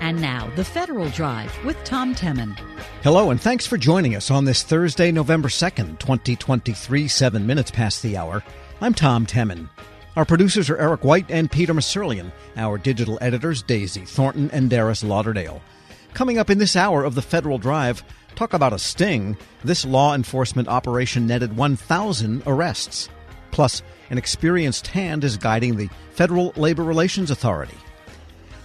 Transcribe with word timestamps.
And 0.00 0.20
now, 0.20 0.50
the 0.56 0.64
Federal 0.64 1.08
Drive 1.10 1.52
with 1.64 1.82
Tom 1.84 2.14
Temin. 2.14 2.58
Hello, 3.02 3.30
and 3.30 3.40
thanks 3.40 3.66
for 3.66 3.76
joining 3.76 4.14
us 4.14 4.30
on 4.30 4.44
this 4.44 4.62
Thursday, 4.62 5.10
November 5.10 5.48
2nd, 5.48 5.98
2023, 5.98 7.08
seven 7.08 7.46
minutes 7.46 7.70
past 7.70 8.02
the 8.02 8.16
hour. 8.16 8.42
I'm 8.80 8.94
Tom 8.94 9.26
Temin. 9.26 9.68
Our 10.16 10.24
producers 10.24 10.70
are 10.70 10.78
Eric 10.78 11.04
White 11.04 11.30
and 11.30 11.50
Peter 11.50 11.74
Musurlian. 11.74 12.32
Our 12.56 12.78
digital 12.78 13.18
editors, 13.20 13.62
Daisy 13.62 14.04
Thornton 14.04 14.50
and 14.50 14.70
Darius 14.70 15.04
Lauderdale. 15.04 15.60
Coming 16.14 16.38
up 16.38 16.48
in 16.48 16.58
this 16.58 16.76
hour 16.76 17.04
of 17.04 17.14
the 17.14 17.22
Federal 17.22 17.58
Drive, 17.58 18.02
talk 18.34 18.54
about 18.54 18.72
a 18.72 18.78
sting. 18.78 19.36
This 19.64 19.84
law 19.84 20.14
enforcement 20.14 20.68
operation 20.68 21.26
netted 21.26 21.56
1,000 21.56 22.42
arrests. 22.46 23.08
Plus, 23.50 23.82
an 24.10 24.18
experienced 24.18 24.86
hand 24.86 25.24
is 25.24 25.36
guiding 25.36 25.76
the 25.76 25.90
Federal 26.12 26.52
Labor 26.56 26.84
Relations 26.84 27.30
Authority. 27.30 27.76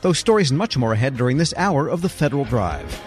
Those 0.01 0.19
stories 0.19 0.49
and 0.49 0.57
much 0.57 0.77
more 0.77 0.93
ahead 0.93 1.15
during 1.15 1.37
this 1.37 1.53
hour 1.57 1.87
of 1.87 2.01
the 2.01 2.09
Federal 2.09 2.45
Drive. 2.45 2.99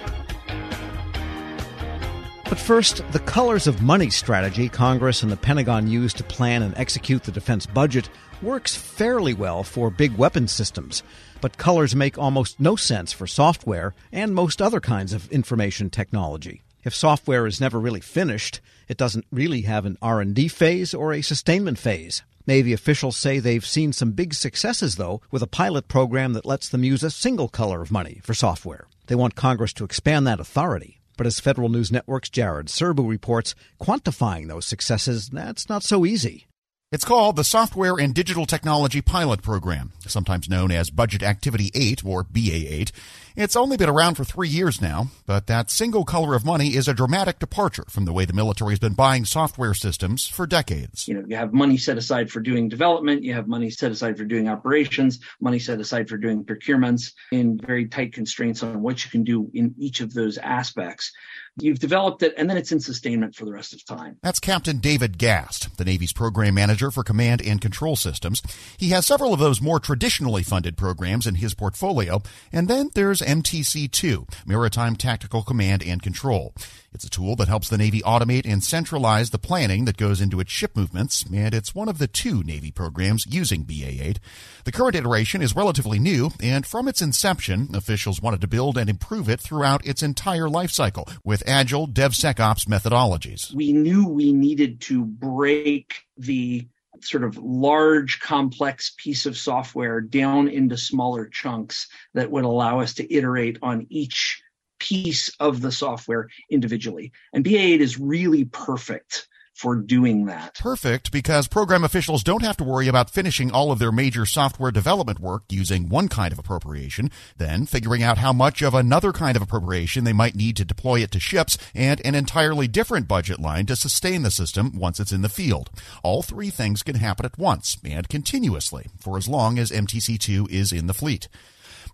But 2.48 2.58
first, 2.58 3.02
the 3.10 3.18
colors 3.18 3.66
of 3.66 3.82
money 3.82 4.10
strategy 4.10 4.68
Congress 4.68 5.22
and 5.22 5.32
the 5.32 5.36
Pentagon 5.36 5.88
use 5.88 6.12
to 6.14 6.22
plan 6.24 6.62
and 6.62 6.76
execute 6.76 7.24
the 7.24 7.32
defense 7.32 7.66
budget 7.66 8.08
works 8.42 8.76
fairly 8.76 9.34
well 9.34 9.64
for 9.64 9.90
big 9.90 10.16
weapon 10.16 10.46
systems, 10.46 11.02
but 11.40 11.58
colors 11.58 11.96
make 11.96 12.16
almost 12.16 12.60
no 12.60 12.76
sense 12.76 13.12
for 13.12 13.26
software 13.26 13.94
and 14.12 14.34
most 14.34 14.62
other 14.62 14.80
kinds 14.80 15.12
of 15.12 15.30
information 15.32 15.90
technology. 15.90 16.62
If 16.84 16.94
software 16.94 17.46
is 17.46 17.60
never 17.60 17.80
really 17.80 18.00
finished, 18.00 18.60
it 18.86 18.98
doesn't 18.98 19.26
really 19.32 19.62
have 19.62 19.86
an 19.86 19.96
R&D 20.02 20.48
phase 20.48 20.92
or 20.92 21.12
a 21.12 21.22
sustainment 21.22 21.78
phase. 21.78 22.22
Navy 22.46 22.72
officials 22.72 23.16
say 23.16 23.38
they've 23.38 23.64
seen 23.64 23.92
some 23.92 24.12
big 24.12 24.34
successes, 24.34 24.96
though, 24.96 25.22
with 25.30 25.42
a 25.42 25.46
pilot 25.46 25.88
program 25.88 26.34
that 26.34 26.44
lets 26.44 26.68
them 26.68 26.84
use 26.84 27.02
a 27.02 27.10
single 27.10 27.48
color 27.48 27.80
of 27.80 27.90
money 27.90 28.20
for 28.22 28.34
software. 28.34 28.86
They 29.06 29.14
want 29.14 29.34
Congress 29.34 29.72
to 29.74 29.84
expand 29.84 30.26
that 30.26 30.40
authority. 30.40 31.00
But 31.16 31.26
as 31.26 31.40
Federal 31.40 31.68
News 31.68 31.90
Network's 31.90 32.28
Jared 32.28 32.66
Serbu 32.66 33.08
reports, 33.08 33.54
quantifying 33.80 34.48
those 34.48 34.66
successes, 34.66 35.30
that's 35.30 35.68
not 35.68 35.82
so 35.82 36.04
easy. 36.04 36.46
It's 36.94 37.04
called 37.04 37.34
the 37.34 37.42
Software 37.42 37.96
and 37.96 38.14
Digital 38.14 38.46
Technology 38.46 39.00
Pilot 39.02 39.42
Program, 39.42 39.90
sometimes 40.06 40.48
known 40.48 40.70
as 40.70 40.90
Budget 40.90 41.24
Activity 41.24 41.72
8 41.74 42.04
or 42.04 42.22
BA 42.22 42.72
8. 42.72 42.92
It's 43.34 43.56
only 43.56 43.76
been 43.76 43.88
around 43.88 44.14
for 44.14 44.22
three 44.22 44.48
years 44.48 44.80
now, 44.80 45.08
but 45.26 45.48
that 45.48 45.72
single 45.72 46.04
color 46.04 46.36
of 46.36 46.44
money 46.44 46.76
is 46.76 46.86
a 46.86 46.94
dramatic 46.94 47.40
departure 47.40 47.82
from 47.88 48.04
the 48.04 48.12
way 48.12 48.26
the 48.26 48.32
military 48.32 48.70
has 48.70 48.78
been 48.78 48.94
buying 48.94 49.24
software 49.24 49.74
systems 49.74 50.28
for 50.28 50.46
decades. 50.46 51.08
You 51.08 51.14
know, 51.14 51.24
you 51.26 51.34
have 51.34 51.52
money 51.52 51.78
set 51.78 51.98
aside 51.98 52.30
for 52.30 52.38
doing 52.38 52.68
development, 52.68 53.24
you 53.24 53.34
have 53.34 53.48
money 53.48 53.70
set 53.70 53.90
aside 53.90 54.16
for 54.16 54.24
doing 54.24 54.48
operations, 54.48 55.18
money 55.40 55.58
set 55.58 55.80
aside 55.80 56.08
for 56.08 56.16
doing 56.16 56.44
procurements 56.44 57.10
in 57.32 57.58
very 57.58 57.88
tight 57.88 58.12
constraints 58.12 58.62
on 58.62 58.82
what 58.82 59.04
you 59.04 59.10
can 59.10 59.24
do 59.24 59.50
in 59.52 59.74
each 59.78 60.00
of 60.00 60.14
those 60.14 60.38
aspects. 60.38 61.10
You've 61.56 61.78
developed 61.78 62.22
it, 62.24 62.34
and 62.36 62.50
then 62.50 62.56
it's 62.56 62.72
in 62.72 62.80
sustainment 62.80 63.36
for 63.36 63.44
the 63.44 63.52
rest 63.52 63.72
of 63.72 63.84
time. 63.84 64.16
That's 64.22 64.40
Captain 64.40 64.78
David 64.78 65.18
Gast, 65.18 65.76
the 65.78 65.84
Navy's 65.84 66.12
program 66.12 66.54
manager 66.54 66.90
for 66.90 67.04
command 67.04 67.40
and 67.40 67.60
control 67.60 67.94
systems. 67.94 68.42
He 68.76 68.88
has 68.88 69.06
several 69.06 69.32
of 69.32 69.38
those 69.38 69.60
more 69.60 69.78
traditionally 69.78 70.42
funded 70.42 70.76
programs 70.76 71.28
in 71.28 71.36
his 71.36 71.54
portfolio, 71.54 72.22
and 72.52 72.66
then 72.66 72.90
there's 72.94 73.20
MTC2, 73.20 74.46
Maritime 74.46 74.96
Tactical 74.96 75.42
Command 75.42 75.84
and 75.84 76.02
Control. 76.02 76.52
It's 76.92 77.04
a 77.04 77.10
tool 77.10 77.34
that 77.36 77.48
helps 77.48 77.68
the 77.68 77.78
Navy 77.78 78.00
automate 78.02 78.46
and 78.46 78.62
centralize 78.62 79.30
the 79.30 79.38
planning 79.38 79.84
that 79.84 79.96
goes 79.96 80.20
into 80.20 80.38
its 80.38 80.52
ship 80.52 80.76
movements, 80.76 81.24
and 81.32 81.52
it's 81.52 81.74
one 81.74 81.88
of 81.88 81.98
the 81.98 82.06
two 82.06 82.44
Navy 82.44 82.70
programs 82.70 83.26
using 83.28 83.64
BA-8. 83.64 84.18
The 84.64 84.72
current 84.72 84.94
iteration 84.94 85.42
is 85.42 85.56
relatively 85.56 85.98
new, 85.98 86.30
and 86.40 86.64
from 86.64 86.86
its 86.86 87.02
inception, 87.02 87.74
officials 87.74 88.22
wanted 88.22 88.40
to 88.42 88.46
build 88.46 88.78
and 88.78 88.88
improve 88.88 89.28
it 89.28 89.40
throughout 89.40 89.84
its 89.84 90.04
entire 90.04 90.48
life 90.48 90.70
cycle 90.70 91.08
with 91.24 91.42
agile 91.46 91.86
DevSecOps 91.86 92.66
methodologies. 92.66 93.52
We 93.54 93.72
knew 93.72 94.08
we 94.08 94.32
needed 94.32 94.80
to 94.82 95.04
break 95.04 96.02
the 96.16 96.68
sort 97.00 97.24
of 97.24 97.36
large, 97.36 98.20
complex 98.20 98.94
piece 98.96 99.26
of 99.26 99.36
software 99.36 100.00
down 100.00 100.48
into 100.48 100.76
smaller 100.76 101.26
chunks 101.26 101.88
that 102.14 102.30
would 102.30 102.44
allow 102.44 102.80
us 102.80 102.94
to 102.94 103.14
iterate 103.14 103.58
on 103.62 103.86
each 103.90 104.42
piece 104.78 105.30
of 105.40 105.60
the 105.60 105.72
software 105.72 106.28
individually. 106.50 107.12
And 107.32 107.44
BA8 107.44 107.80
is 107.80 107.98
really 107.98 108.44
perfect 108.44 109.28
for 109.54 109.76
doing 109.76 110.26
that. 110.26 110.58
Perfect 110.58 111.12
because 111.12 111.48
program 111.48 111.84
officials 111.84 112.24
don't 112.24 112.42
have 112.42 112.56
to 112.56 112.64
worry 112.64 112.88
about 112.88 113.08
finishing 113.08 113.50
all 113.52 113.70
of 113.70 113.78
their 113.78 113.92
major 113.92 114.26
software 114.26 114.72
development 114.72 115.20
work 115.20 115.44
using 115.48 115.88
one 115.88 116.08
kind 116.08 116.32
of 116.32 116.38
appropriation, 116.38 117.10
then 117.36 117.64
figuring 117.64 118.02
out 118.02 118.18
how 118.18 118.32
much 118.32 118.62
of 118.62 118.74
another 118.74 119.12
kind 119.12 119.36
of 119.36 119.42
appropriation 119.42 120.04
they 120.04 120.12
might 120.12 120.34
need 120.34 120.56
to 120.56 120.64
deploy 120.64 121.00
it 121.00 121.12
to 121.12 121.20
ships, 121.20 121.56
and 121.74 122.04
an 122.04 122.14
entirely 122.14 122.66
different 122.66 123.06
budget 123.06 123.38
line 123.38 123.64
to 123.66 123.76
sustain 123.76 124.22
the 124.22 124.30
system 124.30 124.76
once 124.76 124.98
it's 124.98 125.12
in 125.12 125.22
the 125.22 125.28
field. 125.28 125.70
All 126.02 126.22
three 126.22 126.50
things 126.50 126.82
can 126.82 126.96
happen 126.96 127.24
at 127.24 127.38
once 127.38 127.78
and 127.84 128.08
continuously 128.08 128.88
for 128.98 129.16
as 129.16 129.28
long 129.28 129.58
as 129.58 129.70
MTC2 129.70 130.50
is 130.50 130.72
in 130.72 130.88
the 130.88 130.94
fleet. 130.94 131.28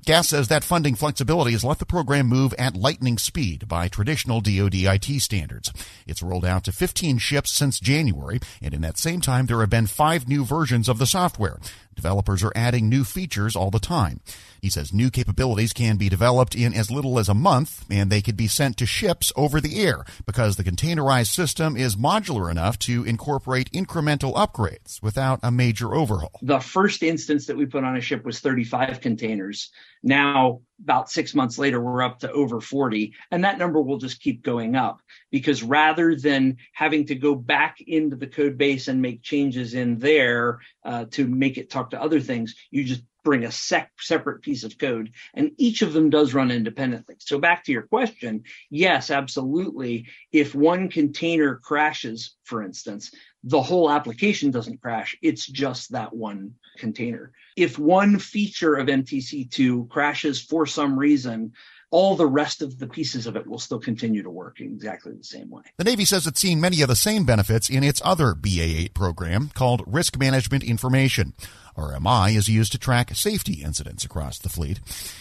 Gast 0.07 0.31
says 0.31 0.49
that 0.49 0.65
funding 0.65 0.95
flexibility 0.95 1.53
has 1.53 1.63
let 1.63 1.79
the 1.79 1.87
program 1.87 2.27
move 2.27 2.55
at 2.59 2.75
lightning 2.75 3.19
speed 3.19 3.69
by 3.69 3.89
traditional 3.89 4.41
DoD 4.41 4.75
IT 4.75 5.21
standards. 5.21 5.73
It's 6.07 6.23
rolled 6.23 6.45
out 6.45 6.65
to 6.65 6.73
15 6.73 7.19
ships 7.19 7.51
since 7.51 7.79
January, 7.79 8.41
and 8.63 8.73
in 8.73 8.81
that 8.81 8.97
same 8.97 9.21
time, 9.21 9.47
there 9.47 9.61
have 9.61 9.71
been 9.71 9.87
five 9.87 10.27
new 10.27 10.45
versions 10.45 10.89
of 10.89 10.99
the 10.99 11.07
software. 11.07 11.59
Developers 11.95 12.43
are 12.43 12.53
adding 12.55 12.89
new 12.89 13.05
features 13.05 13.57
all 13.57 13.71
the 13.71 13.79
time. 13.79 14.21
He 14.63 14.71
says 14.71 14.93
new 14.93 15.11
capabilities 15.11 15.73
can 15.73 15.97
be 15.97 16.09
developed 16.09 16.55
in 16.55 16.73
as 16.73 16.91
little 16.91 17.19
as 17.19 17.29
a 17.29 17.35
month 17.35 17.85
and 17.91 18.11
they 18.11 18.23
could 18.23 18.37
be 18.37 18.47
sent 18.47 18.77
to 18.79 18.87
ships 18.87 19.33
over 19.37 19.61
the 19.61 19.83
air 19.83 20.05
because 20.27 20.57
the 20.57 20.65
containerized 20.65 21.35
system 21.35 21.77
is 21.77 21.97
modular 21.97 22.51
enough 22.51 22.79
to 22.81 23.05
incorporate 23.05 23.71
incremental 23.73 24.35
upgrades 24.35 25.03
without 25.03 25.41
a 25.43 25.51
major 25.51 25.95
overhaul. 25.95 26.39
The 26.43 26.61
first 26.61 27.03
instance 27.03 27.47
that 27.47 27.57
we 27.57 27.67
put 27.67 27.85
on 27.85 27.97
a 27.97 28.01
ship 28.01 28.25
was 28.25 28.41
35 28.41 29.01
containers. 29.01 29.71
Now, 30.03 30.61
about 30.83 31.11
six 31.11 31.35
months 31.35 31.59
later, 31.59 31.81
we're 31.81 32.03
up 32.03 32.21
to 32.21 32.31
over 32.33 32.61
40, 32.61 33.15
and 33.31 33.45
that 33.45 33.59
number 33.59 33.83
will 33.83 33.99
just 33.99 34.21
keep 34.21 34.43
going 34.43 34.77
up 34.77 35.03
because 35.31 35.63
rather 35.63 36.15
than 36.15 36.57
having 36.73 37.07
to 37.07 37.15
go 37.15 37.35
back 37.35 37.81
into 37.87 38.17
the 38.17 38.27
code 38.27 38.59
base 38.59 38.89
and 38.89 39.01
make 39.01 39.23
changes 39.23 39.75
in 39.75 39.99
there 39.99 40.61
uh, 40.85 41.05
to 41.11 41.27
make 41.27 41.59
it 41.59 41.71
talk 41.71 41.91
to 41.91 42.01
other 42.01 42.21
things, 42.21 42.55
you 42.71 42.85
just 42.85 43.03
bring 43.23 43.45
a 43.45 43.51
sec- 43.51 43.93
separate 44.01 44.43
piece 44.43 44.65
of 44.65 44.79
code 44.79 45.13
and 45.35 45.53
each 45.59 45.83
of 45.83 45.93
them 45.93 46.11
does 46.11 46.35
run 46.35 46.51
independently. 46.51 47.17
So 47.19 47.39
back 47.39 47.65
to 47.65 47.73
your 47.73 47.83
question, 47.83 48.45
yes, 48.71 49.11
absolutely. 49.11 50.07
If 50.33 50.55
one 50.55 50.89
container 50.89 51.57
crashes, 51.57 52.35
for 52.45 52.63
instance, 52.63 53.13
the 53.45 53.63
whole 53.63 53.91
application 53.91 54.51
doesn't 54.51 54.81
crash. 54.81 55.17
It's 55.23 55.47
just 55.47 55.93
that 55.93 56.15
one 56.15 56.55
container. 56.79 57.33
If 57.57 57.79
one 57.79 58.19
feature 58.19 58.77
of 58.77 58.89
MTC2 58.89 59.89
crashes 59.89 60.41
for 60.41 60.67
some 60.67 60.99
reason, 60.99 61.53
all 61.91 62.15
the 62.15 62.27
rest 62.27 62.63
of 62.63 62.79
the 62.79 62.87
pieces 62.87 63.27
of 63.27 63.37
it 63.37 63.47
will 63.47 63.59
still 63.59 63.81
continue 63.81 64.23
to 64.23 64.31
work 64.31 64.61
in 64.61 64.67
exactly 64.67 65.13
the 65.13 65.25
same 65.25 65.51
way. 65.51 65.63
The 65.77 65.85
Navy 65.85 66.05
says 66.05 66.27
it's 66.27 66.41
seen 66.41 66.61
many 66.61 66.83
of 66.83 66.89
the 66.89 66.97
same 66.97 67.25
benefits 67.25 67.69
in 67.69 67.83
its 67.83 68.01
other 68.05 68.35
BA 68.35 68.63
8 68.63 68.95
program 68.95 69.51
called 69.55 69.83
Risk 69.87 70.19
Management 70.19 70.63
Information. 70.63 71.35
RMI 71.77 72.37
is 72.37 72.49
used 72.49 72.73
to 72.73 72.79
track 72.79 73.15
safety 73.15 73.63
incidents 73.65 74.05
across 74.05 74.39
the 74.39 74.49
fleet. 74.49 74.81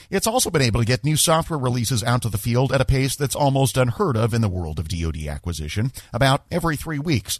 It's 0.09 0.27
also 0.27 0.49
been 0.49 0.61
able 0.61 0.81
to 0.81 0.85
get 0.85 1.03
new 1.03 1.15
software 1.15 1.59
releases 1.59 2.03
out 2.03 2.21
to 2.23 2.29
the 2.29 2.37
field 2.37 2.71
at 2.71 2.81
a 2.81 2.85
pace 2.85 3.15
that's 3.15 3.35
almost 3.35 3.77
unheard 3.77 4.17
of 4.17 4.33
in 4.33 4.41
the 4.41 4.49
world 4.49 4.77
of 4.79 4.89
DoD 4.89 5.27
acquisition, 5.27 5.91
about 6.13 6.43
every 6.51 6.75
three 6.75 6.99
weeks. 6.99 7.39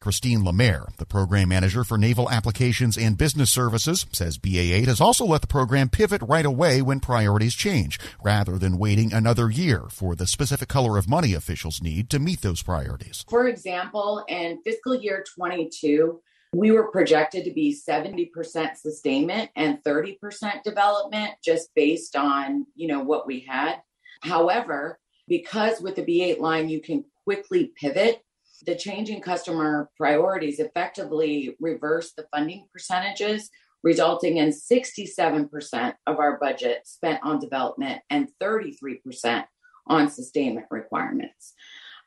Christine 0.00 0.44
Lemaire, 0.44 0.86
the 0.98 1.06
program 1.06 1.48
manager 1.48 1.82
for 1.82 1.96
Naval 1.96 2.30
Applications 2.30 2.98
and 2.98 3.16
Business 3.16 3.50
Services, 3.50 4.06
says 4.12 4.38
BA8 4.38 4.86
has 4.86 5.00
also 5.00 5.24
let 5.24 5.40
the 5.40 5.46
program 5.46 5.88
pivot 5.88 6.22
right 6.22 6.44
away 6.44 6.82
when 6.82 7.00
priorities 7.00 7.54
change, 7.54 7.98
rather 8.22 8.58
than 8.58 8.78
waiting 8.78 9.12
another 9.12 9.50
year 9.50 9.84
for 9.90 10.14
the 10.14 10.26
specific 10.26 10.68
color 10.68 10.98
of 10.98 11.08
money 11.08 11.32
officials 11.32 11.82
need 11.82 12.10
to 12.10 12.18
meet 12.18 12.42
those 12.42 12.62
priorities. 12.62 13.24
For 13.28 13.48
example, 13.48 14.24
in 14.28 14.60
fiscal 14.62 14.94
year 14.94 15.24
22, 15.34 16.20
we 16.52 16.70
were 16.70 16.90
projected 16.90 17.44
to 17.44 17.50
be 17.50 17.74
70% 17.74 18.76
sustainment 18.76 19.50
and 19.56 19.82
30% 19.82 20.62
development 20.62 21.32
just 21.42 21.74
based 21.74 22.16
on, 22.16 22.66
you 22.74 22.86
know, 22.86 23.00
what 23.00 23.26
we 23.26 23.40
had. 23.40 23.82
However, 24.20 24.98
because 25.26 25.80
with 25.80 25.96
the 25.96 26.02
B8 26.02 26.38
line 26.38 26.68
you 26.68 26.80
can 26.80 27.04
quickly 27.24 27.72
pivot 27.78 28.22
the 28.66 28.76
changing 28.76 29.20
customer 29.20 29.88
priorities 29.96 30.58
effectively 30.58 31.56
reversed 31.60 32.16
the 32.16 32.26
funding 32.34 32.66
percentages, 32.72 33.48
resulting 33.82 34.38
in 34.38 34.50
67% 34.50 35.94
of 36.06 36.18
our 36.18 36.38
budget 36.38 36.86
spent 36.86 37.20
on 37.22 37.38
development 37.38 38.02
and 38.10 38.28
33% 38.42 39.44
on 39.86 40.10
sustainment 40.10 40.66
requirements. 40.70 41.54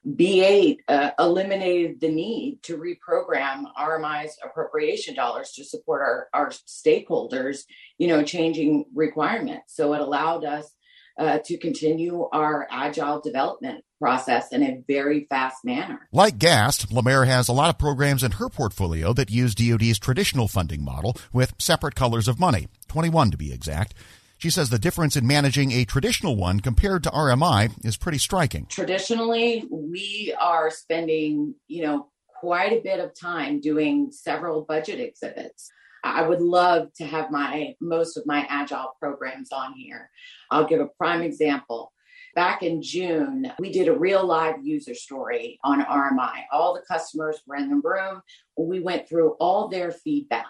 B8 0.08 0.78
uh, 0.88 1.12
eliminated 1.20 2.00
the 2.00 2.10
need 2.10 2.64
to 2.64 2.78
reprogram 2.78 3.66
RMI's 3.78 4.38
appropriation 4.44 5.14
dollars 5.14 5.52
to 5.52 5.64
support 5.64 6.02
our, 6.02 6.28
our 6.34 6.50
stakeholders, 6.50 7.64
you 7.98 8.08
know, 8.08 8.24
changing 8.24 8.86
requirements. 8.94 9.76
So 9.76 9.94
it 9.94 10.02
allowed 10.02 10.46
us 10.46 10.74
uh, 11.20 11.40
to 11.46 11.58
continue 11.58 12.28
our 12.32 12.68
agile 12.72 13.20
development 13.20 13.84
process 14.00 14.54
in 14.54 14.64
a 14.64 14.82
very 14.88 15.26
fast 15.26 15.66
manner. 15.66 16.08
Like 16.14 16.40
GAST, 16.40 16.92
Lemaire 16.92 17.26
has 17.26 17.50
a 17.50 17.54
lot 17.54 17.70
of 17.70 17.78
programs 17.78 18.24
in 18.24 18.32
her 18.32 18.48
portfolio 18.48 19.12
that 19.14 19.30
use 19.30 19.54
DoD's 19.54 20.00
traditional 20.00 20.48
funding 20.48 20.84
model 20.84 21.18
with 21.34 21.54
separate 21.60 21.96
colors 21.96 22.30
of 22.30 22.40
money, 22.40 22.70
21 22.88 23.32
to 23.32 23.38
be 23.38 23.52
exact. 23.52 23.94
She 24.38 24.50
says 24.50 24.70
the 24.70 24.80
difference 24.80 25.18
in 25.18 25.28
managing 25.28 25.74
a 25.74 25.84
traditional 25.84 26.38
one 26.38 26.62
compared 26.62 27.04
to 27.04 27.10
RMI 27.10 27.86
is 27.86 27.98
pretty 27.98 28.20
striking. 28.20 28.68
Traditionally, 28.68 29.66
we 29.70 30.34
are 30.40 30.72
spending, 30.72 31.56
you 31.68 31.84
know, 31.84 32.08
quite 32.40 32.72
a 32.72 32.80
bit 32.80 33.02
of 33.02 33.14
time 33.14 33.60
doing 33.60 34.14
several 34.14 34.62
budget 34.62 35.02
exhibits. 35.02 35.70
I 36.04 36.22
would 36.22 36.42
love 36.42 36.94
to 36.96 37.06
have 37.06 37.32
my 37.32 37.76
most 37.82 38.18
of 38.18 38.26
my 38.26 38.46
agile 38.50 38.96
programs 39.00 39.52
on 39.52 39.74
here. 39.74 40.10
I'll 40.52 40.68
give 40.68 40.80
a 40.80 40.88
prime 40.98 41.22
example. 41.22 41.92
Back 42.36 42.64
in 42.64 42.82
June, 42.82 43.52
we 43.60 43.72
did 43.72 43.88
a 43.88 43.98
real 43.98 44.26
live 44.26 44.56
user 44.64 44.94
story 44.94 45.60
on 45.64 45.84
RMI. 45.84 46.44
All 46.52 46.74
the 46.74 46.84
customers 46.88 47.42
were 47.46 47.56
in 47.56 47.70
the 47.70 47.82
room. 47.84 48.22
We 48.58 48.80
went 48.80 49.10
through 49.10 49.32
all 49.40 49.68
their 49.68 49.90
feedbacks. 49.90 50.44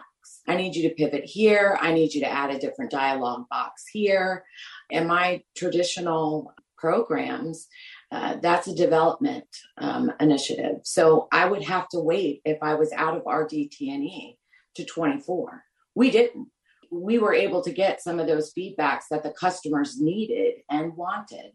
I 0.48 0.56
need 0.56 0.76
you 0.76 0.88
to 0.88 0.96
pivot 0.96 1.26
here. 1.26 1.78
I 1.82 1.94
need 1.94 2.14
you 2.14 2.22
to 2.22 2.30
add 2.30 2.52
a 2.52 2.60
different 2.60 2.92
dialogue 2.92 3.46
box 3.50 3.86
here. 3.92 4.44
In 4.90 5.08
my 5.08 5.42
traditional 5.56 6.54
programs, 6.78 7.68
uh, 8.12 8.38
that's 8.42 8.68
a 8.68 8.76
development 8.76 9.48
um, 9.78 10.12
initiative. 10.20 10.78
So 10.84 11.28
I 11.32 11.46
would 11.46 11.64
have 11.64 11.88
to 11.90 12.00
wait 12.00 12.42
if 12.46 12.58
I 12.62 12.76
was 12.76 12.92
out 12.94 13.16
of 13.16 13.24
RDT&E 13.24 14.38
to 14.76 14.86
24. 14.86 15.64
We 15.96 16.12
didn't. 16.12 16.48
We 16.92 17.20
were 17.20 17.34
able 17.34 17.62
to 17.64 17.72
get 17.72 18.02
some 18.02 18.20
of 18.20 18.28
those 18.28 18.54
feedbacks 18.54 19.04
that 19.12 19.24
the 19.24 19.32
customers 19.32 20.02
needed 20.02 20.62
and 20.70 20.96
wanted 20.96 21.52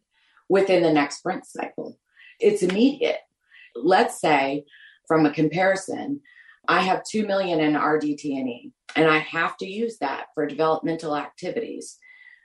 within 0.48 0.82
the 0.82 0.92
next 0.92 1.18
sprint 1.18 1.46
cycle. 1.46 1.98
It's 2.38 2.62
immediate. 2.62 3.20
Let's 3.74 4.20
say, 4.20 4.64
from 5.08 5.26
a 5.26 5.32
comparison, 5.32 6.20
I 6.68 6.80
have 6.82 7.02
2 7.04 7.26
million 7.26 7.60
in 7.60 7.74
RDT&E 7.74 8.72
and 8.96 9.08
I 9.08 9.18
have 9.18 9.56
to 9.58 9.66
use 9.66 9.98
that 9.98 10.26
for 10.34 10.46
developmental 10.46 11.16
activities. 11.16 11.98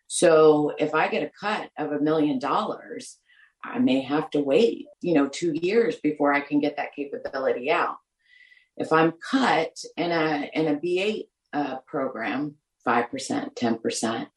So 0.07 0.73
if 0.79 0.95
I 0.95 1.07
get 1.07 1.23
a 1.23 1.31
cut 1.39 1.69
of 1.77 1.91
a 1.91 1.99
million 1.99 2.39
dollars, 2.39 3.17
I 3.63 3.77
may 3.79 4.01
have 4.01 4.29
to 4.31 4.41
wait, 4.41 4.87
you 5.01 5.13
know, 5.13 5.27
2 5.27 5.53
years 5.53 5.97
before 5.97 6.33
I 6.33 6.41
can 6.41 6.59
get 6.59 6.77
that 6.77 6.95
capability 6.95 7.69
out. 7.69 7.97
If 8.79 8.91
I'm 8.91 9.13
cut 9.29 9.77
in 9.97 10.11
a 10.11 10.49
in 10.53 10.67
a 10.67 10.75
B8 10.75 11.23
uh, 11.53 11.77
program, 11.85 12.55
5%, 12.87 13.55
10%, 13.55 14.27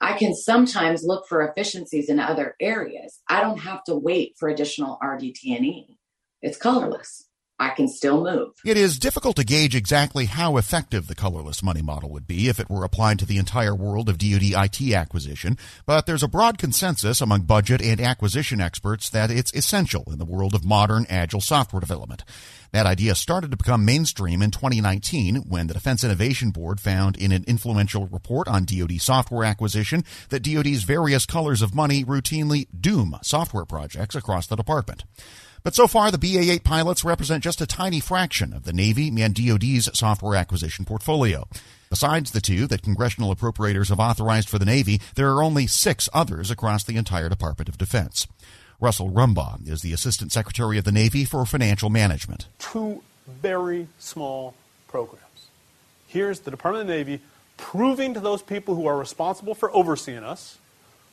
I 0.00 0.18
can 0.18 0.34
sometimes 0.34 1.04
look 1.04 1.26
for 1.28 1.48
efficiencies 1.48 2.10
in 2.10 2.20
other 2.20 2.54
areas. 2.60 3.20
I 3.28 3.40
don't 3.40 3.60
have 3.60 3.84
to 3.84 3.94
wait 3.94 4.34
for 4.38 4.48
additional 4.48 4.98
RDT&E. 5.02 5.98
It's 6.42 6.58
colorless. 6.58 7.25
I 7.58 7.70
can 7.70 7.88
still 7.88 8.22
move. 8.22 8.52
It 8.64 8.76
is 8.76 8.98
difficult 8.98 9.36
to 9.36 9.44
gauge 9.44 9.74
exactly 9.74 10.26
how 10.26 10.58
effective 10.58 11.06
the 11.06 11.14
colorless 11.14 11.62
money 11.62 11.80
model 11.80 12.10
would 12.10 12.26
be 12.26 12.48
if 12.48 12.60
it 12.60 12.68
were 12.68 12.84
applied 12.84 13.18
to 13.20 13.26
the 13.26 13.38
entire 13.38 13.74
world 13.74 14.10
of 14.10 14.18
DoD 14.18 14.52
IT 14.52 14.92
acquisition, 14.92 15.56
but 15.86 16.04
there's 16.04 16.22
a 16.22 16.28
broad 16.28 16.58
consensus 16.58 17.22
among 17.22 17.42
budget 17.42 17.80
and 17.80 18.00
acquisition 18.00 18.60
experts 18.60 19.08
that 19.08 19.30
it's 19.30 19.54
essential 19.54 20.04
in 20.08 20.18
the 20.18 20.26
world 20.26 20.54
of 20.54 20.66
modern 20.66 21.06
agile 21.08 21.40
software 21.40 21.80
development. 21.80 22.24
That 22.72 22.84
idea 22.84 23.14
started 23.14 23.52
to 23.52 23.56
become 23.56 23.86
mainstream 23.86 24.42
in 24.42 24.50
2019 24.50 25.44
when 25.48 25.66
the 25.66 25.74
Defense 25.74 26.04
Innovation 26.04 26.50
Board 26.50 26.78
found 26.78 27.16
in 27.16 27.32
an 27.32 27.44
influential 27.46 28.06
report 28.06 28.48
on 28.48 28.66
DoD 28.66 29.00
software 29.00 29.44
acquisition 29.44 30.04
that 30.28 30.42
DoD's 30.42 30.82
various 30.82 31.24
colors 31.24 31.62
of 31.62 31.74
money 31.74 32.04
routinely 32.04 32.66
doom 32.78 33.16
software 33.22 33.64
projects 33.64 34.14
across 34.14 34.46
the 34.46 34.56
department. 34.56 35.04
But 35.66 35.74
so 35.74 35.88
far, 35.88 36.12
the 36.12 36.16
BA 36.16 36.48
8 36.52 36.62
pilots 36.62 37.02
represent 37.02 37.42
just 37.42 37.60
a 37.60 37.66
tiny 37.66 37.98
fraction 37.98 38.52
of 38.52 38.62
the 38.62 38.72
Navy 38.72 39.08
and 39.20 39.34
DoD's 39.34 39.90
software 39.98 40.36
acquisition 40.36 40.84
portfolio. 40.84 41.48
Besides 41.90 42.30
the 42.30 42.40
two 42.40 42.68
that 42.68 42.84
congressional 42.84 43.34
appropriators 43.34 43.88
have 43.88 43.98
authorized 43.98 44.48
for 44.48 44.60
the 44.60 44.64
Navy, 44.64 45.00
there 45.16 45.32
are 45.32 45.42
only 45.42 45.66
six 45.66 46.08
others 46.14 46.52
across 46.52 46.84
the 46.84 46.96
entire 46.96 47.28
Department 47.28 47.68
of 47.68 47.78
Defense. 47.78 48.28
Russell 48.80 49.10
Rumbaugh 49.10 49.68
is 49.68 49.82
the 49.82 49.92
Assistant 49.92 50.30
Secretary 50.30 50.78
of 50.78 50.84
the 50.84 50.92
Navy 50.92 51.24
for 51.24 51.44
Financial 51.44 51.90
Management. 51.90 52.46
Two 52.60 53.02
very 53.26 53.88
small 53.98 54.54
programs. 54.86 55.48
Here's 56.06 56.38
the 56.38 56.52
Department 56.52 56.82
of 56.82 56.86
the 56.86 56.94
Navy 56.94 57.20
proving 57.56 58.14
to 58.14 58.20
those 58.20 58.40
people 58.40 58.76
who 58.76 58.86
are 58.86 58.96
responsible 58.96 59.56
for 59.56 59.74
overseeing 59.74 60.22
us 60.22 60.58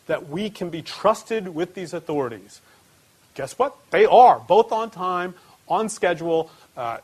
that 0.06 0.30
we 0.30 0.52
can 0.52 0.70
be 0.70 0.84
trusted 0.84 1.56
with 1.56 1.74
these 1.74 1.92
authorities 1.92 2.62
guess 3.34 3.58
what? 3.58 3.76
They 3.92 4.06
are 4.06 4.40
both 4.40 4.72
on 4.72 4.90
time, 4.90 5.36
on 5.68 5.90
schedule. 5.90 6.50
Uh, 6.76 6.98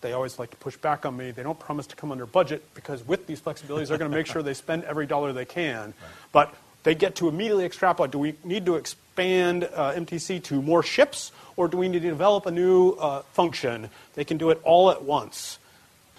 they 0.00 0.12
always 0.12 0.38
like 0.38 0.50
to 0.50 0.56
push 0.56 0.76
back 0.76 1.06
on 1.06 1.16
me. 1.16 1.30
They 1.30 1.42
don't 1.42 1.58
promise 1.58 1.86
to 1.88 1.96
come 1.96 2.10
under 2.12 2.26
budget 2.26 2.62
because 2.74 3.06
with 3.06 3.26
these 3.26 3.40
flexibilities, 3.40 3.88
they're 3.88 3.98
going 3.98 4.10
to 4.10 4.16
make 4.16 4.26
sure 4.26 4.42
they 4.42 4.54
spend 4.54 4.84
every 4.84 5.06
dollar 5.06 5.32
they 5.32 5.44
can. 5.44 5.94
Right. 6.02 6.10
But 6.32 6.54
they 6.82 6.94
get 6.94 7.16
to 7.16 7.28
immediately 7.28 7.64
extrapolate. 7.64 8.10
Do 8.10 8.18
we 8.18 8.34
need 8.42 8.66
to 8.66 8.74
expand 8.76 9.64
uh, 9.64 9.92
MTC 9.92 10.42
to 10.44 10.60
more 10.62 10.82
ships, 10.82 11.30
or 11.56 11.68
do 11.68 11.76
we 11.76 11.88
need 11.88 12.02
to 12.02 12.08
develop 12.08 12.46
a 12.46 12.50
new 12.50 12.92
uh, 12.92 13.22
function? 13.32 13.90
They 14.14 14.24
can 14.24 14.38
do 14.38 14.50
it 14.50 14.60
all 14.64 14.90
at 14.90 15.02
once. 15.02 15.58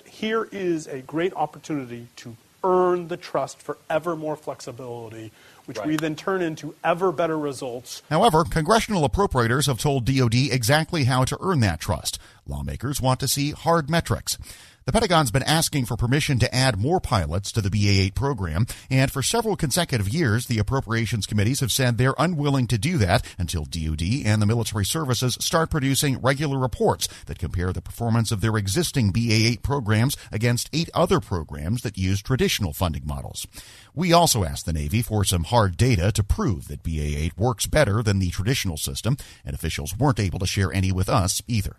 Here 0.05 0.47
is 0.51 0.87
a 0.87 0.99
great 0.99 1.33
opportunity 1.33 2.07
to 2.17 2.37
earn 2.63 3.09
the 3.09 3.17
trust 3.17 3.61
for 3.61 3.77
ever 3.89 4.15
more 4.15 4.35
flexibility 4.35 5.31
which 5.65 5.77
right. 5.77 5.87
we 5.87 5.95
then 5.95 6.15
turn 6.15 6.41
into 6.41 6.75
ever 6.83 7.11
better 7.11 7.37
results. 7.37 8.01
However, 8.09 8.43
congressional 8.43 9.07
appropriators 9.07 9.67
have 9.67 9.79
told 9.79 10.05
DoD 10.05 10.35
exactly 10.51 11.05
how 11.05 11.23
to 11.25 11.37
earn 11.41 11.59
that 11.61 11.79
trust. 11.79 12.19
Lawmakers 12.47 13.01
want 13.01 13.19
to 13.21 13.27
see 13.27 13.51
hard 13.51 13.89
metrics. 13.89 14.37
The 14.85 14.91
Pentagon's 14.91 15.31
been 15.31 15.43
asking 15.43 15.85
for 15.85 15.95
permission 15.95 16.39
to 16.39 16.53
add 16.53 16.77
more 16.77 16.99
pilots 16.99 17.53
to 17.53 17.61
the 17.61 17.69
BA 17.69 18.01
8 18.07 18.15
program, 18.15 18.67
and 18.89 19.09
for 19.09 19.23
several 19.23 19.55
consecutive 19.55 20.09
years, 20.09 20.47
the 20.47 20.59
appropriations 20.59 21.25
committees 21.25 21.61
have 21.61 21.71
said 21.71 21.97
they're 21.97 22.15
unwilling 22.19 22.67
to 22.67 22.77
do 22.77 22.97
that 22.97 23.25
until 23.37 23.63
DoD 23.63 24.01
and 24.25 24.41
the 24.41 24.45
military 24.45 24.83
services 24.83 25.37
start 25.39 25.69
producing 25.69 26.19
regular 26.19 26.59
reports 26.59 27.07
that 27.27 27.39
compare 27.39 27.71
the 27.71 27.81
performance 27.81 28.29
of 28.29 28.41
their 28.41 28.57
existing 28.57 29.11
BA 29.11 29.31
8 29.53 29.63
programs 29.63 30.17
against 30.33 30.69
eight 30.73 30.89
other 30.93 31.21
programs 31.21 31.81
that 31.83 31.97
use 31.97 32.21
traditional 32.21 32.73
funding 32.73 33.07
models. 33.07 33.47
We 33.95 34.11
also 34.11 34.43
asked 34.43 34.65
the 34.65 34.73
Navy 34.73 35.01
for 35.01 35.23
some 35.23 35.45
hard 35.45 35.77
data 35.77 36.11
to 36.11 36.25
prove 36.25 36.67
that 36.67 36.83
BA 36.83 37.17
8 37.23 37.37
works 37.37 37.67
better 37.67 38.03
than 38.03 38.19
the 38.19 38.31
traditional 38.31 38.75
system, 38.75 39.15
and 39.45 39.55
officials 39.55 39.97
weren't 39.97 40.19
able 40.19 40.39
to 40.39 40.45
share 40.45 40.73
any 40.73 40.91
with 40.91 41.07
us 41.07 41.41
either. 41.47 41.77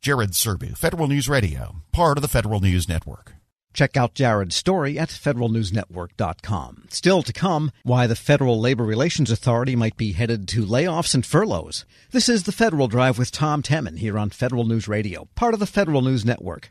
Jared 0.00 0.30
Serbu, 0.30 0.76
Federal 0.76 1.08
News 1.08 1.28
Radio, 1.28 1.76
part 1.92 2.18
of 2.18 2.22
the 2.22 2.28
Federal 2.28 2.60
News 2.60 2.88
Network. 2.88 3.34
Check 3.74 3.96
out 3.96 4.14
Jared's 4.14 4.56
story 4.56 4.98
at 4.98 5.08
federalnewsnetwork.com. 5.08 6.86
Still 6.88 7.22
to 7.22 7.32
come, 7.32 7.70
why 7.82 8.06
the 8.06 8.16
Federal 8.16 8.60
Labor 8.60 8.84
Relations 8.84 9.30
Authority 9.30 9.76
might 9.76 9.96
be 9.96 10.12
headed 10.12 10.48
to 10.48 10.64
layoffs 10.64 11.14
and 11.14 11.24
furloughs. 11.24 11.84
This 12.10 12.28
is 12.28 12.44
the 12.44 12.52
Federal 12.52 12.88
Drive 12.88 13.18
with 13.18 13.30
Tom 13.30 13.62
Temin 13.62 13.98
here 13.98 14.18
on 14.18 14.30
Federal 14.30 14.64
News 14.64 14.88
Radio, 14.88 15.28
part 15.34 15.54
of 15.54 15.60
the 15.60 15.66
Federal 15.66 16.02
News 16.02 16.24
Network. 16.24 16.70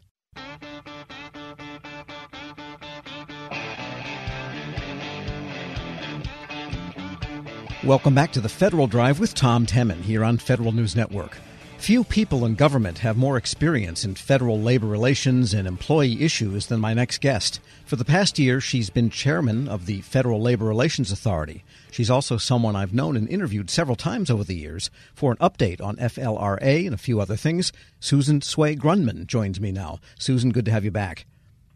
Welcome 7.84 8.16
back 8.16 8.34
to 8.34 8.42
the 8.42 8.50
Federal 8.50 8.88
Drive 8.88 9.20
with 9.20 9.34
Tom 9.34 9.66
Temin 9.66 10.02
here 10.02 10.24
on 10.24 10.38
Federal 10.38 10.72
News 10.74 10.96
Network. 10.96 11.38
Few 11.78 12.04
people 12.04 12.44
in 12.44 12.56
government 12.56 12.98
have 13.00 13.16
more 13.16 13.38
experience 13.38 14.04
in 14.04 14.16
federal 14.16 14.60
labor 14.60 14.88
relations 14.88 15.54
and 15.54 15.66
employee 15.66 16.22
issues 16.22 16.68
than 16.68 16.82
my 16.82 16.94
next 16.94 17.22
guest. 17.22 17.62
For 17.86 17.96
the 17.96 18.04
past 18.04 18.38
year, 18.38 18.60
she's 18.60 18.90
been 18.90 19.10
chairman 19.10 19.70
of 19.70 19.86
the 19.86 20.02
Federal 20.02 20.42
Labor 20.42 20.66
Relations 20.66 21.14
Authority. 21.14 21.64
She's 21.90 22.10
also 22.10 22.36
someone 22.36 22.76
I've 22.76 22.94
known 22.94 23.16
and 23.16 23.30
interviewed 23.30 23.70
several 23.70 23.96
times 23.96 24.30
over 24.30 24.44
the 24.44 24.56
years. 24.56 24.90
For 25.14 25.32
an 25.32 25.38
update 25.38 25.82
on 25.82 25.96
FLRA 25.96 26.86
and 26.86 26.94
a 26.94 26.98
few 26.98 27.22
other 27.22 27.38
things, 27.38 27.72
Susan 28.02 28.42
Tsui 28.42 28.78
Grundmann 28.78 29.26
joins 29.26 29.62
me 29.62 29.72
now. 29.72 30.00
Susan, 30.20 30.50
good 30.50 30.66
to 30.66 30.72
have 30.72 30.84
you 30.84 30.92
back. 30.92 31.26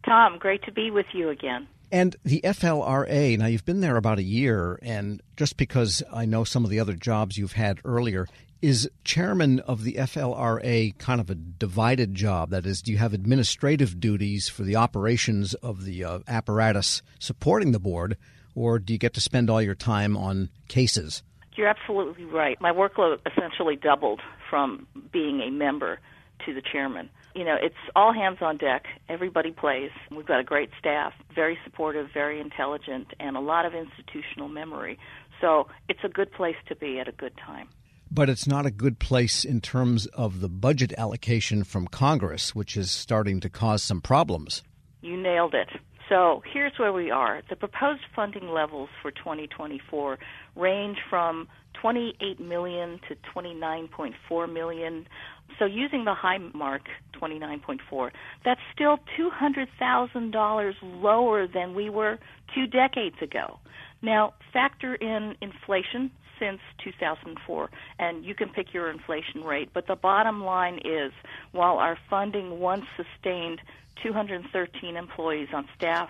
Tom, 0.03 0.37
great 0.39 0.63
to 0.63 0.73
be 0.73 0.91
with 0.91 1.05
you 1.13 1.29
again. 1.29 1.67
And 1.91 2.15
the 2.25 2.41
FLRA, 2.43 3.37
now 3.37 3.45
you've 3.45 3.65
been 3.65 3.81
there 3.81 3.97
about 3.97 4.17
a 4.17 4.23
year, 4.23 4.79
and 4.81 5.21
just 5.37 5.57
because 5.57 6.01
I 6.11 6.25
know 6.25 6.43
some 6.43 6.63
of 6.63 6.69
the 6.69 6.79
other 6.79 6.93
jobs 6.93 7.37
you've 7.37 7.53
had 7.53 7.79
earlier, 7.85 8.27
is 8.61 8.89
chairman 9.03 9.59
of 9.61 9.83
the 9.83 9.93
FLRA 9.93 10.97
kind 10.97 11.19
of 11.19 11.29
a 11.29 11.35
divided 11.35 12.15
job? 12.15 12.51
That 12.51 12.65
is, 12.65 12.81
do 12.81 12.91
you 12.91 12.97
have 12.97 13.13
administrative 13.13 13.99
duties 13.99 14.49
for 14.49 14.63
the 14.63 14.75
operations 14.75 15.53
of 15.55 15.85
the 15.85 16.03
uh, 16.03 16.19
apparatus 16.27 17.01
supporting 17.19 17.71
the 17.71 17.79
board, 17.79 18.17
or 18.55 18.79
do 18.79 18.93
you 18.93 18.99
get 18.99 19.13
to 19.15 19.21
spend 19.21 19.49
all 19.49 19.61
your 19.61 19.75
time 19.75 20.15
on 20.15 20.49
cases? 20.67 21.23
You're 21.55 21.67
absolutely 21.67 22.25
right. 22.25 22.59
My 22.61 22.71
workload 22.71 23.19
essentially 23.25 23.75
doubled 23.75 24.21
from 24.49 24.87
being 25.11 25.41
a 25.41 25.51
member 25.51 25.99
to 26.45 26.53
the 26.53 26.61
chairman. 26.61 27.09
you 27.35 27.45
know, 27.45 27.55
it's 27.61 27.75
all 27.95 28.13
hands 28.13 28.39
on 28.41 28.57
deck. 28.57 28.85
Everybody 29.07 29.51
plays. 29.51 29.91
We've 30.09 30.25
got 30.25 30.39
a 30.39 30.43
great 30.43 30.69
staff, 30.79 31.13
very 31.33 31.57
supportive, 31.63 32.07
very 32.13 32.39
intelligent, 32.39 33.07
and 33.19 33.37
a 33.37 33.39
lot 33.39 33.65
of 33.65 33.73
institutional 33.73 34.49
memory. 34.49 34.97
So 35.39 35.67
it's 35.87 36.03
a 36.03 36.09
good 36.09 36.31
place 36.31 36.55
to 36.67 36.75
be 36.75 36.99
at 36.99 37.07
a 37.07 37.11
good 37.11 37.33
time. 37.37 37.69
But 38.13 38.29
it's 38.29 38.45
not 38.45 38.65
a 38.65 38.71
good 38.71 38.99
place 38.99 39.45
in 39.45 39.61
terms 39.61 40.05
of 40.07 40.41
the 40.41 40.49
budget 40.49 40.93
allocation 40.97 41.63
from 41.63 41.87
Congress, 41.87 42.53
which 42.53 42.75
is 42.75 42.91
starting 42.91 43.39
to 43.39 43.49
cause 43.49 43.81
some 43.81 44.01
problems. 44.01 44.63
You 45.01 45.15
nailed 45.15 45.53
it. 45.53 45.69
So 46.09 46.43
here's 46.51 46.73
where 46.77 46.91
we 46.91 47.09
are. 47.09 47.41
The 47.49 47.55
proposed 47.55 48.01
funding 48.13 48.49
levels 48.49 48.89
for 49.01 49.11
2024 49.11 50.19
range 50.57 50.97
from 51.09 51.47
28 51.81 52.37
million 52.41 52.99
to 53.07 53.15
29.4 53.33 54.53
million. 54.53 55.07
So 55.57 55.63
using 55.63 56.03
the 56.03 56.13
high 56.13 56.39
mark, 56.53 56.81
29.4, 57.13 58.11
that's 58.43 58.59
still 58.75 58.99
$200,000 59.17 60.73
lower 60.81 61.47
than 61.47 61.73
we 61.75 61.89
were 61.89 62.19
two 62.53 62.67
decades 62.67 63.15
ago. 63.21 63.59
Now, 64.01 64.33
factor 64.51 64.95
in 64.95 65.35
inflation 65.41 66.11
since 66.41 66.59
2004, 66.83 67.69
and 67.99 68.25
you 68.25 68.33
can 68.33 68.49
pick 68.49 68.73
your 68.73 68.89
inflation 68.89 69.43
rate, 69.43 69.69
but 69.73 69.85
the 69.85 69.95
bottom 69.95 70.43
line 70.43 70.79
is 70.83 71.11
while 71.51 71.77
our 71.77 71.97
funding 72.09 72.59
once 72.59 72.85
sustained 72.97 73.61
213 74.01 74.97
employees 74.97 75.49
on 75.53 75.67
staff, 75.77 76.09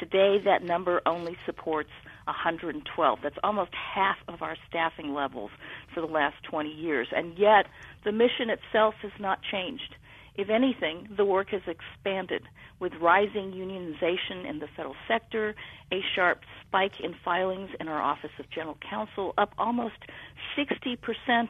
today 0.00 0.38
that 0.44 0.64
number 0.64 1.00
only 1.06 1.36
supports 1.46 1.90
112. 2.24 3.18
That's 3.22 3.38
almost 3.44 3.70
half 3.74 4.16
of 4.26 4.42
our 4.42 4.56
staffing 4.68 5.14
levels 5.14 5.50
for 5.94 6.00
the 6.00 6.06
last 6.06 6.42
20 6.42 6.70
years. 6.70 7.08
And 7.14 7.38
yet, 7.38 7.66
the 8.04 8.12
mission 8.12 8.50
itself 8.50 8.94
has 9.02 9.12
not 9.18 9.40
changed. 9.42 9.94
If 10.38 10.50
anything, 10.50 11.08
the 11.16 11.24
work 11.24 11.50
has 11.50 11.62
expanded 11.66 12.44
with 12.78 12.92
rising 13.00 13.50
unionization 13.50 14.48
in 14.48 14.60
the 14.60 14.68
federal 14.76 14.94
sector, 15.08 15.56
a 15.90 16.00
sharp 16.14 16.42
spike 16.64 17.00
in 17.00 17.16
filings 17.24 17.70
in 17.80 17.88
our 17.88 18.00
Office 18.00 18.30
of 18.38 18.48
General 18.48 18.78
Counsel, 18.88 19.34
up 19.36 19.52
almost 19.58 19.96
60% 20.56 20.96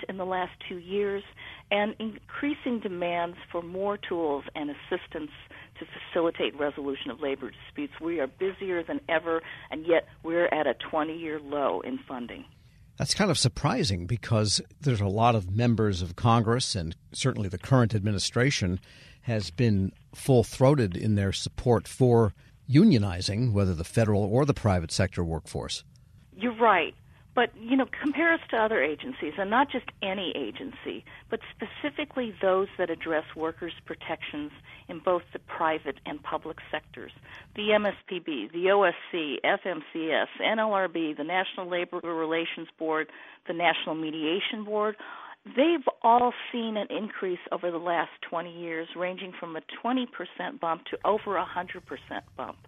in 0.09 0.17
the 0.17 0.25
last 0.25 0.53
two 0.67 0.79
years, 0.79 1.23
and 1.71 1.95
increasing 1.99 2.81
demands 2.81 3.37
for 3.53 3.61
more 3.61 3.99
tools 3.99 4.45
and 4.55 4.71
assistance 4.71 5.33
to 5.79 5.85
facilitate 5.85 6.59
resolution 6.59 7.11
of 7.11 7.21
labor 7.21 7.51
disputes. 7.51 7.93
We 8.01 8.21
are 8.21 8.27
busier 8.27 8.83
than 8.83 9.03
ever, 9.07 9.43
and 9.71 9.87
yet 9.87 10.09
we're 10.23 10.47
at 10.47 10.67
a 10.67 10.73
20 10.91 11.15
year 11.15 11.39
low 11.39 11.83
in 11.83 11.99
funding. 12.09 12.47
That's 12.99 13.15
kind 13.15 13.31
of 13.31 13.39
surprising 13.39 14.07
because 14.07 14.61
there's 14.81 15.01
a 15.01 15.07
lot 15.07 15.37
of 15.37 15.55
members 15.55 16.03
of 16.03 16.17
Congress, 16.17 16.75
and 16.75 16.97
certainly 17.13 17.49
the 17.49 17.59
current 17.59 17.95
administration 17.95 18.81
has 19.23 19.51
been 19.53 19.93
full 20.15 20.43
throated 20.43 20.97
in 20.97 21.15
their 21.15 21.33
support 21.33 21.87
for 21.87 22.35
unionizing, 22.69 23.53
whether 23.53 23.73
the 23.75 23.85
federal 23.85 24.25
or 24.25 24.45
the 24.45 24.55
private 24.55 24.91
sector 24.91 25.23
workforce. 25.23 25.85
You're 26.37 26.57
right. 26.57 26.95
But, 27.39 27.53
you 27.57 27.77
know, 27.77 27.87
compare 28.03 28.35
us 28.35 28.41
to 28.51 28.57
other 28.57 28.83
agencies, 28.83 29.35
and 29.39 29.49
not 29.49 29.71
just 29.71 29.85
any 30.03 30.33
agency, 30.35 31.05
but 31.31 31.39
specifically 31.55 32.35
those 32.43 32.67
that 32.79 32.91
address 32.91 33.23
workers' 33.37 33.75
protections 33.87 34.51
in 34.89 34.99
both 34.99 35.23
the 35.33 35.39
private 35.39 36.01
and 36.05 36.21
public 36.21 36.57
sectors. 36.69 37.13
The 37.55 37.69
MSPB, 37.79 38.51
the 38.51 38.65
OSC, 38.75 39.37
FMCS, 39.45 40.27
NLRB, 40.41 41.17
the 41.17 41.23
National 41.23 41.69
Labor 41.69 42.01
Relations 42.03 42.67
Board, 42.77 43.07
the 43.47 43.53
National 43.53 43.95
Mediation 43.95 44.65
Board, 44.65 44.97
they've 45.45 45.87
all 46.03 46.33
seen 46.53 46.77
an 46.77 46.87
increase 46.91 47.39
over 47.53 47.71
the 47.71 47.79
last 47.79 48.11
20 48.29 48.51
years, 48.51 48.89
ranging 48.97 49.33
from 49.39 49.57
a 49.57 49.61
20% 49.85 50.07
bump 50.61 50.85
to 50.87 50.99
over 51.05 51.37
a 51.37 51.47
100% 51.47 51.81
bump. 52.37 52.59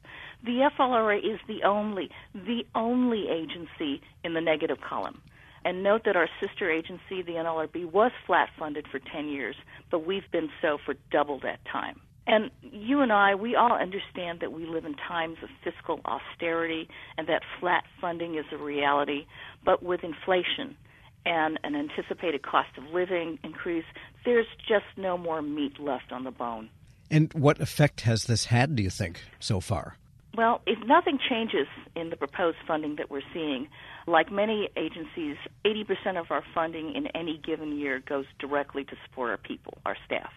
The 0.44 0.70
FLRA 0.78 1.18
is 1.18 1.40
the 1.46 1.62
only, 1.66 2.10
the 2.34 2.62
only 2.74 3.26
agency 3.28 4.00
in 4.24 4.34
the 4.34 4.40
negative 4.40 4.78
column. 4.86 5.20
And 5.64 5.82
note 5.82 6.02
that 6.06 6.16
our 6.16 6.28
sister 6.40 6.70
agency, 6.70 7.22
the 7.22 7.32
NLRB, 7.32 7.90
was 7.92 8.12
flat 8.26 8.48
funded 8.58 8.86
for 8.90 8.98
10 8.98 9.28
years, 9.28 9.56
but 9.90 10.06
we've 10.06 10.30
been 10.32 10.48
so 10.62 10.78
for 10.84 10.94
double 11.12 11.38
that 11.40 11.60
time. 11.70 12.00
And 12.26 12.50
you 12.62 13.00
and 13.00 13.12
I, 13.12 13.34
we 13.34 13.56
all 13.56 13.72
understand 13.72 14.40
that 14.40 14.52
we 14.52 14.64
live 14.64 14.84
in 14.84 14.94
times 14.94 15.38
of 15.42 15.48
fiscal 15.64 16.00
austerity 16.04 16.88
and 17.18 17.28
that 17.28 17.42
flat 17.58 17.84
funding 18.00 18.36
is 18.36 18.44
a 18.52 18.56
reality. 18.56 19.26
But 19.64 19.82
with 19.82 20.04
inflation, 20.04 20.76
and 21.24 21.58
an 21.64 21.74
anticipated 21.74 22.42
cost 22.42 22.70
of 22.78 22.84
living 22.92 23.38
increase, 23.44 23.84
there's 24.24 24.46
just 24.68 24.86
no 24.96 25.18
more 25.18 25.42
meat 25.42 25.78
left 25.78 26.12
on 26.12 26.24
the 26.24 26.30
bone. 26.30 26.70
And 27.10 27.32
what 27.34 27.60
effect 27.60 28.02
has 28.02 28.24
this 28.24 28.46
had, 28.46 28.76
do 28.76 28.82
you 28.82 28.90
think, 28.90 29.22
so 29.40 29.60
far? 29.60 29.96
Well, 30.36 30.60
if 30.64 30.78
nothing 30.86 31.18
changes 31.28 31.66
in 31.96 32.10
the 32.10 32.16
proposed 32.16 32.58
funding 32.66 32.96
that 32.96 33.10
we're 33.10 33.22
seeing, 33.34 33.68
like 34.06 34.30
many 34.30 34.68
agencies, 34.76 35.36
80% 35.64 36.20
of 36.20 36.30
our 36.30 36.44
funding 36.54 36.94
in 36.94 37.08
any 37.08 37.40
given 37.44 37.76
year 37.76 38.00
goes 38.00 38.26
directly 38.38 38.84
to 38.84 38.96
support 39.04 39.30
our 39.30 39.36
people, 39.36 39.78
our 39.84 39.96
staff, 40.06 40.30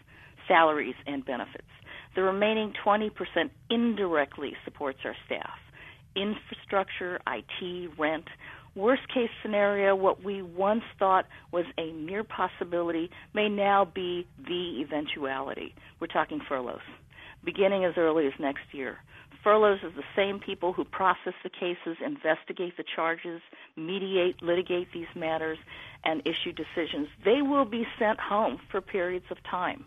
salaries, 0.47 0.95
and 1.05 1.23
benefits. 1.23 1.67
The 2.15 2.23
remaining 2.23 2.73
20% 2.83 3.11
indirectly 3.69 4.55
supports 4.65 4.99
our 5.05 5.15
staff, 5.25 5.59
infrastructure, 6.15 7.19
IT, 7.27 7.91
rent, 7.97 8.27
Worst 8.75 9.07
case 9.13 9.29
scenario, 9.43 9.95
what 9.95 10.23
we 10.23 10.41
once 10.41 10.81
thought 10.97 11.25
was 11.51 11.65
a 11.77 11.91
mere 11.91 12.23
possibility 12.23 13.11
may 13.35 13.47
now 13.47 13.85
be 13.85 14.25
the 14.47 14.81
eventuality. 14.81 15.75
We're 15.99 16.07
talking 16.07 16.41
furloughs, 16.49 16.81
beginning 17.43 17.85
as 17.85 17.93
early 17.97 18.25
as 18.25 18.33
next 18.39 18.63
year. 18.71 18.97
Furloughs 19.43 19.83
is 19.83 19.93
the 19.95 20.03
same 20.15 20.39
people 20.39 20.73
who 20.73 20.85
process 20.85 21.33
the 21.43 21.51
cases, 21.51 21.97
investigate 22.03 22.75
the 22.75 22.83
charges, 22.95 23.41
mediate, 23.75 24.41
litigate 24.41 24.87
these 24.91 25.13
matters, 25.15 25.59
and 26.03 26.21
issue 26.21 26.51
decisions. 26.51 27.09
They 27.23 27.43
will 27.43 27.65
be 27.65 27.85
sent 27.99 28.19
home 28.19 28.59
for 28.71 28.81
periods 28.81 29.25
of 29.29 29.37
time. 29.43 29.85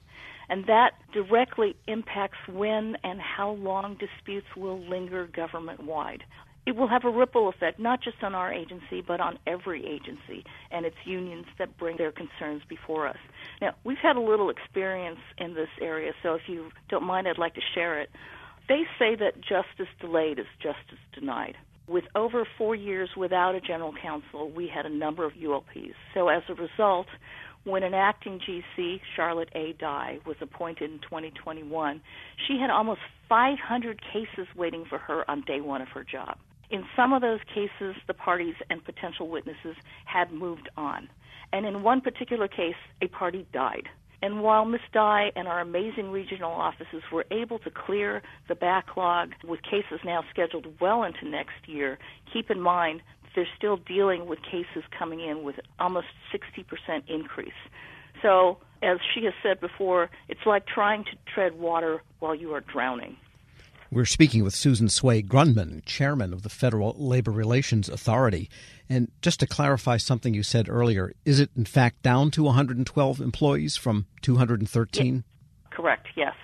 And 0.48 0.64
that 0.66 0.92
directly 1.12 1.74
impacts 1.88 2.38
when 2.48 2.96
and 3.02 3.20
how 3.20 3.50
long 3.50 3.96
disputes 3.96 4.46
will 4.56 4.78
linger 4.78 5.26
government 5.26 5.82
wide 5.82 6.22
it 6.66 6.74
will 6.74 6.88
have 6.88 7.04
a 7.04 7.10
ripple 7.10 7.48
effect, 7.48 7.78
not 7.78 8.02
just 8.02 8.22
on 8.22 8.34
our 8.34 8.52
agency, 8.52 9.00
but 9.06 9.20
on 9.20 9.38
every 9.46 9.86
agency 9.86 10.44
and 10.72 10.84
its 10.84 10.96
unions 11.04 11.46
that 11.58 11.78
bring 11.78 11.96
their 11.96 12.10
concerns 12.10 12.62
before 12.68 13.06
us. 13.06 13.16
Now, 13.62 13.74
we've 13.84 13.96
had 14.02 14.16
a 14.16 14.20
little 14.20 14.50
experience 14.50 15.20
in 15.38 15.54
this 15.54 15.68
area, 15.80 16.12
so 16.22 16.34
if 16.34 16.42
you 16.48 16.70
don't 16.88 17.04
mind, 17.04 17.28
I'd 17.28 17.38
like 17.38 17.54
to 17.54 17.60
share 17.74 18.00
it. 18.00 18.10
They 18.68 18.82
say 18.98 19.14
that 19.14 19.40
justice 19.40 19.92
delayed 20.00 20.40
is 20.40 20.46
justice 20.60 20.98
denied. 21.14 21.54
With 21.88 22.04
over 22.16 22.44
four 22.58 22.74
years 22.74 23.10
without 23.16 23.54
a 23.54 23.60
general 23.60 23.94
counsel, 24.02 24.50
we 24.50 24.66
had 24.66 24.86
a 24.86 24.90
number 24.90 25.24
of 25.24 25.34
ULPs. 25.34 25.94
So 26.14 26.26
as 26.26 26.42
a 26.48 26.54
result, 26.54 27.06
when 27.62 27.84
an 27.84 27.94
acting 27.94 28.40
GC, 28.40 29.00
Charlotte 29.14 29.50
A. 29.54 29.72
Dye, 29.78 30.18
was 30.26 30.36
appointed 30.40 30.90
in 30.90 30.98
2021, 30.98 32.00
she 32.48 32.58
had 32.60 32.70
almost 32.70 33.00
500 33.28 34.00
cases 34.12 34.48
waiting 34.56 34.84
for 34.88 34.98
her 34.98 35.28
on 35.30 35.42
day 35.42 35.60
one 35.60 35.80
of 35.80 35.88
her 35.88 36.02
job. 36.02 36.38
In 36.70 36.84
some 36.96 37.12
of 37.12 37.22
those 37.22 37.40
cases, 37.54 37.96
the 38.06 38.14
parties 38.14 38.54
and 38.70 38.84
potential 38.84 39.28
witnesses 39.28 39.76
had 40.04 40.32
moved 40.32 40.68
on. 40.76 41.08
And 41.52 41.64
in 41.64 41.82
one 41.82 42.00
particular 42.00 42.48
case, 42.48 42.74
a 43.00 43.08
party 43.08 43.46
died. 43.52 43.88
And 44.22 44.42
while 44.42 44.64
Ms. 44.64 44.80
Dye 44.92 45.30
and 45.36 45.46
our 45.46 45.60
amazing 45.60 46.10
regional 46.10 46.50
offices 46.50 47.02
were 47.12 47.26
able 47.30 47.58
to 47.60 47.70
clear 47.70 48.22
the 48.48 48.54
backlog 48.54 49.32
with 49.44 49.62
cases 49.62 50.00
now 50.04 50.24
scheduled 50.30 50.66
well 50.80 51.04
into 51.04 51.28
next 51.28 51.68
year, 51.68 51.98
keep 52.32 52.50
in 52.50 52.60
mind 52.60 53.02
they're 53.34 53.46
still 53.56 53.76
dealing 53.76 54.26
with 54.26 54.38
cases 54.42 54.82
coming 54.98 55.20
in 55.20 55.44
with 55.44 55.56
almost 55.78 56.06
60% 56.34 57.02
increase. 57.06 57.50
So, 58.22 58.58
as 58.82 58.98
she 59.14 59.24
has 59.24 59.34
said 59.42 59.60
before, 59.60 60.10
it's 60.28 60.40
like 60.46 60.66
trying 60.66 61.04
to 61.04 61.10
tread 61.32 61.58
water 61.58 62.02
while 62.18 62.34
you 62.34 62.52
are 62.54 62.62
drowning. 62.62 63.16
We're 63.90 64.04
speaking 64.04 64.42
with 64.42 64.54
Susan 64.54 64.88
Tsui 64.88 65.24
Grundmann, 65.24 65.84
chairman 65.84 66.32
of 66.32 66.42
the 66.42 66.48
Federal 66.48 66.94
Labor 66.98 67.30
Relations 67.30 67.88
Authority. 67.88 68.50
And 68.88 69.10
just 69.22 69.40
to 69.40 69.46
clarify 69.46 69.96
something 69.96 70.34
you 70.34 70.42
said 70.42 70.68
earlier, 70.68 71.12
is 71.24 71.38
it 71.38 71.50
in 71.56 71.66
fact 71.66 72.02
down 72.02 72.32
to 72.32 72.42
112 72.42 73.20
employees 73.20 73.76
from 73.76 74.06
213? 74.22 75.14
Yeah. 75.14 75.22
Correct, 75.70 76.08
yes. 76.16 76.34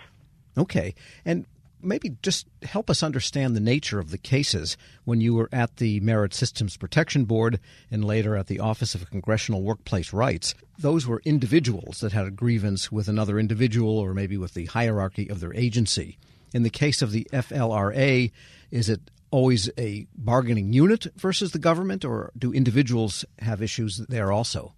Okay. 0.56 0.94
And 1.24 1.46
maybe 1.80 2.16
just 2.22 2.46
help 2.62 2.88
us 2.88 3.02
understand 3.02 3.56
the 3.56 3.60
nature 3.60 3.98
of 3.98 4.10
the 4.10 4.18
cases 4.18 4.76
when 5.04 5.20
you 5.20 5.34
were 5.34 5.48
at 5.50 5.78
the 5.78 5.98
Merit 5.98 6.32
Systems 6.32 6.76
Protection 6.76 7.24
Board 7.24 7.58
and 7.90 8.04
later 8.04 8.36
at 8.36 8.46
the 8.46 8.60
Office 8.60 8.94
of 8.94 9.10
Congressional 9.10 9.62
Workplace 9.62 10.12
Rights. 10.12 10.54
Those 10.78 11.08
were 11.08 11.22
individuals 11.24 11.98
that 12.00 12.12
had 12.12 12.26
a 12.26 12.30
grievance 12.30 12.92
with 12.92 13.08
another 13.08 13.38
individual 13.38 13.98
or 13.98 14.14
maybe 14.14 14.36
with 14.36 14.54
the 14.54 14.66
hierarchy 14.66 15.28
of 15.28 15.40
their 15.40 15.54
agency. 15.54 16.18
In 16.52 16.62
the 16.62 16.70
case 16.70 17.02
of 17.02 17.12
the 17.12 17.26
FLRA, 17.32 18.30
is 18.70 18.88
it 18.88 19.10
always 19.30 19.70
a 19.78 20.06
bargaining 20.14 20.72
unit 20.72 21.06
versus 21.16 21.52
the 21.52 21.58
government, 21.58 22.04
or 22.04 22.30
do 22.36 22.52
individuals 22.52 23.24
have 23.38 23.62
issues 23.62 23.96
there 24.08 24.30
also? 24.30 24.74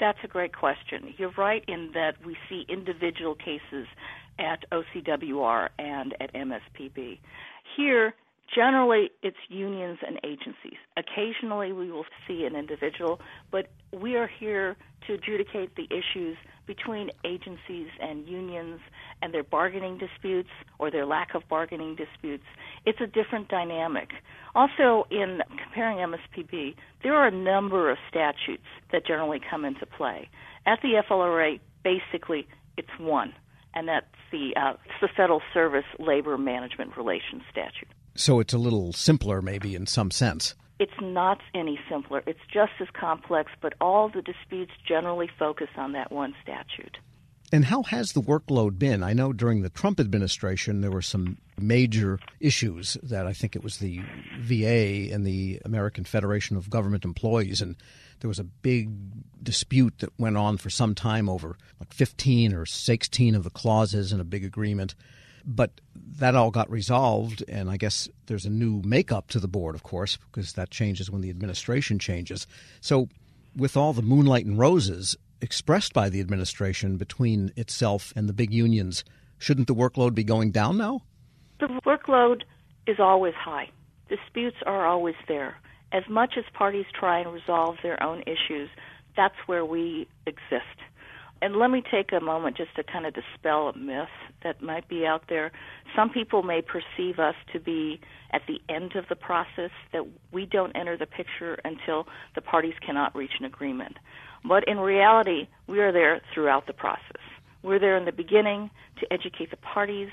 That's 0.00 0.18
a 0.24 0.28
great 0.28 0.56
question. 0.56 1.14
You're 1.18 1.34
right 1.36 1.64
in 1.68 1.90
that 1.94 2.14
we 2.24 2.36
see 2.48 2.64
individual 2.68 3.34
cases 3.34 3.86
at 4.38 4.64
OCWR 4.70 5.68
and 5.78 6.14
at 6.20 6.32
MSPB. 6.32 7.18
Here, 7.76 8.14
generally 8.54 9.10
it's 9.22 9.36
unions 9.48 9.98
and 10.06 10.18
agencies. 10.24 10.78
Occasionally 10.96 11.72
we 11.72 11.90
will 11.90 12.06
see 12.26 12.44
an 12.44 12.54
individual, 12.56 13.20
but 13.50 13.70
we 13.92 14.16
are 14.16 14.28
here 14.28 14.76
to 15.06 15.14
adjudicate 15.14 15.74
the 15.76 15.88
issues 15.90 16.36
between 16.68 17.10
agencies 17.24 17.88
and 17.98 18.28
unions 18.28 18.78
and 19.22 19.34
their 19.34 19.42
bargaining 19.42 19.98
disputes 19.98 20.50
or 20.78 20.90
their 20.92 21.06
lack 21.06 21.34
of 21.34 21.42
bargaining 21.48 21.96
disputes. 21.96 22.44
It's 22.86 23.00
a 23.00 23.06
different 23.06 23.48
dynamic. 23.48 24.10
Also, 24.54 25.06
in 25.10 25.40
comparing 25.56 25.96
MSPB, 25.96 26.76
there 27.02 27.14
are 27.14 27.26
a 27.26 27.32
number 27.32 27.90
of 27.90 27.98
statutes 28.08 28.68
that 28.92 29.04
generally 29.06 29.40
come 29.50 29.64
into 29.64 29.86
play. 29.86 30.28
At 30.66 30.78
the 30.82 31.02
FLRA, 31.08 31.58
basically, 31.82 32.46
it's 32.76 32.96
one, 33.00 33.32
and 33.74 33.88
that's 33.88 34.06
the, 34.30 34.52
uh, 34.54 34.74
the 35.00 35.08
Federal 35.16 35.40
Service 35.52 35.86
Labor 35.98 36.36
Management 36.36 36.96
Relations 36.96 37.42
Statute. 37.50 37.88
So 38.14 38.40
it's 38.40 38.52
a 38.52 38.58
little 38.58 38.92
simpler, 38.92 39.40
maybe, 39.40 39.74
in 39.74 39.86
some 39.86 40.10
sense. 40.10 40.54
It's 40.78 40.92
not 41.00 41.40
any 41.54 41.78
simpler. 41.90 42.22
It's 42.26 42.40
just 42.52 42.72
as 42.80 42.88
complex, 42.92 43.50
but 43.60 43.74
all 43.80 44.08
the 44.08 44.22
disputes 44.22 44.72
generally 44.86 45.28
focus 45.38 45.68
on 45.76 45.92
that 45.92 46.12
one 46.12 46.34
statute. 46.42 46.98
And 47.50 47.64
how 47.64 47.82
has 47.84 48.12
the 48.12 48.20
workload 48.20 48.78
been? 48.78 49.02
I 49.02 49.14
know 49.14 49.32
during 49.32 49.62
the 49.62 49.70
Trump 49.70 49.98
administration 49.98 50.82
there 50.82 50.90
were 50.90 51.02
some 51.02 51.38
major 51.58 52.18
issues 52.40 52.98
that 53.02 53.26
I 53.26 53.32
think 53.32 53.56
it 53.56 53.64
was 53.64 53.78
the 53.78 54.02
VA 54.38 55.12
and 55.12 55.26
the 55.26 55.60
American 55.64 56.04
Federation 56.04 56.56
of 56.56 56.68
Government 56.68 57.06
Employees, 57.06 57.62
and 57.62 57.76
there 58.20 58.28
was 58.28 58.38
a 58.38 58.44
big 58.44 58.90
dispute 59.42 59.98
that 60.00 60.12
went 60.18 60.36
on 60.36 60.58
for 60.58 60.68
some 60.68 60.94
time 60.94 61.28
over 61.28 61.56
like 61.80 61.94
15 61.94 62.52
or 62.52 62.66
16 62.66 63.34
of 63.34 63.44
the 63.44 63.50
clauses 63.50 64.12
in 64.12 64.20
a 64.20 64.24
big 64.24 64.44
agreement. 64.44 64.94
But 65.50 65.80
that 66.18 66.34
all 66.34 66.50
got 66.50 66.70
resolved, 66.70 67.42
and 67.48 67.70
I 67.70 67.78
guess 67.78 68.06
there's 68.26 68.44
a 68.44 68.50
new 68.50 68.82
makeup 68.84 69.28
to 69.28 69.40
the 69.40 69.48
board, 69.48 69.74
of 69.74 69.82
course, 69.82 70.18
because 70.30 70.52
that 70.52 70.70
changes 70.70 71.10
when 71.10 71.22
the 71.22 71.30
administration 71.30 71.98
changes. 71.98 72.46
So, 72.82 73.08
with 73.56 73.74
all 73.74 73.94
the 73.94 74.02
moonlight 74.02 74.44
and 74.44 74.58
roses 74.58 75.16
expressed 75.40 75.94
by 75.94 76.10
the 76.10 76.20
administration 76.20 76.98
between 76.98 77.50
itself 77.56 78.12
and 78.14 78.28
the 78.28 78.34
big 78.34 78.52
unions, 78.52 79.04
shouldn't 79.38 79.68
the 79.68 79.74
workload 79.74 80.14
be 80.14 80.22
going 80.22 80.50
down 80.50 80.76
now? 80.76 81.00
The 81.60 81.68
workload 81.86 82.42
is 82.86 83.00
always 83.00 83.34
high. 83.34 83.70
Disputes 84.08 84.56
are 84.66 84.86
always 84.86 85.16
there. 85.28 85.56
As 85.92 86.02
much 86.10 86.34
as 86.36 86.44
parties 86.52 86.86
try 86.92 87.20
and 87.20 87.32
resolve 87.32 87.76
their 87.82 88.02
own 88.02 88.22
issues, 88.26 88.68
that's 89.16 89.34
where 89.46 89.64
we 89.64 90.06
exist. 90.26 90.78
And 91.40 91.56
let 91.56 91.70
me 91.70 91.82
take 91.88 92.10
a 92.12 92.20
moment 92.20 92.56
just 92.56 92.74
to 92.76 92.82
kind 92.82 93.06
of 93.06 93.14
dispel 93.14 93.68
a 93.68 93.78
myth 93.78 94.08
that 94.42 94.60
might 94.60 94.88
be 94.88 95.06
out 95.06 95.24
there. 95.28 95.52
Some 95.94 96.10
people 96.10 96.42
may 96.42 96.62
perceive 96.62 97.18
us 97.18 97.36
to 97.52 97.60
be 97.60 98.00
at 98.32 98.42
the 98.48 98.60
end 98.68 98.96
of 98.96 99.04
the 99.08 99.16
process, 99.16 99.70
that 99.92 100.04
we 100.32 100.46
don't 100.46 100.74
enter 100.76 100.96
the 100.96 101.06
picture 101.06 101.58
until 101.64 102.06
the 102.34 102.40
parties 102.40 102.74
cannot 102.84 103.14
reach 103.14 103.32
an 103.38 103.44
agreement. 103.44 103.96
But 104.44 104.66
in 104.68 104.78
reality, 104.78 105.48
we 105.66 105.80
are 105.80 105.92
there 105.92 106.20
throughout 106.34 106.66
the 106.66 106.72
process. 106.72 107.22
We're 107.62 107.78
there 107.78 107.96
in 107.96 108.04
the 108.04 108.12
beginning 108.12 108.70
to 109.00 109.12
educate 109.12 109.50
the 109.50 109.56
parties 109.56 110.10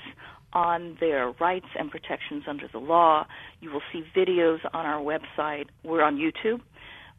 on 0.52 0.96
their 1.00 1.32
rights 1.40 1.66
and 1.78 1.90
protections 1.90 2.44
under 2.48 2.68
the 2.68 2.78
law. 2.78 3.26
You 3.60 3.70
will 3.72 3.82
see 3.92 4.04
videos 4.16 4.60
on 4.72 4.86
our 4.86 5.02
website. 5.02 5.66
We're 5.84 6.02
on 6.02 6.16
YouTube 6.16 6.60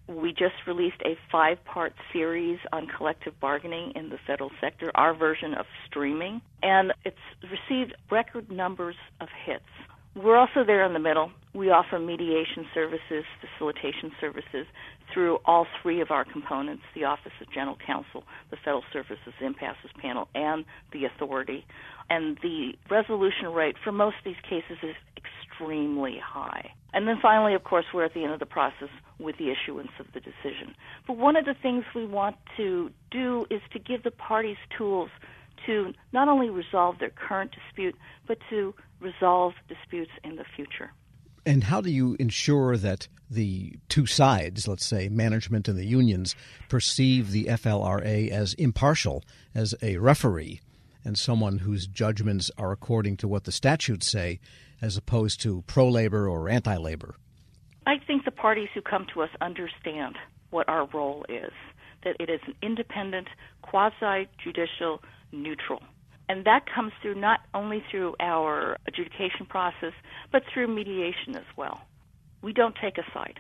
we 0.07 0.31
just 0.31 0.55
released 0.65 1.01
a 1.05 1.17
five 1.31 1.63
part 1.65 1.93
series 2.13 2.59
on 2.71 2.87
collective 2.87 3.39
bargaining 3.39 3.91
in 3.95 4.09
the 4.09 4.17
federal 4.25 4.51
sector, 4.61 4.91
our 4.95 5.13
version 5.13 5.53
of 5.53 5.65
streaming, 5.85 6.41
and 6.63 6.93
it's 7.05 7.17
received 7.43 7.95
record 8.09 8.49
numbers 8.51 8.95
of 9.19 9.27
hits. 9.45 9.63
We're 10.17 10.37
also 10.37 10.63
there 10.65 10.83
in 10.83 10.93
the 10.93 10.99
middle. 10.99 11.31
We 11.53 11.69
offer 11.69 11.99
mediation 11.99 12.65
services, 12.73 13.23
facilitation 13.39 14.11
services 14.19 14.65
through 15.13 15.37
all 15.45 15.67
three 15.81 16.01
of 16.01 16.09
our 16.09 16.25
components 16.25 16.83
the 16.95 17.03
Office 17.03 17.33
of 17.39 17.51
General 17.53 17.77
Counsel, 17.85 18.23
the 18.49 18.57
Federal 18.57 18.83
Services 18.91 19.33
Impasses 19.39 19.91
Panel, 20.01 20.27
and 20.33 20.65
the 20.91 21.05
Authority. 21.05 21.65
And 22.09 22.37
the 22.41 22.71
resolution 22.89 23.49
rate 23.53 23.75
for 23.83 23.91
most 23.91 24.15
of 24.17 24.25
these 24.25 24.41
cases 24.43 24.77
is 24.81 24.95
extremely 25.17 26.17
high. 26.23 26.71
And 26.93 27.07
then 27.07 27.17
finally, 27.21 27.53
of 27.53 27.63
course, 27.63 27.85
we're 27.93 28.05
at 28.05 28.15
the 28.15 28.23
end 28.23 28.33
of 28.33 28.39
the 28.39 28.47
process 28.47 28.89
with 29.19 29.37
the 29.37 29.51
issuance 29.51 29.91
of 29.99 30.07
the 30.15 30.19
decision. 30.19 30.73
But 31.05 31.17
one 31.17 31.35
of 31.35 31.45
the 31.45 31.55
things 31.61 31.83
we 31.93 32.07
want 32.07 32.37
to 32.57 32.89
do 33.11 33.45
is 33.51 33.61
to 33.73 33.79
give 33.79 34.01
the 34.01 34.11
parties 34.11 34.57
tools 34.77 35.09
to 35.67 35.93
not 36.11 36.27
only 36.27 36.49
resolve 36.49 36.95
their 36.99 37.11
current 37.11 37.51
dispute, 37.51 37.95
but 38.27 38.37
to 38.49 38.73
resolve 38.99 39.53
disputes 39.67 40.11
in 40.23 40.35
the 40.35 40.45
future. 40.55 40.91
And 41.45 41.63
how 41.63 41.81
do 41.81 41.89
you 41.89 42.17
ensure 42.19 42.75
that 42.77 43.07
the 43.29 43.77
two 43.87 44.05
sides, 44.05 44.67
let's 44.67 44.85
say 44.85 45.07
management 45.09 45.67
and 45.67 45.77
the 45.77 45.85
unions, 45.85 46.35
perceive 46.67 47.31
the 47.31 47.45
FLRA 47.45 48.29
as 48.29 48.53
impartial, 48.55 49.23
as 49.55 49.73
a 49.81 49.97
referee, 49.97 50.61
and 51.05 51.17
someone 51.17 51.59
whose 51.59 51.87
judgments 51.87 52.51
are 52.57 52.71
according 52.71 53.17
to 53.17 53.27
what 53.27 53.45
the 53.45 53.51
statutes 53.51 54.11
say, 54.11 54.39
as 54.81 54.97
opposed 54.97 55.39
to 55.41 55.63
pro 55.67 55.87
labor 55.87 56.27
or 56.27 56.49
anti 56.49 56.75
labor? 56.75 57.15
I 57.85 57.97
think 58.05 58.25
the 58.25 58.31
parties 58.31 58.67
who 58.73 58.81
come 58.81 59.07
to 59.13 59.21
us 59.21 59.29
understand 59.39 60.17
what 60.49 60.67
our 60.67 60.85
role 60.93 61.25
is, 61.29 61.53
that 62.03 62.17
it 62.19 62.29
is 62.29 62.41
an 62.45 62.55
independent, 62.61 63.29
quasi 63.61 64.27
judicial, 64.37 65.01
neutral. 65.31 65.81
And 66.29 66.45
that 66.45 66.65
comes 66.73 66.91
through 67.01 67.15
not 67.15 67.41
only 67.53 67.83
through 67.89 68.15
our 68.19 68.77
adjudication 68.87 69.45
process, 69.47 69.93
but 70.31 70.43
through 70.53 70.67
mediation 70.67 71.35
as 71.35 71.45
well. 71.55 71.81
We 72.41 72.53
don't 72.53 72.75
take 72.81 72.97
a 72.97 73.03
side. 73.13 73.39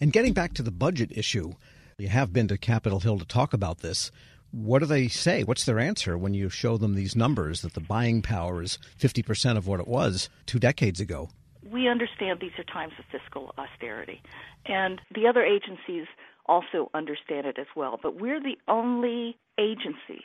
And 0.00 0.12
getting 0.12 0.34
back 0.34 0.54
to 0.54 0.62
the 0.62 0.70
budget 0.70 1.10
issue, 1.16 1.54
you 1.98 2.08
have 2.08 2.32
been 2.32 2.48
to 2.48 2.58
Capitol 2.58 3.00
Hill 3.00 3.18
to 3.18 3.24
talk 3.24 3.52
about 3.52 3.78
this. 3.78 4.12
What 4.50 4.78
do 4.78 4.86
they 4.86 5.08
say? 5.08 5.42
What's 5.42 5.64
their 5.64 5.78
answer 5.78 6.16
when 6.16 6.34
you 6.34 6.48
show 6.48 6.76
them 6.76 6.94
these 6.94 7.16
numbers 7.16 7.62
that 7.62 7.74
the 7.74 7.80
buying 7.80 8.22
power 8.22 8.62
is 8.62 8.78
50% 8.98 9.56
of 9.56 9.66
what 9.66 9.80
it 9.80 9.88
was 9.88 10.28
two 10.46 10.58
decades 10.58 11.00
ago? 11.00 11.30
We 11.70 11.88
understand 11.88 12.40
these 12.40 12.52
are 12.58 12.64
times 12.64 12.92
of 12.98 13.04
fiscal 13.10 13.54
austerity. 13.58 14.22
And 14.64 15.00
the 15.14 15.26
other 15.26 15.44
agencies 15.44 16.06
also 16.46 16.90
understand 16.94 17.46
it 17.46 17.58
as 17.58 17.66
well. 17.76 17.98
But 18.02 18.20
we're 18.20 18.40
the 18.40 18.56
only 18.68 19.36
agency 19.58 20.24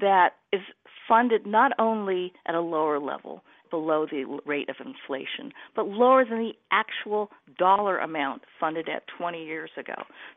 that 0.00 0.30
is 0.52 0.60
funded 1.08 1.46
not 1.46 1.72
only 1.78 2.32
at 2.46 2.54
a 2.54 2.60
lower 2.60 2.98
level, 2.98 3.42
below 3.70 4.06
the 4.10 4.40
rate 4.46 4.68
of 4.68 4.76
inflation, 4.80 5.52
but 5.74 5.88
lower 5.88 6.24
than 6.24 6.38
the 6.38 6.52
actual 6.70 7.30
dollar 7.58 7.98
amount 7.98 8.42
funded 8.58 8.88
at 8.88 9.02
20 9.18 9.44
years 9.44 9.70
ago. 9.76 9.94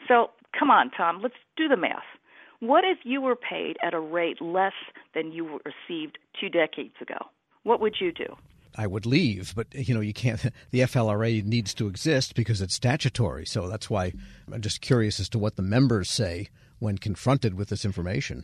So 0.08 0.32
come 0.58 0.72
on, 0.72 0.92
Tom, 0.92 1.22
let's 1.22 1.36
do 1.56 1.68
the 1.68 1.78
math. 1.78 2.04
What 2.60 2.84
if 2.84 3.00
you 3.04 3.22
were 3.22 3.36
paid 3.36 3.78
at 3.84 3.94
a 3.94 4.00
rate 4.00 4.42
less 4.42 4.74
than 5.14 5.32
you 5.32 5.60
received 5.66 6.18
two 6.40 6.50
decades 6.50 6.96
ago? 7.02 7.18
What 7.64 7.80
would 7.80 7.96
you 8.02 8.12
do? 8.12 8.36
I 8.78 8.88
would 8.88 9.06
leave, 9.06 9.56
but 9.56 9.68
you 9.74 9.94
know 9.94 10.02
you 10.02 10.14
can't. 10.14 10.40
The 10.72 10.82
FLRA 10.82 11.44
needs 11.44 11.74
to 11.76 11.88
exist 11.88 12.36
because 12.36 12.62
it's 12.62 12.76
statutory. 12.76 13.46
So 13.46 13.68
that's 13.68 13.90
why 13.90 14.14
I'm 14.52 14.62
just 14.62 14.82
curious 14.82 15.20
as 15.20 15.30
to 15.30 15.40
what 15.40 15.56
the 15.56 15.62
members 15.62 16.10
say 16.10 16.50
when 16.80 16.98
confronted 16.98 17.56
with 17.56 17.70
this 17.70 17.86
information. 17.86 18.44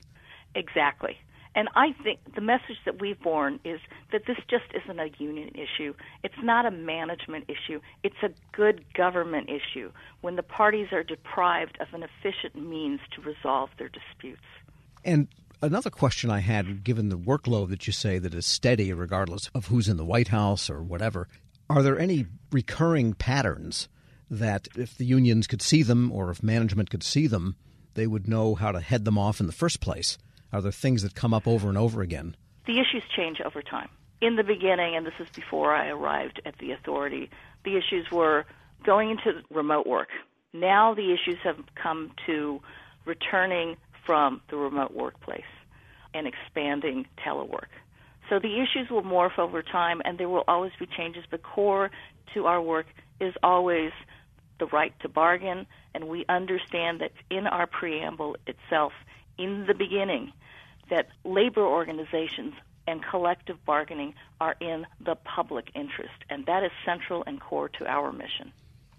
Exactly. 0.55 1.17
And 1.55 1.69
I 1.73 1.93
think 2.03 2.19
the 2.35 2.41
message 2.41 2.77
that 2.83 2.99
we've 2.99 3.19
borne 3.19 3.59
is 3.63 3.79
that 4.11 4.23
this 4.27 4.37
just 4.49 4.65
isn't 4.73 4.99
a 4.99 5.09
union 5.17 5.51
issue. 5.55 5.93
It's 6.21 6.35
not 6.43 6.65
a 6.65 6.71
management 6.71 7.45
issue. 7.47 7.79
It's 8.03 8.21
a 8.21 8.29
good 8.51 8.83
government 8.93 9.49
issue 9.49 9.91
when 10.19 10.35
the 10.35 10.43
parties 10.43 10.87
are 10.91 11.03
deprived 11.03 11.77
of 11.79 11.87
an 11.93 12.03
efficient 12.03 12.61
means 12.61 12.99
to 13.15 13.21
resolve 13.21 13.69
their 13.79 13.89
disputes. 13.89 14.43
And 15.05 15.29
another 15.61 15.89
question 15.89 16.29
I 16.29 16.39
had, 16.39 16.83
given 16.83 17.07
the 17.07 17.17
workload 17.17 17.69
that 17.69 17.87
you 17.87 17.93
say 17.93 18.19
that 18.19 18.33
is 18.33 18.45
steady 18.45 18.91
regardless 18.91 19.49
of 19.55 19.67
who's 19.67 19.87
in 19.87 19.95
the 19.95 20.05
White 20.05 20.27
House 20.29 20.69
or 20.69 20.83
whatever, 20.83 21.29
are 21.69 21.81
there 21.81 21.97
any 21.97 22.25
recurring 22.51 23.13
patterns 23.13 23.87
that 24.29 24.67
if 24.75 24.97
the 24.97 25.05
unions 25.05 25.47
could 25.47 25.61
see 25.61 25.83
them 25.83 26.11
or 26.11 26.31
if 26.31 26.43
management 26.43 26.89
could 26.89 27.03
see 27.03 27.27
them, 27.27 27.55
they 27.93 28.07
would 28.07 28.27
know 28.27 28.55
how 28.55 28.73
to 28.73 28.81
head 28.81 29.05
them 29.05 29.17
off 29.17 29.39
in 29.39 29.47
the 29.47 29.53
first 29.53 29.79
place? 29.79 30.17
Are 30.51 30.61
there 30.61 30.71
things 30.71 31.01
that 31.03 31.15
come 31.15 31.33
up 31.33 31.47
over 31.47 31.69
and 31.69 31.77
over 31.77 32.01
again? 32.01 32.35
The 32.65 32.79
issues 32.79 33.03
change 33.15 33.41
over 33.41 33.61
time. 33.61 33.89
In 34.21 34.35
the 34.35 34.43
beginning, 34.43 34.95
and 34.95 35.05
this 35.05 35.13
is 35.19 35.27
before 35.35 35.75
I 35.75 35.89
arrived 35.89 36.41
at 36.45 36.57
the 36.59 36.71
authority, 36.71 37.29
the 37.63 37.77
issues 37.77 38.09
were 38.11 38.45
going 38.83 39.09
into 39.11 39.41
remote 39.49 39.85
work. 39.85 40.09
Now 40.53 40.93
the 40.93 41.13
issues 41.13 41.37
have 41.43 41.57
come 41.75 42.11
to 42.25 42.61
returning 43.05 43.75
from 44.05 44.41
the 44.49 44.55
remote 44.55 44.93
workplace 44.93 45.43
and 46.13 46.27
expanding 46.27 47.05
telework. 47.25 47.69
So 48.29 48.39
the 48.39 48.61
issues 48.61 48.89
will 48.89 49.03
morph 49.03 49.37
over 49.37 49.61
time 49.61 50.01
and 50.05 50.17
there 50.17 50.29
will 50.29 50.45
always 50.47 50.71
be 50.79 50.87
changes, 50.97 51.25
but 51.29 51.43
core 51.43 51.91
to 52.33 52.45
our 52.45 52.61
work 52.61 52.87
is 53.19 53.33
always 53.43 53.91
the 54.59 54.65
right 54.67 54.93
to 55.01 55.09
bargain, 55.09 55.67
and 55.93 56.07
we 56.07 56.25
understand 56.29 57.01
that 57.01 57.11
in 57.29 57.45
our 57.47 57.67
preamble 57.67 58.37
itself, 58.47 58.93
in 59.37 59.65
the 59.67 59.73
beginning, 59.73 60.31
that 60.89 61.07
labor 61.23 61.65
organizations 61.65 62.53
and 62.87 63.03
collective 63.03 63.63
bargaining 63.65 64.13
are 64.39 64.55
in 64.59 64.85
the 65.03 65.15
public 65.15 65.69
interest, 65.75 66.13
and 66.29 66.45
that 66.45 66.63
is 66.63 66.71
central 66.85 67.23
and 67.25 67.39
core 67.41 67.69
to 67.69 67.85
our 67.85 68.11
mission. 68.11 68.51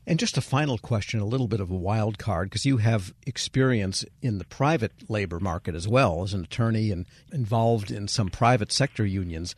And 0.08 0.18
just 0.20 0.36
a 0.36 0.40
final 0.40 0.78
question, 0.78 1.20
a 1.20 1.26
little 1.26 1.48
bit 1.48 1.60
of 1.60 1.70
a 1.70 1.76
wild 1.76 2.18
card, 2.18 2.48
because 2.48 2.64
you 2.64 2.76
have 2.76 3.12
experience 3.26 4.04
in 4.22 4.38
the 4.38 4.44
private 4.44 4.92
labor 5.08 5.40
market 5.40 5.74
as 5.74 5.88
well 5.88 6.22
as 6.22 6.32
an 6.32 6.44
attorney 6.44 6.92
and 6.92 7.06
involved 7.32 7.90
in 7.90 8.06
some 8.06 8.28
private 8.28 8.70
sector 8.70 9.04
unions. 9.04 9.56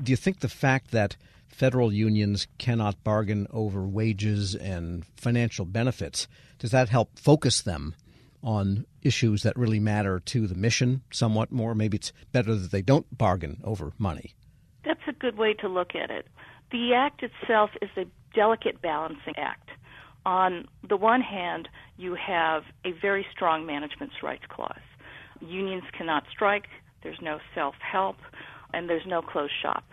Do 0.00 0.12
you 0.12 0.16
think 0.16 0.38
the 0.38 0.48
fact 0.48 0.92
that 0.92 1.16
federal 1.48 1.92
unions 1.92 2.46
cannot 2.58 3.02
bargain 3.02 3.48
over 3.50 3.82
wages 3.82 4.54
and 4.54 5.04
financial 5.16 5.64
benefits, 5.64 6.28
does 6.60 6.70
that 6.70 6.88
help 6.88 7.18
focus 7.18 7.60
them 7.62 7.94
on 8.42 8.86
issues 9.02 9.42
that 9.42 9.56
really 9.56 9.80
matter 9.80 10.20
to 10.20 10.46
the 10.46 10.54
mission 10.54 11.02
somewhat 11.10 11.50
more? 11.52 11.74
Maybe 11.74 11.96
it's 11.96 12.12
better 12.32 12.54
that 12.54 12.70
they 12.70 12.82
don't 12.82 13.06
bargain 13.16 13.60
over 13.64 13.92
money. 13.98 14.34
That's 14.84 15.00
a 15.08 15.12
good 15.12 15.36
way 15.36 15.54
to 15.54 15.68
look 15.68 15.94
at 15.94 16.10
it. 16.10 16.26
The 16.70 16.94
act 16.94 17.22
itself 17.22 17.70
is 17.82 17.90
a 17.96 18.04
delicate 18.34 18.80
balancing 18.82 19.34
act 19.36 19.70
on 20.28 20.66
the 20.86 20.96
one 20.96 21.22
hand, 21.22 21.68
you 21.96 22.14
have 22.14 22.64
a 22.84 22.92
very 23.00 23.24
strong 23.32 23.64
management's 23.64 24.22
rights 24.22 24.44
clause. 24.48 24.84
Unions 25.40 25.84
cannot 25.96 26.24
strike, 26.30 26.66
there's 27.02 27.20
no 27.22 27.38
self 27.54 27.74
help, 27.80 28.16
and 28.74 28.90
there's 28.90 29.06
no 29.06 29.22
closed 29.22 29.54
shop. 29.62 29.84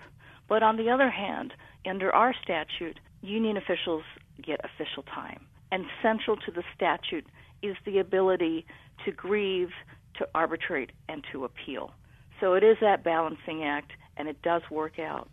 But 0.49 0.61
on 0.61 0.75
the 0.75 0.89
other 0.89 1.09
hand, 1.09 1.53
under 1.85 2.13
our 2.13 2.33
statute, 2.43 2.99
union 3.21 3.55
officials 3.55 4.03
get 4.41 4.59
official 4.65 5.03
time. 5.03 5.45
And 5.71 5.85
central 6.01 6.35
to 6.37 6.51
the 6.51 6.63
statute 6.75 7.25
is 7.67 7.77
the 7.85 7.99
ability 7.99 8.65
to 9.05 9.11
grieve, 9.11 9.69
to 10.17 10.27
arbitrate, 10.33 10.91
and 11.09 11.23
to 11.31 11.45
appeal. 11.45 11.91
So 12.39 12.53
it 12.53 12.63
is 12.63 12.77
that 12.81 13.03
balancing 13.03 13.63
act, 13.63 13.91
and 14.17 14.27
it 14.27 14.41
does 14.41 14.61
work 14.69 14.99
out. 14.99 15.29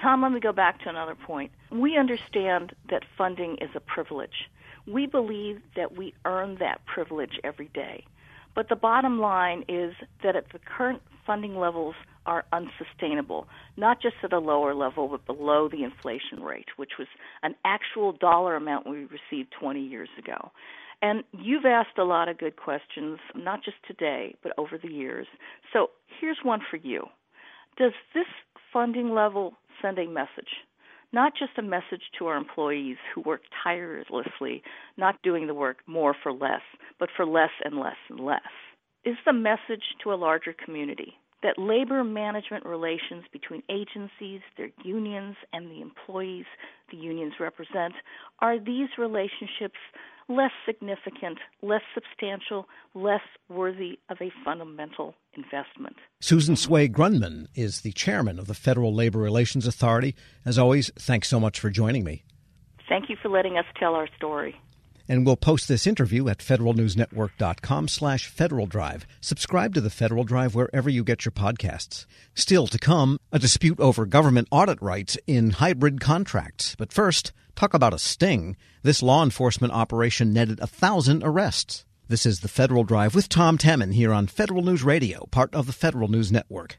Tom, 0.00 0.22
let 0.22 0.32
me 0.32 0.40
go 0.40 0.52
back 0.52 0.82
to 0.82 0.88
another 0.88 1.14
point. 1.14 1.52
We 1.70 1.96
understand 1.96 2.74
that 2.90 3.02
funding 3.16 3.56
is 3.60 3.70
a 3.74 3.80
privilege. 3.80 4.50
We 4.86 5.06
believe 5.06 5.60
that 5.76 5.96
we 5.96 6.14
earn 6.24 6.56
that 6.58 6.84
privilege 6.86 7.38
every 7.42 7.68
day. 7.68 8.04
But 8.54 8.68
the 8.68 8.76
bottom 8.76 9.20
line 9.20 9.64
is 9.68 9.94
that 10.22 10.36
at 10.36 10.52
the 10.52 10.58
current 10.58 11.02
funding 11.26 11.56
levels 11.56 11.94
are 12.26 12.44
unsustainable, 12.52 13.46
not 13.76 14.00
just 14.00 14.16
at 14.22 14.32
a 14.32 14.38
lower 14.38 14.74
level, 14.74 15.08
but 15.08 15.26
below 15.26 15.68
the 15.68 15.84
inflation 15.84 16.42
rate, 16.42 16.68
which 16.76 16.92
was 16.98 17.08
an 17.42 17.54
actual 17.64 18.12
dollar 18.12 18.56
amount 18.56 18.86
we 18.86 19.06
received 19.06 19.52
20 19.58 19.80
years 19.80 20.08
ago. 20.18 20.50
And 21.04 21.22
you've 21.32 21.66
asked 21.66 21.98
a 21.98 22.04
lot 22.04 22.30
of 22.30 22.38
good 22.38 22.56
questions, 22.56 23.18
not 23.34 23.62
just 23.62 23.76
today, 23.86 24.36
but 24.42 24.52
over 24.56 24.78
the 24.82 24.88
years. 24.88 25.26
So 25.70 25.88
here's 26.18 26.38
one 26.42 26.60
for 26.70 26.78
you. 26.78 27.04
Does 27.76 27.92
this 28.14 28.24
funding 28.72 29.12
level 29.12 29.52
send 29.82 29.98
a 29.98 30.06
message? 30.06 30.48
Not 31.12 31.34
just 31.38 31.58
a 31.58 31.62
message 31.62 32.00
to 32.18 32.26
our 32.28 32.38
employees 32.38 32.96
who 33.14 33.20
work 33.20 33.42
tirelessly, 33.62 34.62
not 34.96 35.20
doing 35.20 35.46
the 35.46 35.52
work 35.52 35.76
more 35.86 36.16
for 36.22 36.32
less, 36.32 36.62
but 36.98 37.10
for 37.14 37.26
less 37.26 37.50
and 37.66 37.78
less 37.78 37.98
and 38.08 38.20
less. 38.20 38.40
Is 39.04 39.16
the 39.26 39.34
message 39.34 39.84
to 40.04 40.14
a 40.14 40.16
larger 40.16 40.54
community 40.64 41.18
that 41.44 41.58
labor 41.58 42.02
management 42.02 42.64
relations 42.64 43.22
between 43.30 43.62
agencies, 43.68 44.40
their 44.56 44.70
unions, 44.82 45.36
and 45.52 45.70
the 45.70 45.80
employees 45.80 46.46
the 46.90 46.96
unions 46.96 47.34
represent 47.38 47.94
are 48.40 48.58
these 48.58 48.88
relationships 48.98 49.78
less 50.26 50.52
significant, 50.64 51.38
less 51.60 51.82
substantial, 51.92 52.66
less 52.94 53.20
worthy 53.50 53.98
of 54.08 54.16
a 54.22 54.32
fundamental 54.42 55.14
investment. 55.34 55.96
Susan 56.18 56.54
Tsui 56.54 56.90
Grundmann 56.90 57.46
is 57.54 57.82
the 57.82 57.92
chairman 57.92 58.38
of 58.38 58.46
the 58.46 58.54
Federal 58.54 58.94
Labor 58.94 59.18
Relations 59.18 59.66
Authority. 59.66 60.14
As 60.46 60.58
always, 60.58 60.90
thanks 60.98 61.28
so 61.28 61.38
much 61.38 61.60
for 61.60 61.68
joining 61.68 62.04
me. 62.04 62.24
Thank 62.88 63.10
you 63.10 63.16
for 63.20 63.28
letting 63.28 63.58
us 63.58 63.66
tell 63.78 63.94
our 63.94 64.08
story. 64.16 64.56
And 65.08 65.26
we'll 65.26 65.36
post 65.36 65.68
this 65.68 65.86
interview 65.86 66.28
at 66.28 66.38
federalnewsnetwork.com 66.38 67.88
slash 67.88 68.28
Federal 68.28 68.66
Drive. 68.66 69.06
Subscribe 69.20 69.74
to 69.74 69.80
the 69.80 69.90
Federal 69.90 70.24
Drive 70.24 70.54
wherever 70.54 70.88
you 70.88 71.04
get 71.04 71.24
your 71.24 71.32
podcasts. 71.32 72.06
Still 72.34 72.66
to 72.68 72.78
come, 72.78 73.18
a 73.32 73.38
dispute 73.38 73.80
over 73.80 74.06
government 74.06 74.48
audit 74.50 74.80
rights 74.80 75.18
in 75.26 75.50
hybrid 75.50 76.00
contracts. 76.00 76.74
But 76.76 76.92
first, 76.92 77.32
talk 77.54 77.74
about 77.74 77.94
a 77.94 77.98
sting. 77.98 78.56
This 78.82 79.02
law 79.02 79.22
enforcement 79.22 79.72
operation 79.72 80.32
netted 80.32 80.60
a 80.60 80.66
thousand 80.66 81.22
arrests. 81.22 81.84
This 82.08 82.26
is 82.26 82.40
the 82.40 82.48
Federal 82.48 82.84
Drive 82.84 83.14
with 83.14 83.28
Tom 83.28 83.56
Temin 83.56 83.94
here 83.94 84.12
on 84.12 84.26
Federal 84.26 84.62
News 84.62 84.82
Radio, 84.82 85.26
part 85.30 85.54
of 85.54 85.66
the 85.66 85.72
Federal 85.72 86.08
News 86.08 86.30
Network. 86.30 86.78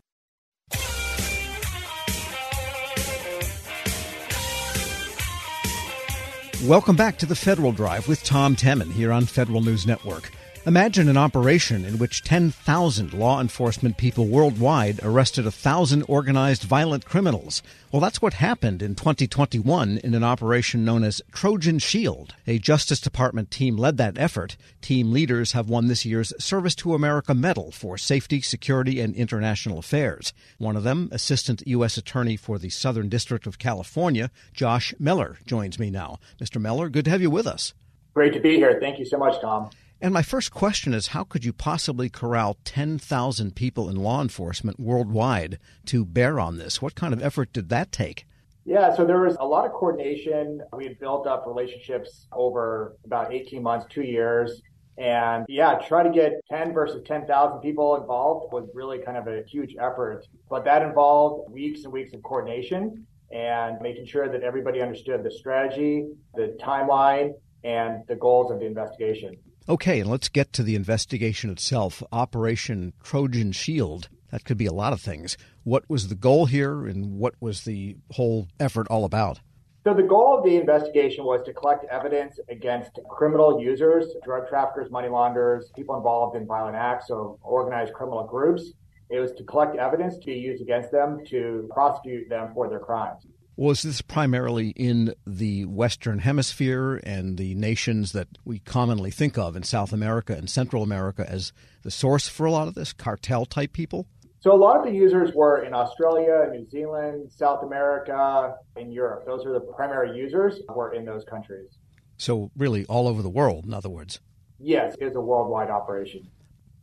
Welcome 6.67 6.95
back 6.95 7.19
to 7.19 7.27
the 7.27 7.35
Federal 7.35 7.71
Drive 7.71 8.07
with 8.07 8.23
Tom 8.23 8.55
Temin 8.55 8.91
here 8.91 9.11
on 9.11 9.25
Federal 9.25 9.61
News 9.61 9.85
Network. 9.85 10.31
Imagine 10.67 11.09
an 11.09 11.15
operation 11.15 11.85
in 11.85 11.99
which 11.99 12.23
10,000 12.23 13.13
law 13.13 13.39
enforcement 13.39 13.97
people 13.97 14.25
worldwide 14.25 14.99
arrested 15.03 15.45
a 15.45 15.51
thousand 15.51 16.01
organized 16.07 16.63
violent 16.63 17.05
criminals. 17.05 17.61
Well, 17.91 17.99
that's 17.99 18.19
what 18.19 18.33
happened 18.33 18.81
in 18.81 18.95
2021 18.95 19.99
in 19.99 20.15
an 20.15 20.23
operation 20.23 20.83
known 20.83 21.03
as 21.03 21.21
Trojan 21.31 21.77
Shield. 21.77 22.33
A 22.47 22.57
Justice 22.57 22.99
Department 22.99 23.51
team 23.51 23.77
led 23.77 23.97
that 23.97 24.17
effort. 24.17 24.57
Team 24.81 25.11
leaders 25.11 25.51
have 25.51 25.69
won 25.69 25.85
this 25.85 26.03
year's 26.03 26.33
Service 26.43 26.73
to 26.77 26.95
America 26.95 27.35
Medal 27.35 27.69
for 27.69 27.95
Safety, 27.95 28.41
Security, 28.41 28.99
and 28.99 29.15
International 29.15 29.77
Affairs. 29.77 30.33
One 30.57 30.75
of 30.75 30.81
them, 30.81 31.09
Assistant 31.11 31.61
U.S. 31.67 31.95
Attorney 31.95 32.37
for 32.37 32.57
the 32.57 32.69
Southern 32.69 33.07
District 33.07 33.45
of 33.45 33.59
California, 33.59 34.31
Josh 34.51 34.95
Mellor, 34.97 35.37
joins 35.45 35.77
me 35.77 35.91
now. 35.91 36.17
Mr. 36.41 36.59
Mellor, 36.59 36.89
good 36.89 37.05
to 37.05 37.11
have 37.11 37.21
you 37.21 37.29
with 37.29 37.45
us. 37.45 37.75
Great 38.15 38.33
to 38.33 38.39
be 38.39 38.55
here. 38.55 38.79
Thank 38.79 38.97
you 38.97 39.05
so 39.05 39.19
much, 39.19 39.39
Tom. 39.39 39.69
And 40.01 40.13
my 40.13 40.21
first 40.21 40.51
question 40.51 40.93
is 40.93 41.07
how 41.07 41.23
could 41.23 41.45
you 41.45 41.53
possibly 41.53 42.09
corral 42.09 42.57
10,000 42.65 43.55
people 43.55 43.89
in 43.89 43.95
law 43.95 44.21
enforcement 44.21 44.79
worldwide 44.79 45.57
to 45.85 46.05
bear 46.05 46.39
on 46.39 46.57
this? 46.57 46.81
What 46.81 46.95
kind 46.95 47.13
of 47.13 47.23
effort 47.23 47.53
did 47.53 47.69
that 47.69 47.91
take? 47.91 48.25
Yeah, 48.65 48.93
so 48.93 49.05
there 49.05 49.21
was 49.21 49.37
a 49.39 49.45
lot 49.45 49.65
of 49.65 49.71
coordination. 49.71 50.61
We 50.73 50.85
had 50.85 50.99
built 50.99 51.27
up 51.27 51.45
relationships 51.47 52.27
over 52.33 52.97
about 53.05 53.31
18 53.33 53.63
months, 53.63 53.85
two 53.89 54.01
years. 54.01 54.61
And 54.97 55.45
yeah, 55.47 55.75
try 55.75 56.03
to 56.03 56.09
get 56.09 56.33
10 56.49 56.73
versus 56.73 57.01
10,000 57.05 57.59
people 57.59 57.95
involved 57.95 58.51
was 58.51 58.67
really 58.73 58.99
kind 58.99 59.17
of 59.17 59.27
a 59.27 59.43
huge 59.47 59.75
effort. 59.79 60.25
But 60.49 60.65
that 60.65 60.81
involved 60.81 61.51
weeks 61.51 61.83
and 61.83 61.93
weeks 61.93 62.13
of 62.13 62.23
coordination 62.23 63.05
and 63.31 63.77
making 63.81 64.07
sure 64.07 64.29
that 64.29 64.43
everybody 64.43 64.81
understood 64.81 65.23
the 65.23 65.31
strategy, 65.31 66.07
the 66.33 66.57
timeline, 66.59 67.33
and 67.63 68.03
the 68.07 68.15
goals 68.15 68.51
of 68.51 68.59
the 68.59 68.65
investigation. 68.65 69.35
Okay, 69.67 69.99
and 69.99 70.09
let's 70.09 70.29
get 70.29 70.53
to 70.53 70.63
the 70.63 70.75
investigation 70.75 71.49
itself. 71.49 72.03
Operation 72.11 72.93
Trojan 73.03 73.51
Shield. 73.51 74.09
That 74.31 74.45
could 74.45 74.57
be 74.57 74.67
a 74.67 74.73
lot 74.73 74.93
of 74.93 75.01
things. 75.01 75.37
What 75.63 75.89
was 75.89 76.07
the 76.07 76.13
goal 76.13 76.45
here, 76.45 76.85
and 76.85 77.17
what 77.17 77.33
was 77.39 77.63
the 77.63 77.97
whole 78.11 78.47
effort 78.59 78.85
all 78.91 79.05
about? 79.05 79.39
So, 79.83 79.95
the 79.95 80.03
goal 80.03 80.37
of 80.37 80.43
the 80.43 80.57
investigation 80.57 81.25
was 81.25 81.41
to 81.47 81.53
collect 81.53 81.83
evidence 81.85 82.39
against 82.47 82.99
criminal 83.09 83.59
users, 83.59 84.05
drug 84.23 84.47
traffickers, 84.47 84.91
money 84.91 85.09
launderers, 85.09 85.71
people 85.75 85.95
involved 85.95 86.37
in 86.37 86.45
violent 86.45 86.75
acts, 86.75 87.07
so 87.07 87.39
organized 87.41 87.93
criminal 87.93 88.23
groups. 88.23 88.71
It 89.09 89.19
was 89.19 89.31
to 89.33 89.43
collect 89.45 89.77
evidence 89.77 90.19
to 90.19 90.25
be 90.27 90.33
used 90.33 90.61
against 90.61 90.91
them 90.91 91.23
to 91.29 91.67
prosecute 91.71 92.29
them 92.29 92.51
for 92.53 92.69
their 92.69 92.79
crimes. 92.79 93.25
Was 93.57 93.83
this 93.83 94.01
primarily 94.01 94.69
in 94.71 95.13
the 95.25 95.63
Western 95.63 96.19
Hemisphere 96.19 96.99
and 97.03 97.37
the 97.37 97.55
nations 97.55 98.11
that 98.11 98.27
we 98.43 98.59
commonly 98.59 99.11
think 99.11 99.37
of 99.37 99.55
in 99.55 99.63
South 99.63 99.93
America 99.93 100.33
and 100.33 100.49
Central 100.49 100.83
America 100.83 101.25
as 101.29 101.53
the 101.81 101.89
source 101.89 102.27
for 102.27 102.45
a 102.45 102.51
lot 102.51 102.67
of 102.67 102.73
this, 102.73 102.91
cartel 102.91 103.45
type 103.45 103.71
people? 103.71 104.07
So, 104.41 104.51
a 104.51 104.57
lot 104.57 104.77
of 104.77 104.83
the 104.83 104.91
users 104.91 105.33
were 105.33 105.63
in 105.63 105.73
Australia, 105.73 106.49
New 106.51 106.69
Zealand, 106.69 107.31
South 107.31 107.63
America, 107.63 108.55
and 108.75 108.93
Europe. 108.93 109.25
Those 109.25 109.45
are 109.45 109.53
the 109.53 109.61
primary 109.61 110.17
users 110.17 110.59
were 110.67 110.93
in 110.93 111.05
those 111.05 111.23
countries. 111.23 111.69
So, 112.17 112.51
really, 112.57 112.85
all 112.87 113.07
over 113.07 113.21
the 113.21 113.29
world, 113.29 113.65
in 113.65 113.73
other 113.73 113.89
words? 113.89 114.19
Yes, 114.59 114.97
it's 114.99 115.15
a 115.15 115.21
worldwide 115.21 115.69
operation 115.69 116.27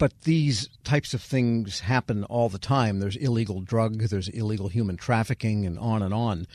but 0.02 0.22
these 0.22 0.68
types 0.82 1.14
of 1.14 1.22
things 1.22 1.78
happen 1.78 2.24
all 2.24 2.48
the 2.48 2.58
time. 2.58 2.98
There's 2.98 3.14
illegal 3.14 3.60
drug, 3.60 4.00
there's 4.00 4.28
illegal 4.30 4.66
human 4.66 4.96
trafficking, 4.96 5.64
and 5.64 5.78
on 5.78 6.02
and 6.02 6.12
on. 6.12 6.48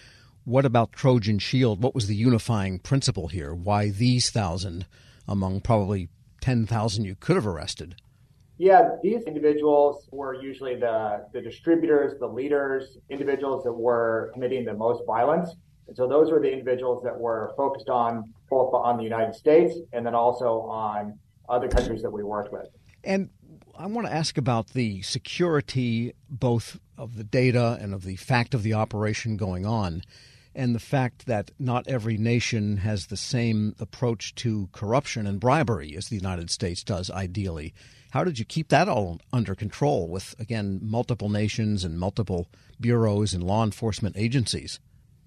What 0.44 0.66
about 0.66 0.92
Trojan 0.92 1.40
Shield? 1.40 1.82
What 1.82 1.96
was 1.96 2.08
the 2.08 2.16
unifying 2.18 2.78
principle 2.78 3.30
here? 3.30 3.56
Why 3.56 3.90
these 3.90 4.30
thousand 4.32 4.86
among 5.30 5.62
probably 5.62 6.10
10,000 6.42 7.06
you 7.06 7.16
could 7.16 7.38
have 7.38 7.48
arrested? 7.48 7.96
Yeah, 8.58 8.98
these 9.02 9.24
individuals 9.24 10.10
were 10.12 10.34
usually 10.34 10.76
the, 10.76 11.26
the 11.32 11.40
distributors, 11.40 12.20
the 12.20 12.28
leaders, 12.28 12.98
individuals 13.10 13.64
that 13.64 13.72
were 13.72 14.30
committing 14.34 14.66
the 14.66 14.74
most 14.74 15.06
violence. 15.08 15.56
And 15.88 15.96
so 15.96 16.06
those 16.06 16.32
were 16.32 16.42
the 16.42 16.52
individuals 16.52 17.02
that 17.06 17.18
were 17.18 17.54
focused 17.56 17.88
on 17.88 18.34
both 18.50 18.74
on 18.74 18.98
the 18.98 19.04
United 19.04 19.36
States 19.36 19.74
and 19.94 20.06
then 20.06 20.16
also 20.16 20.64
on 20.64 21.18
other 21.48 21.70
countries 21.70 22.02
that 22.02 22.12
we 22.12 22.24
worked 22.24 22.52
with. 22.52 22.68
And 23.08 23.30
I 23.80 23.86
want 23.86 24.08
to 24.08 24.14
ask 24.14 24.40
about 24.40 24.70
the 24.70 25.04
security 25.04 26.14
both 26.28 26.80
of 26.98 27.16
the 27.16 27.24
data 27.24 27.78
and 27.80 27.94
of 27.94 28.04
the 28.04 28.16
fact 28.16 28.56
of 28.56 28.64
the 28.64 28.74
operation 28.74 29.38
going 29.38 29.68
on, 29.68 30.02
and 30.56 30.74
the 30.74 30.80
fact 30.80 31.28
that 31.28 31.52
not 31.60 31.88
every 31.88 32.18
nation 32.18 32.78
has 32.78 33.06
the 33.06 33.18
same 33.18 33.76
approach 33.80 34.34
to 34.36 34.68
corruption 34.72 35.28
and 35.28 35.40
bribery 35.40 35.96
as 35.96 36.10
the 36.10 36.16
United 36.16 36.50
States 36.50 36.84
does, 36.84 37.12
ideally. 37.12 37.72
How 38.10 38.24
did 38.24 38.40
you 38.40 38.46
keep 38.46 38.70
that 38.70 38.90
all 38.90 39.20
under 39.32 39.54
control 39.54 40.08
with, 40.08 40.34
again, 40.40 40.80
multiple 40.82 41.30
nations 41.30 41.84
and 41.84 42.00
multiple 42.00 42.48
bureaus 42.80 43.36
and 43.36 43.44
law 43.44 43.64
enforcement 43.64 44.18
agencies? 44.18 44.80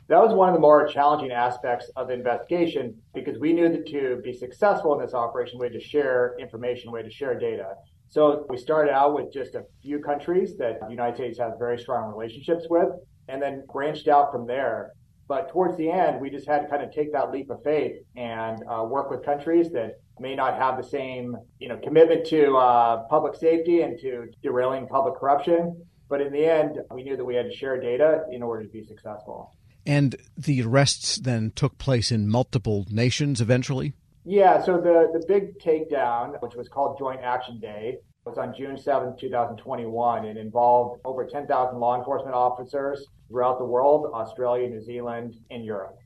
That 0.09 0.19
was 0.19 0.35
one 0.35 0.49
of 0.49 0.57
the 0.57 0.61
more 0.61 0.89
challenging 0.89 1.31
aspects 1.31 1.89
of 1.95 2.09
the 2.09 2.15
investigation 2.15 3.01
because 3.15 3.39
we 3.39 3.53
knew 3.53 3.69
that 3.69 3.87
to 3.91 4.21
be 4.25 4.33
successful 4.33 4.99
in 4.99 5.07
this 5.07 5.15
operation, 5.15 5.61
we 5.61 5.67
had 5.67 5.73
to 5.75 5.81
share 5.81 6.35
information, 6.41 6.91
we 6.91 6.99
had 6.99 7.07
to 7.07 7.15
share 7.15 7.39
data. 7.39 7.77
So 8.11 8.45
we 8.49 8.59
started 8.59 8.93
out 8.93 9.15
with 9.15 9.33
just 9.33 9.55
a 9.55 9.65
few 9.83 10.01
countries 10.01 10.57
that 10.59 10.81
the 10.81 10.91
United 10.91 11.15
States 11.15 11.39
has 11.39 11.53
very 11.59 11.79
strong 11.79 12.11
relationships 12.11 12.67
with, 12.69 12.89
and 13.29 13.41
then 13.41 13.65
branched 13.73 14.09
out 14.09 14.33
from 14.33 14.47
there. 14.47 14.93
But 15.29 15.51
towards 15.51 15.77
the 15.77 15.89
end, 15.89 16.21
we 16.21 16.29
just 16.29 16.49
had 16.49 16.63
to 16.63 16.69
kind 16.69 16.83
of 16.83 16.93
take 16.93 17.13
that 17.13 17.31
leap 17.31 17.51
of 17.51 17.63
faith 17.63 18.03
and 18.17 18.59
uh, 18.69 18.83
work 18.83 19.11
with 19.11 19.25
countries 19.25 19.71
that 19.71 20.01
may 20.19 20.35
not 20.35 20.59
have 20.59 20.77
the 20.77 20.83
same, 20.83 21.37
you 21.61 21.69
know, 21.69 21.79
commitment 21.79 22.27
to 22.27 22.57
uh, 22.57 23.05
public 23.09 23.37
safety 23.37 23.83
and 23.83 23.97
to 24.01 24.27
derailing 24.43 24.89
public 24.89 25.15
corruption. 25.15 25.81
But 26.09 26.21
in 26.21 26.33
the 26.33 26.45
end, 26.45 26.81
we 26.93 27.05
knew 27.05 27.17
that 27.17 27.25
we 27.25 27.37
had 27.37 27.47
to 27.47 27.57
share 27.57 27.81
data 27.81 28.25
in 28.33 28.43
order 28.43 28.65
to 28.65 28.69
be 28.69 28.83
successful. 28.83 29.55
And 29.87 30.17
the 30.37 30.63
arrests 30.63 31.17
then 31.17 31.53
took 31.55 31.79
place 31.79 32.11
in 32.11 32.29
multiple 32.29 32.87
nations 32.91 33.41
eventually? 33.41 33.95
Yeah, 34.25 34.63
so 34.63 34.81
the, 34.81 35.19
the 35.19 35.25
big 35.27 35.59
takedown, 35.59 36.41
which 36.43 36.55
was 36.55 36.69
called 36.69 36.99
Joint 36.99 37.21
Action 37.23 37.59
Day, 37.59 37.99
was 38.25 38.37
on 38.37 38.55
June 38.55 38.77
7, 38.77 39.17
2021. 39.19 40.25
It 40.27 40.37
involved 40.37 41.01
over 41.05 41.25
10,000 41.25 41.79
law 41.79 41.97
enforcement 41.97 42.35
officers 42.35 43.07
throughout 43.29 43.59
the 43.59 43.65
world 43.65 44.11
Australia, 44.13 44.69
New 44.69 44.83
Zealand, 44.83 45.37
and 45.51 45.65
Europe. 45.65 45.99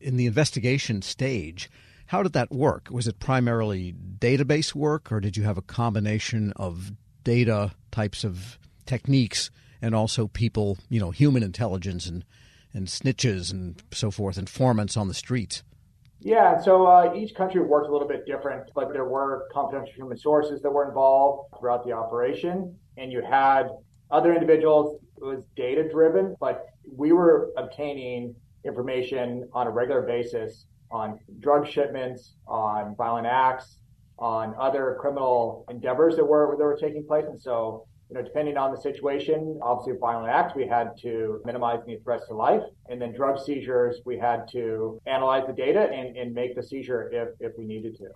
In 0.00 0.16
the 0.16 0.26
investigation 0.26 1.00
stage, 1.00 1.70
how 2.06 2.22
did 2.22 2.34
that 2.34 2.52
work? 2.52 2.88
Was 2.90 3.08
it 3.08 3.18
primarily 3.18 3.94
database 4.18 4.74
work, 4.74 5.10
or 5.10 5.20
did 5.20 5.36
you 5.36 5.44
have 5.44 5.56
a 5.56 5.62
combination 5.62 6.52
of 6.56 6.92
data 7.24 7.72
types 7.90 8.22
of 8.22 8.58
techniques 8.84 9.50
and 9.80 9.94
also 9.94 10.28
people, 10.28 10.78
you 10.88 11.00
know, 11.00 11.10
human 11.10 11.42
intelligence 11.42 12.06
and 12.06 12.24
and 12.74 12.88
snitches 12.88 13.50
and 13.50 13.82
so 13.90 14.10
forth, 14.10 14.36
informants 14.36 14.98
on 14.98 15.08
the 15.08 15.14
streets? 15.14 15.62
Yeah, 16.26 16.60
so 16.60 16.88
uh, 16.88 17.14
each 17.14 17.36
country 17.36 17.60
worked 17.60 17.88
a 17.88 17.92
little 17.92 18.08
bit 18.08 18.26
different, 18.26 18.68
but 18.74 18.92
there 18.92 19.04
were 19.04 19.46
confidential 19.52 19.94
human 19.94 20.18
sources 20.18 20.60
that 20.60 20.70
were 20.72 20.88
involved 20.88 21.54
throughout 21.56 21.86
the 21.86 21.92
operation, 21.92 22.76
and 22.96 23.12
you 23.12 23.22
had 23.22 23.68
other 24.10 24.34
individuals. 24.34 25.00
It 25.18 25.24
was 25.24 25.44
data 25.54 25.88
driven, 25.88 26.34
but 26.40 26.66
we 26.92 27.12
were 27.12 27.52
obtaining 27.56 28.34
information 28.64 29.48
on 29.52 29.68
a 29.68 29.70
regular 29.70 30.02
basis 30.02 30.66
on 30.90 31.20
drug 31.38 31.64
shipments, 31.64 32.34
on 32.48 32.96
violent 32.96 33.28
acts, 33.28 33.78
on 34.18 34.52
other 34.58 34.96
criminal 35.00 35.64
endeavors 35.70 36.16
that 36.16 36.24
were 36.24 36.56
that 36.58 36.64
were 36.64 36.76
taking 36.76 37.06
place, 37.06 37.26
and 37.28 37.40
so 37.40 37.86
you 38.08 38.14
know, 38.14 38.22
depending 38.22 38.56
on 38.56 38.70
the 38.72 38.80
situation, 38.80 39.58
obviously 39.62 39.98
violent 39.98 40.28
acts, 40.28 40.54
we 40.54 40.66
had 40.66 40.96
to 41.02 41.40
minimize 41.44 41.80
any 41.86 41.98
threats 41.98 42.28
to 42.28 42.34
life. 42.34 42.62
And 42.88 43.00
then 43.00 43.12
drug 43.12 43.38
seizures, 43.38 44.00
we 44.04 44.16
had 44.16 44.46
to 44.52 45.00
analyze 45.06 45.44
the 45.46 45.52
data 45.52 45.90
and, 45.90 46.16
and 46.16 46.32
make 46.32 46.54
the 46.54 46.62
seizure 46.62 47.10
if, 47.12 47.28
if 47.40 47.52
we 47.58 47.64
needed 47.64 47.96
to. 47.96 48.06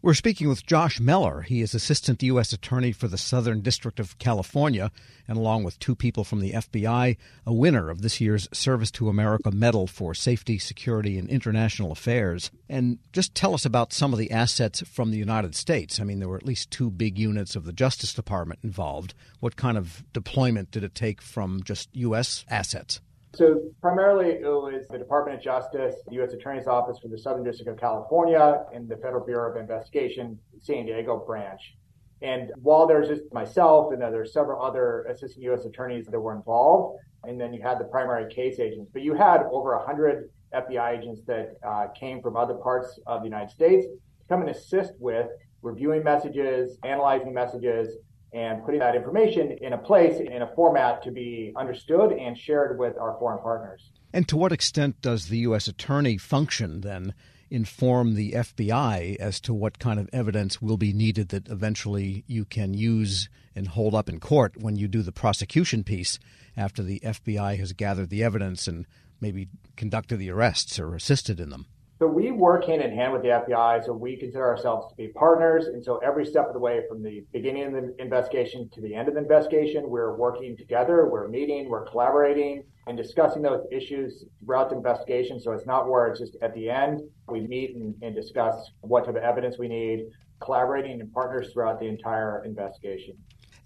We're 0.00 0.14
speaking 0.14 0.48
with 0.48 0.64
Josh 0.64 1.00
Mellor. 1.00 1.42
He 1.42 1.60
is 1.60 1.74
Assistant 1.74 2.22
U.S. 2.22 2.52
Attorney 2.52 2.92
for 2.92 3.08
the 3.08 3.18
Southern 3.18 3.62
District 3.62 3.98
of 3.98 4.16
California, 4.20 4.92
and 5.26 5.36
along 5.36 5.64
with 5.64 5.80
two 5.80 5.96
people 5.96 6.22
from 6.22 6.38
the 6.38 6.52
FBI, 6.52 7.16
a 7.44 7.52
winner 7.52 7.90
of 7.90 8.00
this 8.00 8.20
year's 8.20 8.48
Service 8.52 8.92
to 8.92 9.08
America 9.08 9.50
Medal 9.50 9.88
for 9.88 10.14
Safety, 10.14 10.56
Security, 10.56 11.18
and 11.18 11.28
International 11.28 11.90
Affairs. 11.90 12.52
And 12.68 13.00
just 13.12 13.34
tell 13.34 13.54
us 13.54 13.64
about 13.64 13.92
some 13.92 14.12
of 14.12 14.20
the 14.20 14.30
assets 14.30 14.82
from 14.82 15.10
the 15.10 15.18
United 15.18 15.56
States. 15.56 15.98
I 15.98 16.04
mean, 16.04 16.20
there 16.20 16.28
were 16.28 16.36
at 16.36 16.46
least 16.46 16.70
two 16.70 16.90
big 16.90 17.18
units 17.18 17.56
of 17.56 17.64
the 17.64 17.72
Justice 17.72 18.14
Department 18.14 18.60
involved. 18.62 19.14
What 19.40 19.56
kind 19.56 19.76
of 19.76 20.04
deployment 20.12 20.70
did 20.70 20.84
it 20.84 20.94
take 20.94 21.20
from 21.20 21.64
just 21.64 21.88
U.S. 21.94 22.44
assets? 22.48 23.00
So 23.38 23.60
primarily 23.80 24.30
it 24.30 24.42
was 24.42 24.88
the 24.90 24.98
Department 24.98 25.38
of 25.38 25.44
Justice, 25.44 25.94
the 26.08 26.16
U.S. 26.16 26.32
Attorney's 26.32 26.66
Office 26.66 26.98
for 27.00 27.06
the 27.06 27.16
Southern 27.16 27.44
District 27.44 27.70
of 27.70 27.78
California, 27.78 28.64
and 28.74 28.88
the 28.88 28.96
Federal 28.96 29.24
Bureau 29.24 29.52
of 29.52 29.56
Investigation, 29.56 30.36
San 30.60 30.86
Diego 30.86 31.22
branch. 31.24 31.76
And 32.20 32.50
while 32.56 32.88
there's 32.88 33.06
just 33.06 33.32
myself 33.32 33.92
and 33.92 34.02
there's 34.02 34.32
several 34.32 34.60
other 34.60 35.04
assistant 35.04 35.44
U.S. 35.44 35.64
attorneys 35.64 36.06
that 36.06 36.18
were 36.18 36.34
involved, 36.34 36.98
and 37.22 37.40
then 37.40 37.54
you 37.54 37.62
had 37.62 37.78
the 37.78 37.84
primary 37.84 38.28
case 38.28 38.58
agents, 38.58 38.90
but 38.92 39.02
you 39.02 39.14
had 39.14 39.42
over 39.52 39.76
100 39.76 40.30
FBI 40.52 40.98
agents 40.98 41.20
that 41.28 41.58
uh, 41.64 41.86
came 41.94 42.20
from 42.20 42.36
other 42.36 42.54
parts 42.54 42.98
of 43.06 43.20
the 43.20 43.26
United 43.26 43.50
States 43.50 43.84
to 43.86 44.28
come 44.28 44.40
and 44.40 44.50
assist 44.50 44.94
with 44.98 45.28
reviewing 45.62 46.02
messages, 46.02 46.76
analyzing 46.82 47.32
messages, 47.32 47.98
and 48.32 48.64
putting 48.64 48.80
that 48.80 48.94
information 48.94 49.52
in 49.52 49.72
a 49.72 49.78
place, 49.78 50.20
in 50.20 50.42
a 50.42 50.54
format 50.54 51.02
to 51.02 51.10
be 51.10 51.52
understood 51.56 52.12
and 52.12 52.36
shared 52.36 52.78
with 52.78 52.96
our 52.98 53.16
foreign 53.18 53.38
partners. 53.38 53.90
And 54.12 54.28
to 54.28 54.36
what 54.36 54.52
extent 54.52 55.00
does 55.00 55.28
the 55.28 55.38
U.S. 55.38 55.68
Attorney 55.68 56.18
function 56.18 56.82
then 56.82 57.14
inform 57.50 58.14
the 58.14 58.32
FBI 58.32 59.16
as 59.16 59.40
to 59.40 59.54
what 59.54 59.78
kind 59.78 59.98
of 59.98 60.08
evidence 60.12 60.60
will 60.60 60.76
be 60.76 60.92
needed 60.92 61.30
that 61.30 61.48
eventually 61.48 62.24
you 62.26 62.44
can 62.44 62.74
use 62.74 63.28
and 63.54 63.68
hold 63.68 63.94
up 63.94 64.08
in 64.08 64.20
court 64.20 64.56
when 64.58 64.76
you 64.76 64.86
do 64.86 65.02
the 65.02 65.12
prosecution 65.12 65.82
piece 65.82 66.18
after 66.56 66.82
the 66.82 67.00
FBI 67.00 67.58
has 67.58 67.72
gathered 67.72 68.10
the 68.10 68.22
evidence 68.22 68.68
and 68.68 68.86
maybe 69.20 69.48
conducted 69.76 70.18
the 70.18 70.30
arrests 70.30 70.78
or 70.78 70.94
assisted 70.94 71.40
in 71.40 71.50
them? 71.50 71.66
So 71.98 72.06
we 72.06 72.30
work 72.30 72.64
hand 72.64 72.80
in 72.80 72.92
hand 72.92 73.12
with 73.12 73.22
the 73.22 73.28
FBI. 73.28 73.84
So 73.84 73.92
we 73.92 74.16
consider 74.16 74.46
ourselves 74.46 74.88
to 74.90 74.94
be 74.94 75.08
partners. 75.08 75.66
And 75.66 75.84
so 75.84 75.96
every 75.98 76.24
step 76.24 76.46
of 76.46 76.52
the 76.52 76.60
way 76.60 76.82
from 76.88 77.02
the 77.02 77.24
beginning 77.32 77.64
of 77.64 77.72
the 77.72 77.94
investigation 78.00 78.70
to 78.74 78.80
the 78.80 78.94
end 78.94 79.08
of 79.08 79.14
the 79.14 79.20
investigation, 79.20 79.90
we're 79.90 80.16
working 80.16 80.56
together, 80.56 81.08
we're 81.10 81.26
meeting, 81.26 81.68
we're 81.68 81.86
collaborating 81.86 82.62
and 82.86 82.96
discussing 82.96 83.42
those 83.42 83.66
issues 83.72 84.24
throughout 84.44 84.70
the 84.70 84.76
investigation. 84.76 85.40
So 85.40 85.50
it's 85.50 85.66
not 85.66 85.88
where 85.88 86.06
it's 86.06 86.20
just 86.20 86.36
at 86.40 86.54
the 86.54 86.70
end. 86.70 87.00
We 87.28 87.40
meet 87.40 87.74
and, 87.74 87.96
and 88.00 88.14
discuss 88.14 88.70
what 88.82 89.04
type 89.04 89.16
of 89.16 89.22
evidence 89.22 89.58
we 89.58 89.66
need, 89.66 90.06
collaborating 90.38 91.00
and 91.00 91.12
partners 91.12 91.52
throughout 91.52 91.80
the 91.80 91.86
entire 91.86 92.44
investigation. 92.44 93.16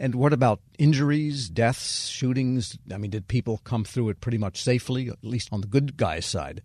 And 0.00 0.14
what 0.14 0.32
about 0.32 0.60
injuries, 0.78 1.50
deaths, 1.50 2.08
shootings? 2.08 2.78
I 2.90 2.96
mean, 2.96 3.10
did 3.10 3.28
people 3.28 3.60
come 3.62 3.84
through 3.84 4.08
it 4.08 4.22
pretty 4.22 4.38
much 4.38 4.62
safely, 4.62 5.10
at 5.10 5.22
least 5.22 5.50
on 5.52 5.60
the 5.60 5.66
good 5.66 5.98
guy's 5.98 6.24
side? 6.24 6.62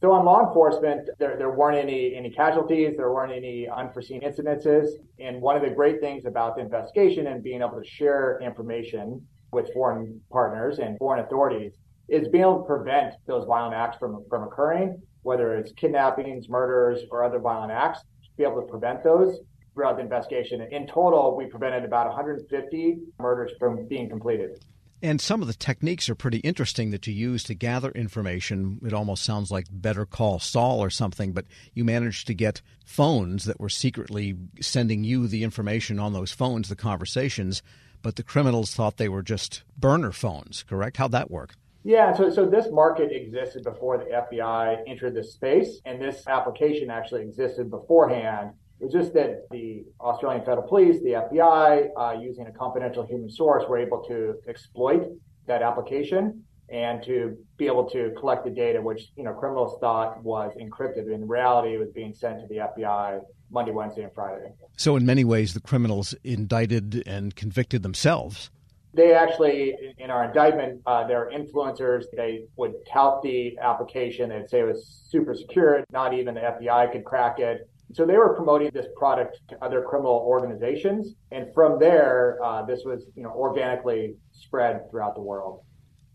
So 0.00 0.12
on 0.12 0.24
law 0.24 0.46
enforcement, 0.46 1.10
there, 1.18 1.36
there 1.36 1.50
weren't 1.50 1.76
any, 1.76 2.14
any 2.14 2.30
casualties, 2.30 2.96
there 2.96 3.12
weren't 3.12 3.32
any 3.32 3.68
unforeseen 3.68 4.22
incidences. 4.22 4.92
And 5.18 5.42
one 5.42 5.56
of 5.56 5.62
the 5.62 5.68
great 5.68 6.00
things 6.00 6.24
about 6.24 6.56
the 6.56 6.62
investigation 6.62 7.26
and 7.26 7.42
being 7.42 7.60
able 7.60 7.78
to 7.78 7.86
share 7.86 8.40
information 8.42 9.26
with 9.52 9.70
foreign 9.74 10.18
partners 10.32 10.78
and 10.78 10.96
foreign 10.96 11.22
authorities 11.24 11.72
is 12.08 12.28
being 12.28 12.44
able 12.44 12.60
to 12.60 12.64
prevent 12.64 13.14
those 13.26 13.44
violent 13.46 13.74
acts 13.74 13.98
from, 13.98 14.24
from 14.30 14.44
occurring, 14.44 15.00
whether 15.22 15.54
it's 15.54 15.70
kidnappings, 15.72 16.48
murders, 16.48 17.00
or 17.10 17.22
other 17.22 17.38
violent 17.38 17.70
acts, 17.70 18.00
be 18.38 18.44
able 18.44 18.60
to 18.60 18.66
prevent 18.66 19.04
those 19.04 19.40
throughout 19.74 19.96
the 19.96 20.02
investigation. 20.02 20.62
In 20.72 20.86
total, 20.86 21.36
we 21.36 21.44
prevented 21.44 21.84
about 21.84 22.06
150 22.06 22.98
murders 23.18 23.52
from 23.58 23.86
being 23.86 24.08
completed. 24.08 24.64
And 25.02 25.20
some 25.20 25.40
of 25.40 25.48
the 25.48 25.54
techniques 25.54 26.10
are 26.10 26.14
pretty 26.14 26.38
interesting 26.38 26.90
that 26.90 27.06
you 27.06 27.14
use 27.14 27.42
to 27.44 27.54
gather 27.54 27.90
information. 27.92 28.80
It 28.84 28.92
almost 28.92 29.24
sounds 29.24 29.50
like 29.50 29.66
Better 29.70 30.04
Call 30.04 30.38
Saul 30.38 30.82
or 30.82 30.90
something, 30.90 31.32
but 31.32 31.46
you 31.72 31.84
managed 31.84 32.26
to 32.26 32.34
get 32.34 32.60
phones 32.84 33.44
that 33.44 33.58
were 33.58 33.70
secretly 33.70 34.36
sending 34.60 35.02
you 35.04 35.26
the 35.26 35.42
information 35.42 35.98
on 35.98 36.12
those 36.12 36.32
phones, 36.32 36.68
the 36.68 36.76
conversations, 36.76 37.62
but 38.02 38.16
the 38.16 38.22
criminals 38.22 38.74
thought 38.74 38.98
they 38.98 39.08
were 39.08 39.22
just 39.22 39.62
burner 39.78 40.12
phones, 40.12 40.64
correct? 40.64 40.98
How'd 40.98 41.12
that 41.12 41.30
work? 41.30 41.54
Yeah, 41.82 42.14
so, 42.14 42.28
so 42.28 42.44
this 42.44 42.66
market 42.70 43.10
existed 43.10 43.64
before 43.64 43.96
the 43.96 44.04
FBI 44.04 44.82
entered 44.86 45.14
this 45.14 45.32
space, 45.32 45.80
and 45.86 46.00
this 46.00 46.26
application 46.26 46.90
actually 46.90 47.22
existed 47.22 47.70
beforehand. 47.70 48.50
It's 48.80 48.94
just 48.94 49.12
that 49.14 49.46
the 49.50 49.84
Australian 50.00 50.44
Federal 50.44 50.66
Police, 50.66 51.02
the 51.02 51.10
FBI, 51.10 51.88
uh, 51.96 52.18
using 52.18 52.46
a 52.46 52.52
confidential 52.52 53.04
human 53.04 53.30
source, 53.30 53.64
were 53.68 53.78
able 53.78 54.02
to 54.04 54.36
exploit 54.48 55.06
that 55.46 55.60
application 55.62 56.42
and 56.70 57.02
to 57.02 57.36
be 57.58 57.66
able 57.66 57.88
to 57.90 58.14
collect 58.18 58.44
the 58.44 58.50
data, 58.50 58.80
which 58.80 59.12
you 59.16 59.24
know 59.24 59.34
criminals 59.34 59.78
thought 59.80 60.22
was 60.22 60.52
encrypted. 60.58 61.12
In 61.12 61.28
reality, 61.28 61.74
it 61.74 61.78
was 61.78 61.90
being 61.90 62.14
sent 62.14 62.40
to 62.40 62.46
the 62.46 62.56
FBI 62.56 63.20
Monday, 63.50 63.72
Wednesday, 63.72 64.04
and 64.04 64.14
Friday. 64.14 64.52
So, 64.76 64.96
in 64.96 65.04
many 65.04 65.24
ways, 65.24 65.52
the 65.52 65.60
criminals 65.60 66.14
indicted 66.24 67.02
and 67.06 67.36
convicted 67.36 67.82
themselves. 67.82 68.50
They 68.92 69.14
actually, 69.14 69.76
in 69.98 70.10
our 70.10 70.24
indictment, 70.24 70.82
uh, 70.86 71.06
they're 71.06 71.30
influencers. 71.32 72.04
They 72.16 72.46
would 72.56 72.74
tout 72.90 73.22
the 73.22 73.56
application. 73.58 74.30
They'd 74.30 74.48
say 74.48 74.60
it 74.60 74.66
was 74.66 75.04
super 75.08 75.34
secure. 75.34 75.84
Not 75.92 76.14
even 76.14 76.34
the 76.34 76.40
FBI 76.40 76.90
could 76.90 77.04
crack 77.04 77.38
it 77.38 77.69
So 77.92 78.06
they 78.06 78.16
were 78.16 78.34
promoting 78.34 78.70
this 78.72 78.86
product 78.96 79.40
to 79.48 79.64
other 79.64 79.82
criminal 79.82 80.24
organizations, 80.26 81.14
and 81.32 81.52
from 81.54 81.78
there, 81.78 82.38
uh, 82.42 82.62
this 82.62 82.82
was 82.84 83.06
you 83.14 83.22
know 83.22 83.30
organically 83.30 84.14
spread 84.32 84.90
throughout 84.90 85.14
the 85.14 85.22
world. 85.22 85.62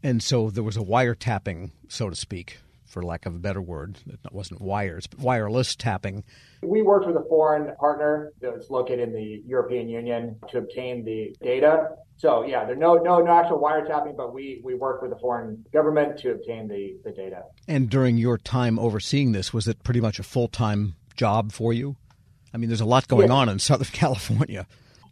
And 0.04 0.22
so 0.22 0.50
there 0.50 0.64
was 0.64 0.78
a 0.78 0.82
wiretapping, 0.82 1.72
so 1.88 2.10
to 2.10 2.16
speak, 2.16 2.60
for 2.86 3.02
lack 3.02 3.26
of 3.26 3.36
a 3.36 3.40
better 3.40 3.62
word. 3.62 3.98
It 4.08 4.20
wasn't 4.32 4.62
wires, 4.62 5.08
but 5.08 5.20
wireless 5.20 5.76
tapping. 5.76 6.24
We 6.62 6.82
worked 6.82 7.08
with 7.08 7.18
a 7.18 7.26
foreign 7.28 7.76
partner 7.76 8.32
that's 8.40 8.70
located 8.70 9.10
in 9.10 9.14
the 9.14 9.42
European 9.46 9.90
Union 9.90 10.38
to 10.52 10.60
obtain 10.60 11.04
the 11.04 11.36
data. 11.42 11.90
So 12.18 12.46
yeah, 12.46 12.64
there's 12.64 12.80
no 12.80 12.96
no 12.96 13.20
no 13.20 13.32
actual 13.34 13.60
wiretapping, 13.60 14.16
but 14.16 14.34
we 14.34 14.62
we 14.64 14.76
worked 14.76 15.04
with 15.04 15.12
a 15.12 15.18
foreign 15.18 15.66
government 15.74 16.20
to 16.20 16.32
obtain 16.32 16.68
the 16.68 16.98
the 17.04 17.12
data. 17.12 17.44
And 17.68 17.90
during 17.90 18.18
your 18.18 18.38
time 18.38 18.80
overseeing 18.80 19.34
this, 19.34 19.54
was 19.54 19.68
it 19.68 19.84
pretty 19.84 20.00
much 20.00 20.20
a 20.20 20.24
full 20.24 20.48
time 20.48 20.96
job 21.16 21.52
for 21.52 21.74
you? 21.74 21.96
I 22.54 22.58
mean, 22.58 22.70
there's 22.70 22.82
a 22.82 22.86
lot 22.86 23.08
going 23.08 23.28
yeah. 23.28 23.34
on 23.34 23.50
in 23.50 23.60
Southern 23.60 23.88
California. 23.92 24.68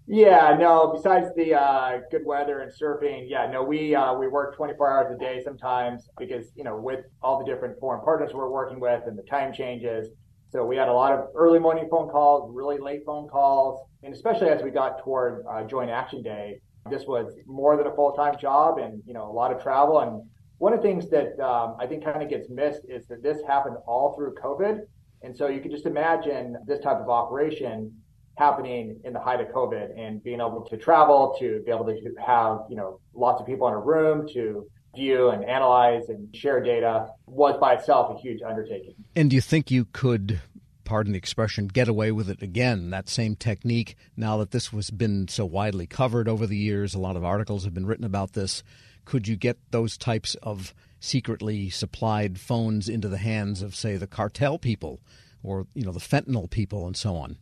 Yeah, 0.06 0.58
no. 0.60 0.92
Besides 0.94 1.28
the 1.36 1.54
uh, 1.54 2.02
good 2.12 2.26
weather 2.26 2.60
and 2.60 2.72
surfing, 2.72 3.26
yeah, 3.30 3.50
no. 3.50 3.64
We 3.64 3.96
uh, 3.96 4.14
we 4.14 4.28
work 4.28 4.56
24 4.56 4.92
hours 4.92 5.16
a 5.16 5.18
day 5.18 5.42
sometimes 5.44 6.10
because 6.18 6.52
you 6.56 6.64
know 6.66 6.76
with 6.76 7.06
all 7.22 7.40
the 7.40 7.46
different 7.46 7.80
foreign 7.80 8.04
partners 8.04 8.32
we're 8.34 8.50
working 8.50 8.82
with 8.82 9.04
and 9.08 9.18
the 9.18 9.24
time 9.24 9.54
changes. 9.54 10.10
So 10.50 10.66
we 10.66 10.76
had 10.76 10.90
a 10.90 10.94
lot 10.94 11.14
of 11.14 11.30
early 11.36 11.58
morning 11.58 11.88
phone 11.90 12.10
calls, 12.10 12.52
really 12.54 12.78
late 12.78 13.04
phone 13.06 13.28
calls, 13.28 13.88
and 14.04 14.14
especially 14.14 14.50
as 14.50 14.62
we 14.62 14.72
got 14.72 15.00
toward 15.00 15.46
uh, 15.50 15.64
Joint 15.64 15.90
Action 15.90 16.22
Day, 16.22 16.60
this 16.90 17.06
was 17.08 17.34
more 17.48 17.78
than 17.78 17.88
a 17.88 17.96
full 17.96 18.12
time 18.12 18.38
job 18.38 18.80
and 18.80 19.02
you 19.06 19.14
know 19.14 19.30
a 19.30 19.32
lot 19.32 19.54
of 19.54 19.64
travel. 19.64 20.00
And 20.02 20.30
one 20.58 20.74
of 20.74 20.82
the 20.82 20.88
things 20.88 21.10
that 21.10 21.40
um, 21.40 21.78
I 21.80 21.88
think 21.88 22.04
kind 22.04 22.22
of 22.22 22.30
gets 22.30 22.50
missed 22.50 22.82
is 22.90 23.08
that 23.08 23.24
this 23.24 23.42
happened 23.48 23.78
all 23.88 24.16
through 24.16 24.36
COVID, 24.36 24.82
and 25.24 25.36
so 25.36 25.48
you 25.48 25.62
can 25.62 25.72
just 25.72 25.86
imagine 25.86 26.58
this 26.68 26.80
type 26.80 26.98
of 26.98 27.10
operation 27.10 27.92
happening 28.38 29.00
in 29.04 29.14
the 29.14 29.20
height 29.20 29.40
of 29.40 29.48
COVID 29.48 29.98
and 29.98 30.24
being 30.24 30.40
able 30.40 30.66
to 30.70 30.78
travel, 30.78 31.36
to 31.40 31.62
be 31.66 31.72
able 31.72 31.86
to 31.86 32.16
have, 32.26 32.60
you 32.70 32.76
know, 32.76 33.00
lots 33.14 33.40
of 33.40 33.46
people 33.46 33.68
in 33.68 33.74
a 33.74 33.80
room 33.80 34.28
to 34.34 34.68
view 34.96 35.30
and 35.30 35.44
analyze 35.46 36.10
and 36.10 36.36
share 36.36 36.62
data 36.62 37.08
was 37.26 37.56
by 37.60 37.74
itself 37.74 38.16
a 38.16 38.20
huge 38.20 38.42
undertaking. 38.42 38.96
And 39.16 39.30
do 39.30 39.36
you 39.36 39.42
think 39.42 39.72
you 39.72 39.86
could, 39.86 40.42
pardon 40.84 41.14
the 41.14 41.18
expression, 41.18 41.68
get 41.68 41.88
away 41.88 42.12
with 42.12 42.30
it 42.30 42.42
again, 42.42 42.90
that 42.90 43.08
same 43.08 43.36
technique, 43.36 43.96
now 44.18 44.38
that 44.38 44.52
this 44.52 44.68
has 44.68 44.90
been 44.90 45.28
so 45.28 45.46
widely 45.46 45.88
covered 45.88 46.28
over 46.28 46.46
the 46.48 46.58
years? 46.58 46.94
A 46.94 47.00
lot 47.00 47.16
of 47.16 47.24
articles 47.24 47.64
have 47.64 47.74
been 47.74 47.86
written 47.86 48.06
about 48.06 48.34
this. 48.34 48.64
Could 49.06 49.28
you 49.28 49.36
get 49.36 49.58
those 49.72 49.98
types 49.98 50.36
of 50.42 50.74
secretly 51.04 51.70
supplied 51.70 52.40
phones 52.40 52.88
into 52.88 53.10
the 53.10 53.18
hands 53.18 53.62
of, 53.62 53.76
say, 53.76 53.98
the 53.98 54.08
cartel 54.08 54.58
people 54.58 55.02
or, 55.44 55.68
you 55.74 55.84
know, 55.84 55.92
the 55.92 56.00
fentanyl 56.00 56.50
people 56.50 56.88
and 56.88 56.96
so 56.96 57.16
on? 57.16 57.36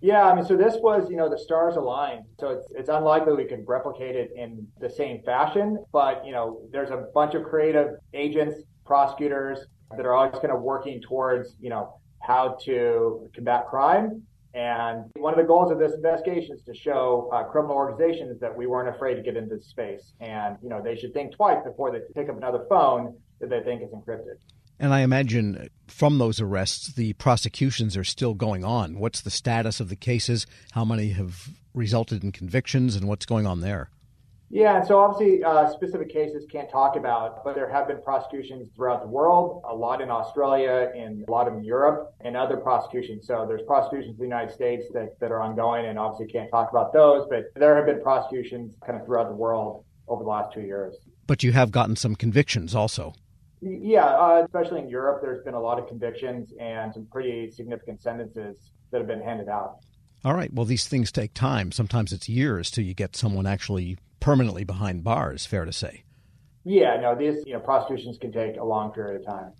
Yeah, 0.00 0.24
I 0.24 0.34
mean, 0.34 0.46
so 0.46 0.56
this 0.56 0.76
was, 0.80 1.10
you 1.10 1.16
know, 1.16 1.28
the 1.28 1.38
stars 1.38 1.76
aligned. 1.76 2.24
So 2.40 2.48
it's 2.48 2.66
it's 2.70 2.88
unlikely 2.88 3.34
we 3.34 3.44
can 3.44 3.64
replicate 3.66 4.16
it 4.16 4.30
in 4.34 4.66
the 4.80 4.90
same 4.90 5.22
fashion, 5.22 5.84
but 5.92 6.24
you 6.26 6.32
know, 6.32 6.62
there's 6.72 6.90
a 6.90 7.04
bunch 7.14 7.34
of 7.34 7.44
creative 7.44 7.90
agents, 8.14 8.62
prosecutors 8.84 9.60
that 9.96 10.06
are 10.06 10.14
always 10.14 10.40
kind 10.40 10.50
of 10.50 10.62
working 10.62 11.00
towards, 11.02 11.54
you 11.60 11.68
know, 11.68 11.94
how 12.20 12.56
to 12.64 13.30
combat 13.34 13.68
crime. 13.68 14.22
And 14.54 15.04
one 15.16 15.32
of 15.32 15.38
the 15.38 15.46
goals 15.46 15.72
of 15.72 15.78
this 15.78 15.94
investigation 15.94 16.56
is 16.56 16.62
to 16.64 16.74
show 16.74 17.30
uh, 17.32 17.44
criminal 17.44 17.76
organizations 17.76 18.38
that 18.40 18.54
we 18.54 18.66
weren't 18.66 18.94
afraid 18.94 19.14
to 19.14 19.22
get 19.22 19.36
into 19.36 19.60
space, 19.62 20.12
and 20.20 20.58
you 20.62 20.68
know, 20.68 20.82
they 20.82 20.94
should 20.94 21.14
think 21.14 21.34
twice 21.34 21.58
before 21.64 21.90
they 21.90 22.00
pick 22.14 22.28
up 22.28 22.36
another 22.36 22.66
phone 22.68 23.16
that 23.40 23.48
they 23.48 23.60
think 23.60 23.82
is 23.82 23.88
encrypted. 23.90 24.36
And 24.78 24.92
I 24.92 25.00
imagine 25.00 25.68
from 25.86 26.18
those 26.18 26.40
arrests, 26.40 26.88
the 26.88 27.12
prosecutions 27.14 27.96
are 27.96 28.04
still 28.04 28.34
going 28.34 28.64
on. 28.64 28.98
What's 28.98 29.20
the 29.20 29.30
status 29.30 29.80
of 29.80 29.88
the 29.88 29.96
cases? 29.96 30.46
How 30.72 30.84
many 30.84 31.10
have 31.10 31.48
resulted 31.72 32.22
in 32.22 32.32
convictions, 32.32 32.94
and 32.94 33.08
what's 33.08 33.24
going 33.24 33.46
on 33.46 33.60
there? 33.60 33.90
Yeah, 34.54 34.76
and 34.76 34.86
so 34.86 34.98
obviously, 34.98 35.42
uh, 35.42 35.70
specific 35.70 36.10
cases 36.10 36.44
can't 36.52 36.68
talk 36.68 36.96
about, 36.96 37.42
but 37.42 37.54
there 37.54 37.72
have 37.72 37.88
been 37.88 38.02
prosecutions 38.02 38.68
throughout 38.76 39.00
the 39.00 39.08
world, 39.08 39.62
a 39.66 39.74
lot 39.74 40.02
in 40.02 40.10
Australia, 40.10 40.92
and 40.94 41.26
a 41.26 41.30
lot 41.30 41.48
in 41.48 41.64
Europe, 41.64 42.14
and 42.20 42.36
other 42.36 42.58
prosecutions. 42.58 43.26
So 43.26 43.46
there's 43.48 43.62
prosecutions 43.62 44.12
in 44.12 44.18
the 44.18 44.24
United 44.24 44.52
States 44.52 44.84
that, 44.92 45.18
that 45.20 45.32
are 45.32 45.40
ongoing, 45.40 45.86
and 45.86 45.98
obviously 45.98 46.30
can't 46.30 46.50
talk 46.50 46.70
about 46.70 46.92
those, 46.92 47.26
but 47.30 47.44
there 47.54 47.74
have 47.74 47.86
been 47.86 48.02
prosecutions 48.02 48.74
kind 48.86 49.00
of 49.00 49.06
throughout 49.06 49.30
the 49.30 49.34
world 49.34 49.86
over 50.06 50.22
the 50.22 50.28
last 50.28 50.52
two 50.52 50.60
years. 50.60 50.96
But 51.26 51.42
you 51.42 51.52
have 51.52 51.70
gotten 51.70 51.96
some 51.96 52.14
convictions 52.14 52.74
also. 52.74 53.14
Yeah, 53.62 54.04
uh, 54.04 54.42
especially 54.44 54.80
in 54.80 54.90
Europe, 54.90 55.22
there's 55.22 55.42
been 55.44 55.54
a 55.54 55.60
lot 55.60 55.78
of 55.78 55.88
convictions 55.88 56.52
and 56.60 56.92
some 56.92 57.06
pretty 57.10 57.50
significant 57.50 58.02
sentences 58.02 58.70
that 58.90 58.98
have 58.98 59.08
been 59.08 59.22
handed 59.22 59.48
out. 59.48 59.78
All 60.26 60.34
right. 60.34 60.52
Well, 60.52 60.66
these 60.66 60.86
things 60.86 61.10
take 61.10 61.32
time. 61.32 61.72
Sometimes 61.72 62.12
it's 62.12 62.28
years 62.28 62.70
till 62.70 62.84
you 62.84 62.92
get 62.92 63.16
someone 63.16 63.46
actually 63.46 63.96
permanently 64.22 64.64
behind 64.64 65.04
bars. 65.04 65.44
Fair 65.44 65.64
to 65.64 65.72
say. 65.72 66.04
Yeah. 66.64 66.98
No. 67.00 67.14
These 67.14 67.44
you 67.46 67.52
know 67.52 67.60
prosecutions 67.60 68.18
can 68.18 68.32
take 68.32 68.56
a 68.56 68.64
long 68.64 68.92
period 68.92 69.20
of 69.20 69.26
time. 69.26 69.52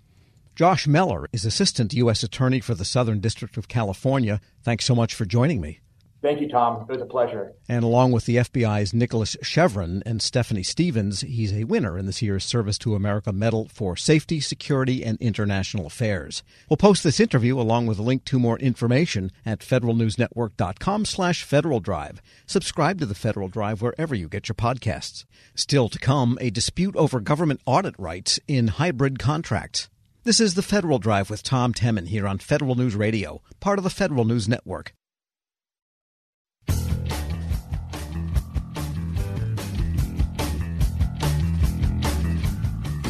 Josh 0.55 0.87
Mellor 0.87 1.29
is 1.33 1.45
Assistant 1.47 1.95
U.S. 1.95 2.23
Attorney 2.23 2.61
for 2.61 2.75
the 2.75 2.85
Southern 2.85 3.21
District 3.21 3.57
of 3.57 3.69
California. 3.69 4.41
Thanks 4.63 4.85
so 4.85 4.95
much 4.95 5.15
for 5.15 5.25
joining 5.25 5.61
me. 5.63 5.81
Thank 6.23 6.41
you, 6.41 6.49
Tom. 6.49 6.83
It 6.83 6.93
was 6.93 7.03
a 7.03 7.07
pleasure. 7.07 7.53
And 7.69 7.83
along 7.83 8.13
with 8.13 8.27
the 8.27 8.37
FBI's 8.37 8.95
Nicholas 8.95 9.37
Cheviron 9.43 10.03
and 10.07 10.23
Stephanie 10.23 10.63
Stevens, 10.63 11.23
he's 11.23 11.53
a 11.53 11.65
winner 11.65 11.99
in 11.99 12.07
this 12.07 12.23
year's 12.23 12.45
Service 12.45 12.79
to 12.79 12.95
America 12.95 13.33
Medal 13.33 13.69
for 13.69 13.97
Safety, 13.97 14.39
Security, 14.39 15.05
and 15.05 15.21
International 15.21 15.87
Affairs. 15.87 16.45
We'll 16.69 16.77
post 16.77 17.03
this 17.03 17.19
interview 17.19 17.59
along 17.59 17.89
with 17.89 17.99
a 17.99 18.03
link 18.03 18.25
to 18.27 18.39
more 18.39 18.57
information 18.61 19.33
at 19.45 19.61
federalnewsnetwork.com 19.61 21.05
slash 21.07 21.43
Federal 21.43 21.81
Drive. 21.81 22.23
Subscribe 22.47 23.01
to 23.01 23.07
the 23.07 23.17
Federal 23.17 23.49
Drive 23.49 23.83
wherever 23.83 24.15
you 24.15 24.29
get 24.29 24.49
your 24.49 24.55
podcasts. 24.55 25.25
Still 25.57 25.89
to 25.89 25.99
come, 25.99 26.39
a 26.41 26.51
dispute 26.51 26.95
over 26.95 27.19
government 27.19 27.61
audit 27.67 27.99
rights 27.99 28.39
in 28.47 28.69
hybrid 28.69 29.19
contracts. 29.19 29.89
This 30.23 30.39
is 30.39 30.55
the 30.55 30.63
Federal 30.63 31.01
Drive 31.01 31.31
with 31.31 31.43
Tom 31.43 31.75
Temin 31.75 32.07
here 32.07 32.29
on 32.29 32.39
Federal 32.39 32.77
News 32.77 32.95
Radio, 32.95 33.43
part 33.59 33.79
of 33.79 33.83
the 33.83 33.91
Federal 33.91 34.25
News 34.25 34.49
Network. 34.49 34.95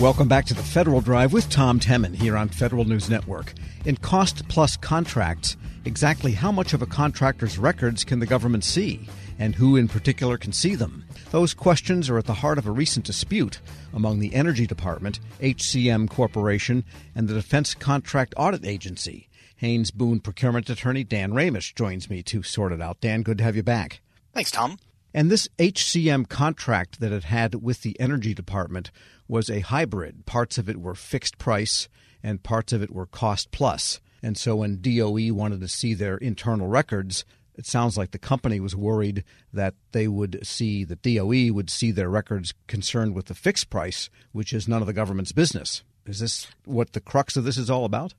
Welcome 0.03 0.27
back 0.27 0.47
to 0.47 0.55
the 0.55 0.65
Federal 0.65 1.01
Drive 1.01 1.33
with 1.33 1.49
Tom 1.49 1.79
Temin 1.79 2.17
here 2.17 2.37
on 2.37 2.49
Federal 2.49 2.85
News 2.85 3.09
Network. 3.09 3.55
In 3.85 3.97
cost 3.97 4.49
plus 4.49 4.77
contracts, 4.77 5.57
exactly 5.85 6.33
how 6.33 6.51
much 6.51 6.73
of 6.73 6.83
a 6.83 6.87
contractor's 6.87 7.57
records 7.57 8.03
can 8.03 8.19
the 8.19 8.27
government 8.27 8.65
see, 8.65 9.09
and 9.39 9.55
who 9.55 9.77
in 9.77 9.87
particular 9.87 10.37
can 10.39 10.51
see 10.51 10.75
them? 10.75 11.05
Those 11.31 11.55
questions 11.55 12.11
are 12.11 12.19
at 12.19 12.25
the 12.25 12.35
heart 12.35 12.59
of 12.59 12.67
a 12.67 12.73
recent 12.73 13.07
dispute 13.07 13.61
among 13.95 14.19
the 14.19 14.35
Energy 14.35 14.67
Department, 14.67 15.21
HPM 15.41 16.11
Corporation, 16.11 16.83
and 17.15 17.29
the 17.29 17.35
Defense 17.35 17.73
Contract 17.73 18.35
Audit 18.37 18.67
Agency. 18.67 19.29
Haynes 19.59 19.93
Boone 19.93 20.19
procurement 20.19 20.69
attorney 20.69 21.05
Dan 21.05 21.31
Ramish 21.31 21.77
joins 21.77 22.11
me 22.11 22.25
to 22.25 22.43
sort 22.43 22.73
it 22.73 22.83
out. 22.83 23.01
Dan, 23.01 23.23
good 23.23 23.39
to 23.39 23.45
have 23.45 23.55
you 23.55 23.63
back. 23.63 24.01
Thanks, 24.35 24.51
Tom. 24.51 24.79
And 25.15 25.31
this 25.31 25.47
HPM 25.59 26.29
contract 26.29 26.99
that 27.01 27.13
it 27.13 27.25
had 27.25 27.63
with 27.63 27.83
the 27.83 27.99
Energy 28.01 28.33
Department 28.35 28.91
was 29.33 29.49
a 29.49 29.61
hybrid. 29.61 30.27
Parts 30.27 30.59
of 30.59 30.69
it 30.69 30.77
were 30.77 30.95
fixed 30.95 31.39
price 31.39 31.89
and 32.23 32.43
parts 32.43 32.71
of 32.71 32.83
it 32.83 32.93
were 32.93 33.07
cost 33.07 33.51
plus. 33.51 33.99
And 34.23 34.37
so 34.37 34.57
when 34.57 34.83
DOE 34.83 35.33
wanted 35.33 35.61
to 35.63 35.69
see 35.69 35.95
their 35.95 36.19
internal 36.19 36.69
records, 36.69 37.25
it 37.55 37.65
sounds 37.65 37.97
like 37.97 38.11
the 38.11 38.19
company 38.19 38.61
was 38.61 38.77
worried 38.77 39.25
that 39.51 39.75
they 39.93 40.07
would 40.07 40.47
see, 40.47 40.85
that 40.85 41.01
DOE 41.01 41.51
would 41.51 41.71
see 41.71 41.91
their 41.91 42.11
records 42.11 42.53
concerned 42.67 43.15
with 43.15 43.27
the 43.27 43.35
fixed 43.35 43.71
price, 43.71 44.11
which 44.33 44.53
is 44.53 44.69
none 44.69 44.83
of 44.83 44.87
the 44.87 44.93
government's 44.93 45.33
business. 45.33 45.83
Is 46.05 46.19
this 46.21 46.47
what 46.67 46.93
the 46.93 47.01
crux 47.01 47.35
of 47.35 47.45
this 47.45 47.57
is 47.57 47.71
all 47.71 47.87
about? 47.87 48.13